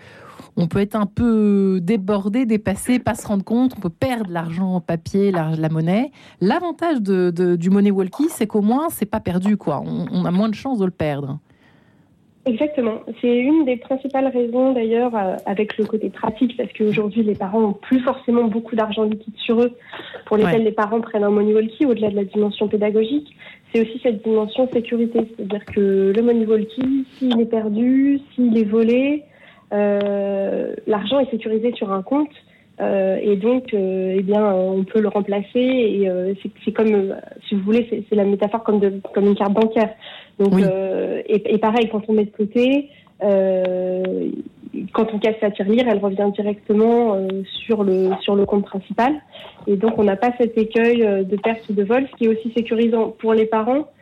on 0.57 0.67
peut 0.67 0.79
être 0.79 0.95
un 0.95 1.05
peu 1.05 1.79
débordé, 1.81 2.45
dépassé, 2.45 2.99
pas 2.99 3.15
se 3.15 3.27
rendre 3.27 3.43
compte, 3.43 3.73
on 3.77 3.81
peut 3.81 3.89
perdre 3.89 4.31
l'argent 4.31 4.75
en 4.75 4.81
papier, 4.81 5.31
la, 5.31 5.55
la 5.55 5.69
monnaie. 5.69 6.11
L'avantage 6.39 7.01
de, 7.01 7.55
du 7.55 7.69
money 7.69 7.91
walkie, 7.91 8.29
c'est 8.29 8.47
qu'au 8.47 8.61
moins, 8.61 8.89
c'est 8.89 9.05
pas 9.05 9.19
perdu, 9.19 9.57
quoi. 9.57 9.81
On, 9.81 10.25
a 10.25 10.31
moins 10.31 10.49
de 10.49 10.55
chances 10.55 10.79
de 10.79 10.85
le 10.85 10.91
perdre. 10.91 11.39
Exactement. 12.45 13.01
C'est 13.21 13.37
une 13.37 13.65
des 13.65 13.77
principales 13.77 14.27
raisons 14.27 14.73
d'ailleurs 14.73 15.15
euh, 15.15 15.35
avec 15.45 15.77
le 15.77 15.85
côté 15.85 16.09
pratique 16.09 16.57
parce 16.57 16.73
qu'aujourd'hui 16.73 17.21
les 17.21 17.35
parents 17.35 17.61
ont 17.61 17.73
plus 17.73 17.99
forcément 17.99 18.45
beaucoup 18.45 18.75
d'argent 18.75 19.03
liquide 19.03 19.35
sur 19.37 19.61
eux 19.61 19.73
pour 20.25 20.37
lesquels 20.37 20.63
les 20.63 20.71
parents 20.71 21.01
prennent 21.01 21.23
un 21.23 21.29
money 21.29 21.53
walkie 21.53 21.85
au-delà 21.85 22.09
de 22.09 22.15
la 22.15 22.23
dimension 22.23 22.67
pédagogique. 22.67 23.27
C'est 23.71 23.81
aussi 23.81 23.99
cette 24.01 24.23
dimension 24.23 24.67
sécurité, 24.73 25.19
c'est-à-dire 25.37 25.63
que 25.65 26.13
le 26.15 26.21
money 26.23 26.47
walkie, 26.47 27.05
s'il 27.13 27.39
est 27.39 27.45
perdu, 27.45 28.19
s'il 28.33 28.57
est 28.57 28.63
volé, 28.63 29.23
l'argent 29.71 31.19
est 31.19 31.29
sécurisé 31.31 31.73
sur 31.73 31.91
un 31.91 32.01
compte. 32.01 32.31
Euh, 32.79 33.19
et 33.21 33.35
donc, 33.35 33.73
euh, 33.73 34.15
eh 34.17 34.23
bien, 34.23 34.43
on 34.53 34.83
peut 34.83 35.01
le 35.01 35.09
remplacer. 35.09 35.59
Et 35.59 36.09
c'est 36.63 36.71
comme, 36.71 37.15
si 37.47 37.55
vous 37.55 37.61
voulez, 37.61 38.05
c'est 38.09 38.15
la 38.15 38.23
métaphore 38.23 38.63
comme, 38.63 38.79
de, 38.79 38.93
comme 39.13 39.25
une 39.25 39.35
carte 39.35 39.53
bancaire. 39.53 39.89
Donc, 40.39 40.53
et, 41.27 41.57
pareil, 41.59 41.89
quand 41.91 42.03
on 42.07 42.13
met 42.13 42.25
de 42.25 42.31
côté, 42.31 42.89
quand 44.93 45.13
on 45.13 45.19
casse 45.19 45.35
sa 45.39 45.51
tirelire, 45.51 45.85
elle 45.87 45.99
revient 45.99 46.31
directement 46.33 47.17
sur 47.65 47.83
le 47.83 48.09
sur 48.21 48.35
le 48.35 48.45
compte 48.45 48.65
principal. 48.65 49.13
Et 49.67 49.75
donc, 49.75 49.99
on 49.99 50.03
n'a 50.03 50.15
pas 50.15 50.31
cet 50.39 50.57
écueil 50.57 50.99
de 50.99 51.35
perte 51.37 51.69
ou 51.69 51.73
de 51.73 51.83
vol, 51.83 52.07
ce 52.11 52.15
qui 52.17 52.25
est 52.25 52.29
aussi 52.29 52.51
sécurisant 52.55 53.13
pour 53.19 53.33
les 53.33 53.45
parents 53.45 53.85
euh, 53.85 54.00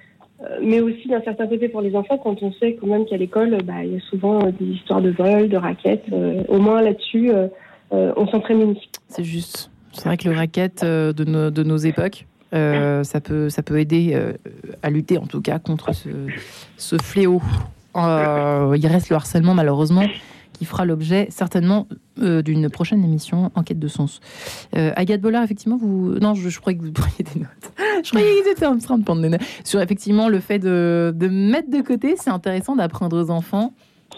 mais 0.62 0.80
aussi 0.80 1.08
d'un 1.08 1.22
certain 1.22 1.48
côté 1.48 1.68
pour 1.68 1.82
les 1.82 1.96
enfants, 1.96 2.18
quand 2.18 2.42
on 2.42 2.52
sait 2.54 2.78
quand 2.80 2.88
même 2.88 3.06
qu'à 3.06 3.18
l'école, 3.18 3.58
bah, 3.64 3.84
il 3.84 3.94
y 3.94 3.98
a 3.98 4.00
souvent 4.10 4.40
euh, 4.46 4.52
des 4.52 4.66
histoires 4.66 5.02
de 5.02 5.12
vol, 5.12 5.50
de 5.50 5.58
raquettes. 5.58 6.06
Euh, 6.12 6.44
au 6.48 6.60
moins 6.60 6.82
là-dessus, 6.82 7.32
on 7.92 8.28
s'en 8.28 8.40
prémunit. 8.40 8.90
C'est 9.08 9.24
juste. 9.24 9.72
C'est 9.92 10.06
vrai 10.06 10.18
que 10.18 10.30
le 10.30 10.36
racket 10.36 10.84
de, 10.84 11.24
nos, 11.24 11.50
de 11.50 11.64
nos 11.64 11.78
époques, 11.78 12.28
ça, 12.52 13.22
peut, 13.22 13.50
ça 13.50 13.64
peut 13.64 13.80
aider 13.80 14.16
à 14.84 14.90
lutter 14.90 15.18
en 15.18 15.26
tout 15.26 15.42
cas 15.42 15.60
contre 15.60 15.92
ce 16.78 16.96
fléau. 17.02 17.42
il 17.96 18.88
reste 18.88 19.10
le 19.10 19.16
harcèlement 19.16 19.56
malheureusement 19.56 20.06
qui 20.60 20.66
fera 20.66 20.84
l'objet 20.84 21.28
certainement 21.32 21.88
euh, 22.22 22.42
d'une 22.42 22.70
prochaine 22.70 23.02
émission 23.02 23.50
Enquête 23.56 23.80
de 23.80 23.88
sens. 23.88 24.20
Euh, 24.76 24.92
Agathe 24.98 25.22
Bollard, 25.22 25.44
effectivement, 25.44 25.78
vous. 25.78 26.16
Non, 26.20 26.36
je, 26.36 26.60
croyais 26.60 26.78
que 26.78 26.84
vous 26.84 26.92
preniez 26.92 27.24
des 27.34 27.40
notes. 27.40 27.72
je 28.04 28.10
croyais 28.10 28.28
qu'ils 28.44 28.52
étaient 28.52 28.66
en 28.66 28.78
train 28.78 28.98
de 28.98 29.06
prendre 29.06 29.22
des 29.22 29.30
notes. 29.30 29.42
Sur 29.64 29.80
effectivement 29.80 30.28
le 30.28 30.42
fait 30.42 30.60
de 30.60 31.28
mettre 31.32 31.70
de 31.72 31.82
côté, 31.82 32.16
c'est 32.18 32.30
intéressant 32.30 32.76
d'apprendre 32.76 33.18
aux 33.24 33.30
enfants 33.32 33.74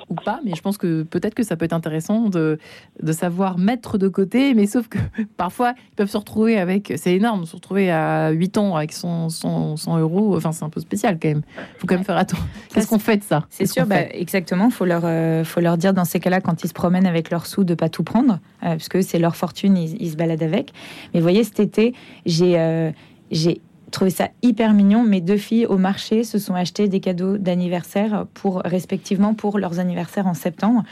ou 0.09 0.15
pas, 0.15 0.39
mais 0.43 0.53
je 0.55 0.61
pense 0.61 0.77
que 0.77 1.03
peut-être 1.03 1.33
que 1.33 1.43
ça 1.43 1.55
peut 1.55 1.65
être 1.65 1.73
intéressant 1.73 2.29
de, 2.29 2.59
de 3.01 3.11
savoir 3.11 3.57
mettre 3.57 3.97
de 3.97 4.07
côté, 4.07 4.53
mais 4.53 4.67
sauf 4.67 4.87
que 4.87 4.97
parfois 5.37 5.73
ils 5.91 5.95
peuvent 5.95 6.09
se 6.09 6.17
retrouver 6.17 6.57
avec, 6.57 6.93
c'est 6.97 7.15
énorme, 7.15 7.45
se 7.45 7.55
retrouver 7.55 7.91
à 7.91 8.31
8 8.31 8.57
ans 8.57 8.75
avec 8.75 8.93
100, 8.93 9.29
100, 9.29 9.99
euros, 9.99 10.35
enfin 10.35 10.51
c'est 10.51 10.65
un 10.65 10.69
peu 10.69 10.81
spécial 10.81 11.17
quand 11.21 11.29
même. 11.29 11.41
Il 11.57 11.79
faut 11.79 11.87
quand 11.87 11.95
même 11.95 12.03
faire 12.03 12.17
attention. 12.17 12.45
Qu'est-ce 12.73 12.87
qu'on 12.87 12.99
fait 12.99 13.17
de 13.17 13.23
ça 13.23 13.45
C'est 13.49 13.65
sûr, 13.65 13.85
bah, 13.85 14.01
exactement. 14.11 14.65
Il 14.65 14.71
faut, 14.71 14.85
leur, 14.85 15.03
euh, 15.05 15.43
faut 15.43 15.61
leur 15.61 15.77
dire 15.77 15.93
dans 15.93 16.05
ces 16.05 16.19
cas-là, 16.19 16.41
quand 16.41 16.63
ils 16.63 16.67
se 16.67 16.73
promènent 16.73 17.07
avec 17.07 17.29
leurs 17.29 17.45
sous, 17.45 17.63
de 17.63 17.73
pas 17.73 17.89
tout 17.89 18.03
prendre, 18.03 18.33
euh, 18.63 18.71
parce 18.75 18.89
que 18.89 19.01
c'est 19.01 19.19
leur 19.19 19.35
fortune, 19.35 19.77
ils, 19.77 20.01
ils, 20.01 20.11
se 20.11 20.15
baladent 20.15 20.43
avec. 20.43 20.73
Mais 21.13 21.19
vous 21.19 21.25
voyez, 21.25 21.43
cet 21.43 21.59
été, 21.59 21.93
j'ai 22.25 22.59
euh, 22.59 22.91
j'ai 23.31 23.61
trouvé 23.91 24.09
ça 24.09 24.29
hyper 24.41 24.73
mignon. 24.73 25.03
Mes 25.03 25.21
deux 25.21 25.37
filles 25.37 25.65
au 25.65 25.77
marché 25.77 26.23
se 26.23 26.39
sont 26.39 26.55
achetées 26.55 26.87
des 26.87 26.99
cadeaux 26.99 27.37
d'anniversaire 27.37 28.25
pour 28.33 28.61
respectivement 28.63 29.33
pour 29.33 29.59
leurs 29.59 29.79
anniversaires 29.79 30.27
en 30.27 30.33
septembre 30.33 30.83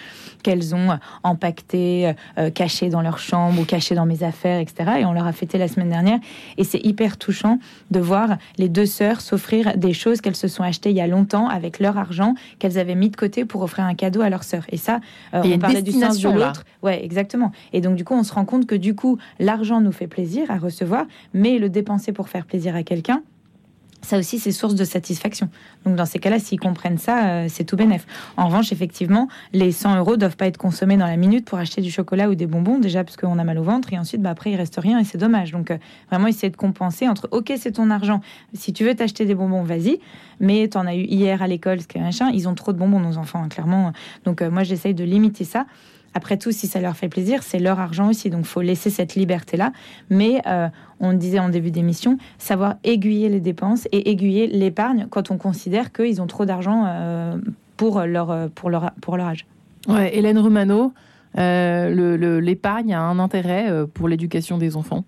qu'elles 0.44 0.76
ont 0.76 0.98
empaquetés, 1.24 2.14
euh, 2.38 2.50
cachés 2.50 2.90
dans 2.90 3.02
leur 3.02 3.20
chambre 3.20 3.62
ou 3.62 3.66
cachés 3.66 3.96
dans 3.96 4.06
mes 4.06 4.24
affaires, 4.24 4.60
etc. 4.60 4.92
Et 5.00 5.06
on 5.06 5.14
leur 5.14 5.28
a 5.28 5.34
fêté 5.34 5.58
la 5.58 5.68
semaine 5.68 5.90
dernière. 5.90 6.20
Et 6.58 6.64
c'est 6.64 6.80
hyper 6.86 7.18
touchant 7.18 7.60
de 7.92 8.00
voir 8.00 8.38
les 8.58 8.70
deux 8.70 8.86
sœurs 8.86 9.22
s'offrir 9.22 9.78
des 9.78 9.94
choses 9.94 10.22
qu'elles 10.22 10.36
se 10.36 10.48
sont 10.48 10.64
achetées 10.64 10.92
il 10.92 10.96
y 10.96 11.02
a 11.02 11.08
longtemps 11.08 11.48
avec 11.48 11.80
leur 11.80 11.98
argent 11.98 12.36
qu'elles 12.60 12.78
avaient 12.78 12.96
mis 12.96 13.10
de 13.10 13.16
côté 13.16 13.46
pour 13.46 13.62
offrir 13.62 13.86
un 13.86 13.96
cadeau 13.96 14.22
à 14.22 14.30
leur 14.30 14.44
sœur. 14.44 14.64
Et 14.70 14.78
ça, 14.78 15.00
euh, 15.34 15.42
on 15.44 15.60
parlait 15.60 15.82
du 15.82 15.92
sens 15.92 16.20
de 16.20 16.30
l'autre. 16.30 16.64
Ouais, 16.82 17.04
exactement. 17.04 17.52
Et 17.74 17.82
donc 17.82 17.96
du 17.96 18.04
coup, 18.04 18.14
on 18.14 18.24
se 18.24 18.34
rend 18.34 18.46
compte 18.46 18.66
que 18.66 18.76
du 18.76 18.96
coup, 18.96 19.18
l'argent 19.40 19.82
nous 19.82 19.92
fait 19.92 20.08
plaisir 20.08 20.50
à 20.50 20.58
recevoir, 20.58 21.06
mais 21.34 21.60
le 21.60 21.70
dépenser 21.70 22.12
pour 22.12 22.30
faire 22.30 22.46
plaisir 22.46 22.76
à 22.76 22.84
quelqu'un, 22.90 23.22
ça 24.02 24.18
aussi, 24.18 24.40
c'est 24.40 24.52
source 24.52 24.74
de 24.76 24.84
satisfaction. 24.84 25.50
Donc, 25.86 25.96
dans 25.96 26.06
ces 26.06 26.20
cas-là, 26.20 26.40
s'ils 26.40 26.60
comprennent 26.60 26.98
ça, 26.98 27.26
euh, 27.26 27.46
c'est 27.50 27.64
tout 27.64 27.78
bénef. 27.78 28.06
En 28.36 28.48
revanche, 28.48 28.72
effectivement, 28.72 29.28
les 29.54 29.72
100 29.72 29.98
euros 29.98 30.18
doivent 30.18 30.36
pas 30.36 30.48
être 30.48 30.58
consommés 30.58 30.98
dans 30.98 31.08
la 31.08 31.16
minute 31.16 31.46
pour 31.46 31.58
acheter 31.58 31.82
du 31.82 31.90
chocolat 31.90 32.30
ou 32.30 32.36
des 32.36 32.48
bonbons, 32.48 32.80
déjà 32.80 33.04
parce 33.04 33.16
qu'on 33.16 33.40
a 33.40 33.44
mal 33.44 33.58
au 33.58 33.64
ventre, 33.64 33.94
et 33.94 33.98
ensuite, 33.98 34.22
bah, 34.22 34.30
après, 34.30 34.52
il 34.52 34.56
reste 34.58 34.78
rien 34.78 35.00
et 35.00 35.06
c'est 35.06 35.18
dommage. 35.18 35.52
Donc, 35.52 35.72
euh, 35.72 35.78
vraiment, 36.10 36.28
essayer 36.28 36.50
de 36.50 36.58
compenser 36.58 37.08
entre, 37.08 37.30
OK, 37.32 37.54
c'est 37.58 37.74
ton 37.74 37.90
argent. 37.92 38.20
Si 38.54 38.74
tu 38.74 38.84
veux 38.84 38.94
t'acheter 38.94 39.26
des 39.26 39.36
bonbons, 39.36 39.64
vas-y. 39.64 40.00
Mais 40.42 40.68
tu 40.70 40.78
en 40.78 40.86
as 40.86 40.96
eu 40.96 41.04
hier 41.04 41.42
à 41.42 41.48
l'école, 41.48 41.82
ce 41.82 41.88
que 41.88 41.98
machin. 41.98 42.30
Ils 42.34 42.48
ont 42.50 42.56
trop 42.56 42.74
de 42.74 42.78
bonbons, 42.78 43.00
nos 43.00 43.18
enfants, 43.18 43.42
hein, 43.44 43.50
clairement. 43.50 43.94
Donc, 44.26 44.42
euh, 44.42 44.52
moi, 44.52 44.64
j'essaye 44.64 44.94
de 44.94 45.04
limiter 45.06 45.46
ça. 45.46 45.66
Après 46.14 46.38
tout, 46.38 46.52
si 46.52 46.68
ça 46.68 46.82
leur 46.82 46.98
fait 46.98 47.08
plaisir, 47.08 47.44
c'est 47.44 47.60
leur 47.60 47.80
argent 47.80 48.10
aussi. 48.10 48.30
Donc, 48.30 48.46
faut 48.46 48.62
laisser 48.62 48.90
cette 48.90 49.16
liberté-là. 49.16 49.72
Mais 50.10 50.42
on 51.00 51.14
disait 51.14 51.40
en 51.40 51.50
début 51.50 51.72
d'émission, 51.72 52.18
savoir 52.38 52.76
aiguiller 52.84 53.30
les 53.30 53.40
dépenses 53.40 53.88
et 53.92 54.10
aiguiller 54.10 54.48
l'épargne 54.48 55.08
quand 55.10 55.32
on 55.32 55.38
considère 55.38 55.69
qu'ils 55.92 56.22
ont 56.22 56.28
trop 56.28 56.46
d'argent 56.46 56.86
euh, 56.88 57.38
pour, 57.78 58.02
leur, 58.02 58.50
pour, 58.50 58.70
leur, 58.70 58.92
pour 59.02 59.18
leur 59.18 59.28
âge. 59.28 59.46
Hélène 60.12 60.38
Romano, 60.38 60.94
euh, 61.38 62.40
l'épargne 62.42 62.94
a 62.94 63.02
un 63.02 63.20
intérêt 63.20 63.86
pour 63.94 64.08
l'éducation 64.08 64.58
des 64.58 64.76
enfants 64.76 65.06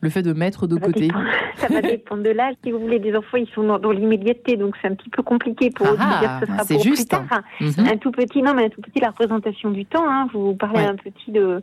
le 0.00 0.10
fait 0.10 0.22
de 0.22 0.32
mettre 0.32 0.66
de 0.66 0.76
côté 0.76 1.08
Ça 1.56 1.68
va 1.68 1.82
dépendre 1.82 2.22
de 2.22 2.30
l'âge. 2.30 2.54
Si 2.64 2.70
vous 2.70 2.78
voulez, 2.78 2.98
des 2.98 3.14
enfants, 3.14 3.36
ils 3.36 3.48
sont 3.54 3.62
dans, 3.78 3.90
l'immédiateté, 3.90 4.56
donc 4.56 4.74
c'est 4.80 4.88
un 4.88 4.94
petit 4.94 5.10
peu 5.10 5.22
compliqué 5.22 5.70
pour 5.70 5.86
eux 5.86 5.92
de 5.92 6.20
dire 6.20 6.40
que 6.40 6.46
ce 6.46 6.52
sera 6.52 6.64
pour 6.64 6.82
juste, 6.82 7.10
plus 7.10 7.28
tard. 7.28 7.42
Mhm. 7.60 7.86
Un 7.86 7.96
tout 7.98 8.10
petit, 8.10 8.42
non, 8.42 8.54
mais 8.54 8.64
un 8.64 8.68
tout 8.70 8.80
petit, 8.80 9.00
la 9.00 9.08
représentation 9.08 9.70
du 9.70 9.84
temps. 9.84 10.08
Hein. 10.08 10.28
Vous 10.32 10.54
parlez 10.54 10.82
un 10.82 10.96
petit 10.96 11.30
de 11.30 11.62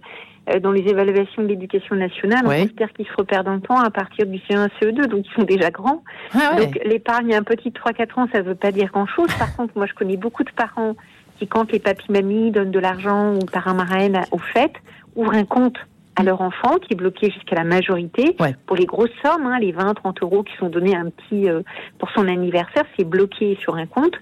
euh, 0.49 0.59
dans 0.59 0.71
les 0.71 0.81
évaluations 0.81 1.41
de 1.41 1.47
l'éducation 1.47 1.95
nationale, 1.95 2.41
on 2.45 2.49
considère 2.49 2.93
qu'ils 2.93 3.07
se 3.07 3.13
repèrent 3.17 3.43
dans 3.43 3.55
le 3.55 3.61
temps 3.61 3.79
à 3.79 3.89
partir 3.89 4.25
du 4.25 4.37
CE1, 4.37 4.69
CE2, 4.79 5.07
donc 5.07 5.25
ils 5.27 5.33
sont 5.33 5.43
déjà 5.43 5.71
grands. 5.71 6.03
Ah 6.33 6.55
donc 6.57 6.79
l'épargne 6.85 7.35
un 7.35 7.43
petit 7.43 7.71
de 7.71 7.77
3-4 7.77 8.19
ans, 8.19 8.27
ça 8.31 8.39
ne 8.39 8.43
veut 8.43 8.55
pas 8.55 8.71
dire 8.71 8.89
grand-chose. 8.91 9.27
Par 9.37 9.55
contre, 9.55 9.73
moi 9.75 9.87
je 9.87 9.93
connais 9.93 10.15
beaucoup 10.15 10.43
de 10.43 10.51
parents 10.51 10.95
qui, 11.37 11.47
quand 11.47 11.71
les 11.71 11.79
papis-mamies 11.79 12.51
donnent 12.51 12.71
de 12.71 12.79
l'argent 12.79 13.35
ou 13.35 13.39
par 13.39 13.67
un 13.67 13.73
marraine 13.73 14.21
aux 14.31 14.37
fêtes, 14.37 14.75
ouvrent 15.15 15.33
un 15.33 15.45
compte 15.45 15.77
à 16.17 16.23
leur 16.23 16.41
enfant 16.41 16.77
qui 16.79 16.93
est 16.93 16.95
bloqué 16.95 17.29
jusqu'à 17.29 17.55
la 17.55 17.63
majorité. 17.63 18.35
Pour 18.65 18.75
les 18.75 18.85
grosses 18.85 19.11
sommes, 19.23 19.45
hein, 19.45 19.59
les 19.59 19.71
20, 19.71 19.93
30 19.93 20.23
euros 20.23 20.43
qui 20.43 20.55
sont 20.57 20.67
donnés 20.67 20.95
un 20.95 21.09
petit 21.11 21.47
euh, 21.47 21.61
pour 21.99 22.09
son 22.11 22.27
anniversaire, 22.27 22.83
c'est 22.97 23.05
bloqué 23.05 23.55
sur 23.61 23.75
un 23.75 23.85
compte. 23.85 24.15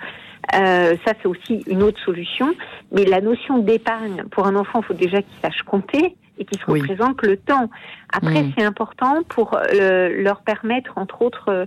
Euh, 0.54 0.96
ça, 1.06 1.14
c'est 1.22 1.28
aussi 1.28 1.64
une 1.68 1.82
autre 1.82 2.00
solution. 2.04 2.54
Mais 2.92 3.06
la 3.06 3.22
notion 3.22 3.60
d'épargne 3.60 4.26
pour 4.32 4.46
un 4.46 4.56
enfant, 4.56 4.82
il 4.82 4.86
faut 4.86 4.94
déjà 4.94 5.22
qu'il 5.22 5.40
sache 5.42 5.64
compter 5.64 6.16
et 6.38 6.46
qu'il 6.46 6.60
se 6.60 6.66
représente 6.66 7.22
le 7.22 7.38
temps. 7.38 7.70
Après, 8.12 8.44
mm. 8.44 8.54
c'est 8.58 8.66
important 8.66 9.24
pour 9.30 9.56
euh, 9.56 10.10
leur 10.22 10.42
permettre, 10.42 10.98
entre 10.98 11.22
autres, 11.22 11.50
euh, 11.50 11.66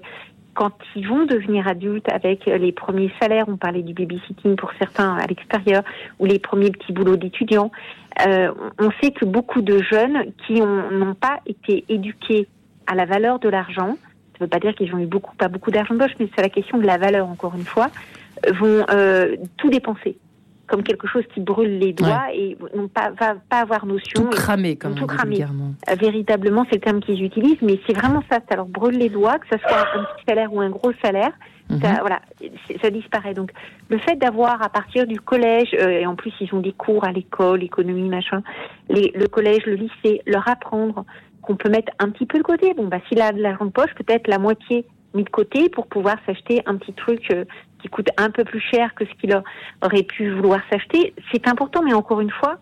quand 0.59 0.73
ils 0.97 1.07
vont 1.07 1.25
devenir 1.25 1.69
adultes 1.69 2.13
avec 2.13 2.47
les 2.47 2.73
premiers 2.73 3.13
salaires, 3.23 3.45
on 3.47 3.57
parlait 3.57 3.83
du 3.83 3.95
babysitting 3.95 4.57
pour 4.57 4.73
certains 4.77 5.15
à 5.15 5.25
l'extérieur, 5.25 5.85
ou 6.19 6.27
les 6.27 6.41
premiers 6.41 6.73
petits 6.73 6.93
boulots 6.93 7.15
d'étudiants, 7.15 7.71
euh, 8.27 8.53
on 8.81 8.91
sait 9.01 9.13
que 9.13 9.25
beaucoup 9.25 9.63
de 9.63 9.81
jeunes 9.81 10.33
qui 10.45 10.61
n'ont 10.61 11.15
pas 11.15 11.39
été 11.47 11.85
éduqués 11.89 12.49
à 12.89 12.97
la 12.97 13.05
valeur 13.05 13.39
de 13.39 13.49
l'argent, 13.49 13.97
ça 14.33 14.41
ne 14.41 14.47
veut 14.47 14.49
pas 14.49 14.59
dire 14.59 14.75
qu'ils 14.75 14.93
ont 14.93 14.99
eu 14.99 15.07
beaucoup, 15.07 15.37
pas 15.37 15.47
beaucoup 15.47 15.71
d'argent 15.71 15.95
de 15.95 16.01
poche, 16.01 16.17
mais 16.19 16.29
c'est 16.35 16.43
la 16.43 16.49
question 16.49 16.79
de 16.79 16.87
la 16.87 16.99
valeur, 16.99 17.29
encore 17.29 17.55
une 17.55 17.65
fois, 17.65 17.87
vont 18.53 18.85
euh, 18.91 19.37
tout 19.59 19.71
dépenser 19.71 20.19
comme 20.69 20.83
quelque 20.83 21.09
chose 21.09 21.25
qui 21.35 21.41
brûle 21.41 21.79
les 21.79 21.93
doigts 21.93 22.27
et 22.33 22.57
n'ont 22.75 22.89
pas, 22.89 23.11
va 23.19 23.35
pas 23.49 23.61
avoir 23.61 23.87
notion. 23.87 24.23
Tout 24.23 24.29
cramer, 24.29 24.77
comme 24.77 24.95
tout 24.95 25.07
cramer. 25.07 25.43
Euh, 25.43 25.95
véritablement, 25.99 26.65
c'est 26.69 26.77
le 26.77 26.81
terme 26.83 27.01
qu'ils 27.01 27.25
utilisent, 27.25 27.63
mais 27.63 27.81
c'est 27.87 27.97
vraiment 27.97 28.23
ça. 28.31 28.39
Alors 28.51 28.67
brûle 28.67 28.99
les 28.99 29.09
doigts, 29.09 29.39
que 29.39 29.47
ce 29.51 29.59
soit 29.59 29.81
un 29.81 30.05
petit 30.05 30.25
salaire 30.29 30.53
ou 30.53 30.61
un 30.61 30.71
gros 30.71 30.93
salaire, 31.03 31.33
mhm. 31.71 31.81
ça, 31.81 31.97
voilà, 32.01 32.21
ça 32.83 32.91
disparaît. 32.91 33.35
Donc 33.35 33.51
le 33.89 33.99
fait 33.99 34.17
d'avoir 34.17 34.63
à 34.63 34.69
partir 34.69 35.07
du 35.07 35.19
collège, 35.21 35.75
euh, 35.81 35.89
et 35.89 36.07
en 36.07 36.15
plus 36.15 36.33
ils 36.41 36.55
ont 36.55 36.61
des 36.61 36.73
cours 36.73 37.05
à 37.05 37.13
l'école, 37.13 37.65
économie, 37.65 38.09
machin, 38.09 38.43
les, 38.91 39.11
le 39.15 39.27
collège, 39.27 39.65
le 39.67 39.75
lycée, 39.75 40.23
leur 40.27 40.47
apprendre 40.49 41.05
qu'on 41.41 41.57
peut 41.57 41.71
mettre 41.71 41.93
un 41.99 42.11
petit 42.11 42.27
peu 42.27 42.39
de 42.39 42.43
côté. 42.43 42.75
Bon, 42.75 42.89
bah 42.89 42.99
s'il 43.09 43.21
a 43.23 43.33
de 43.33 43.41
l'argent 43.41 43.65
de 43.65 43.71
poche, 43.71 43.95
peut-être 43.95 44.29
la 44.29 44.39
moitié 44.39 44.85
mis 45.15 45.25
de 45.25 45.31
côté 45.31 45.69
pour 45.71 45.87
pouvoir 45.87 46.17
s'acheter 46.27 46.63
un 46.67 46.77
petit 46.77 46.93
truc 46.93 47.31
euh, 47.31 47.45
qui 47.81 47.89
coûte 47.89 48.09
un 48.17 48.31
peu 48.31 48.45
plus 48.45 48.61
cher 48.61 48.95
que 48.95 49.05
ce 49.05 49.11
qu'il 49.21 49.35
aurait 49.83 50.03
pu 50.03 50.31
vouloir 50.31 50.61
s'acheter. 50.71 51.15
C'est 51.33 51.47
important, 51.49 51.83
mais 51.83 51.95
encore 51.95 52.21
une 52.21 52.31
fois, 52.31 52.59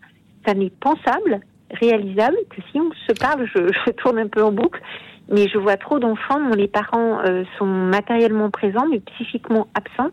ça 0.47 0.55
n'est 0.55 0.71
pensable, 0.71 1.41
réalisable, 1.71 2.37
que 2.51 2.62
si 2.71 2.81
on 2.81 2.91
se 3.07 3.12
parle, 3.12 3.49
je, 3.55 3.91
tourne 3.93 4.19
un 4.19 4.29
peu 4.29 4.43
en 4.43 4.53
boucle, 4.53 4.81
mais 5.29 5.49
je 5.49 5.59
vois 5.59 5.77
trop 5.77 5.99
d'enfants 5.99 6.41
dont 6.41 6.55
les 6.55 6.69
parents 6.69 7.21
euh, 7.25 7.45
sont 7.59 7.67
matériellement 7.67 8.51
présents, 8.51 8.87
mais 8.91 9.01
psychiquement 9.01 9.69
absents, 9.75 10.11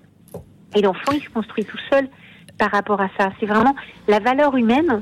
et 0.76 0.82
l'enfant, 0.82 1.12
il 1.14 1.22
se 1.22 1.30
construit 1.30 1.66
tout 1.66 1.78
seul 1.92 2.08
par 2.58 2.72
rapport 2.72 3.02
à 3.02 3.10
ça. 3.18 3.30
C'est 3.40 3.46
vraiment 3.46 3.76
la 4.08 4.20
valeur 4.20 4.56
humaine 4.56 5.02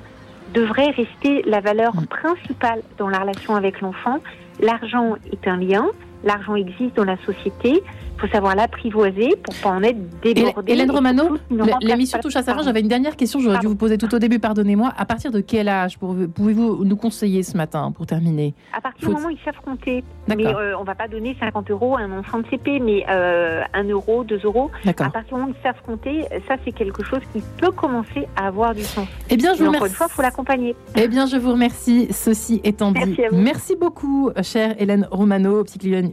devrait 0.53 0.91
rester 0.91 1.43
la 1.43 1.61
valeur 1.61 1.93
principale 2.09 2.81
dans 2.97 3.07
la 3.07 3.19
relation 3.19 3.55
avec 3.55 3.81
l'enfant. 3.81 4.17
L'argent 4.59 5.15
est 5.31 5.47
un 5.47 5.57
lien, 5.57 5.85
l'argent 6.23 6.55
existe 6.55 6.95
dans 6.95 7.03
la 7.03 7.17
société, 7.25 7.81
faut 8.21 8.27
savoir 8.27 8.55
l'apprivoiser 8.55 9.35
pour 9.43 9.55
pas 9.55 9.69
en 9.69 9.83
être 9.83 9.97
débordé. 10.21 10.71
Hélène 10.71 10.91
Romano, 10.91 11.37
l'émission 11.81 12.19
touche 12.19 12.35
à 12.35 12.43
sa 12.43 12.53
fin. 12.53 12.61
J'avais 12.61 12.81
une 12.81 12.87
dernière 12.87 13.15
question, 13.15 13.39
j'aurais 13.39 13.59
dû 13.59 13.67
vous 13.67 13.75
poser 13.75 13.97
tout 13.97 14.13
au 14.13 14.19
début, 14.19 14.39
pardonnez-moi. 14.39 14.93
À 14.95 15.05
partir 15.05 15.31
de 15.31 15.41
quel 15.41 15.67
âge 15.67 15.97
pouvez-vous 15.97 16.85
nous 16.85 16.95
conseiller 16.95 17.43
ce 17.43 17.57
matin 17.57 17.91
pour 17.91 18.05
terminer? 18.05 18.53
À 18.73 18.81
partir 18.81 19.09
du 19.09 19.15
moment 19.15 19.27
où 19.27 19.31
ils 19.31 19.39
savent 19.43 19.59
compter. 19.65 20.03
Mais 20.27 20.45
euh, 20.45 20.77
on 20.77 20.83
va 20.83 20.95
pas 20.95 21.07
donner 21.07 21.35
50 21.39 21.71
euros 21.71 21.97
à 21.97 22.01
un 22.01 22.19
enfant 22.19 22.39
de 22.39 22.47
CP, 22.47 22.79
mais 22.79 23.05
euh, 23.09 23.63
1 23.73 23.85
euro, 23.85 24.23
2 24.23 24.41
euros. 24.43 24.69
À 24.85 24.93
partir 24.93 25.23
du 25.27 25.33
moment 25.33 25.47
où 25.47 25.55
ils 25.57 25.63
savent 25.63 25.81
compter, 25.85 26.25
ça 26.47 26.55
c'est 26.63 26.71
quelque 26.71 27.03
chose 27.03 27.21
qui 27.33 27.41
peut 27.57 27.71
commencer 27.71 28.27
à 28.35 28.47
avoir 28.47 28.75
du 28.75 28.83
sens. 28.83 29.07
Eh 29.29 29.37
bien, 29.37 29.53
je 29.55 29.63
vous 29.63 29.67
remercie. 29.67 29.87
une 29.87 29.95
fois, 29.95 30.07
il 30.09 30.13
faut 30.13 30.21
l'accompagner. 30.21 30.75
Eh 30.95 31.07
bien, 31.07 31.25
je 31.25 31.37
vous 31.37 31.51
remercie. 31.51 32.07
Ceci 32.11 32.61
étant 32.63 32.91
dit, 32.91 33.17
merci 33.31 33.75
beaucoup, 33.75 34.29
chère 34.43 34.75
Hélène 34.79 35.07
Romano, 35.11 35.63
psychologue 35.63 36.10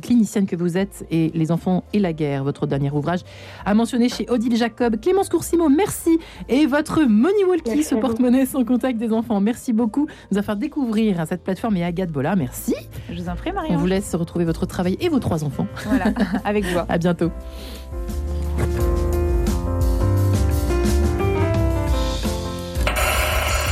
clinicienne 0.00 0.46
que 0.46 0.56
vous 0.56 0.76
êtes 0.76 1.06
et 1.10 1.30
Les 1.34 1.52
enfants 1.52 1.84
et 1.92 1.98
la 1.98 2.12
guerre, 2.12 2.44
votre 2.44 2.66
dernier 2.66 2.90
ouvrage, 2.90 3.20
a 3.64 3.74
mentionné 3.74 4.08
chez 4.08 4.26
Odile 4.30 4.56
Jacob. 4.56 5.00
Clémence 5.00 5.28
Coursimo, 5.28 5.68
merci. 5.68 6.18
Et 6.48 6.66
votre 6.66 7.02
Money 7.02 7.44
Walkie, 7.48 7.82
ce 7.82 7.94
porte-monnaie 7.94 8.46
sans 8.46 8.64
contact 8.64 8.98
des 8.98 9.12
enfants. 9.12 9.40
Merci 9.40 9.72
beaucoup 9.72 10.06
nous 10.30 10.38
a 10.38 10.42
fait 10.42 10.58
découvrir 10.58 11.24
cette 11.26 11.42
plateforme 11.42 11.76
et 11.76 11.84
Agathe 11.84 12.10
Bola. 12.10 12.36
Merci. 12.36 12.74
Je 13.10 13.20
vous 13.20 13.28
en 13.28 13.36
prie, 13.36 13.52
Marion. 13.52 13.74
On 13.74 13.78
vous 13.78 13.86
laisse 13.86 14.14
retrouver 14.14 14.44
votre 14.44 14.66
travail 14.66 14.96
et 15.00 15.08
vos 15.08 15.18
trois 15.18 15.44
enfants. 15.44 15.66
Voilà, 15.86 16.12
avec 16.44 16.64
joie. 16.66 16.86
à 16.88 16.98
bientôt. 16.98 17.30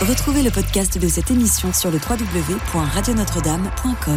Retrouvez 0.01 0.43
le 0.43 0.51
podcast 0.51 0.99
de 0.99 1.09
cette 1.09 1.31
émission 1.31 1.73
sur 1.73 1.91
le 1.91 1.97
www.radionotre-dame.com. 1.97 4.13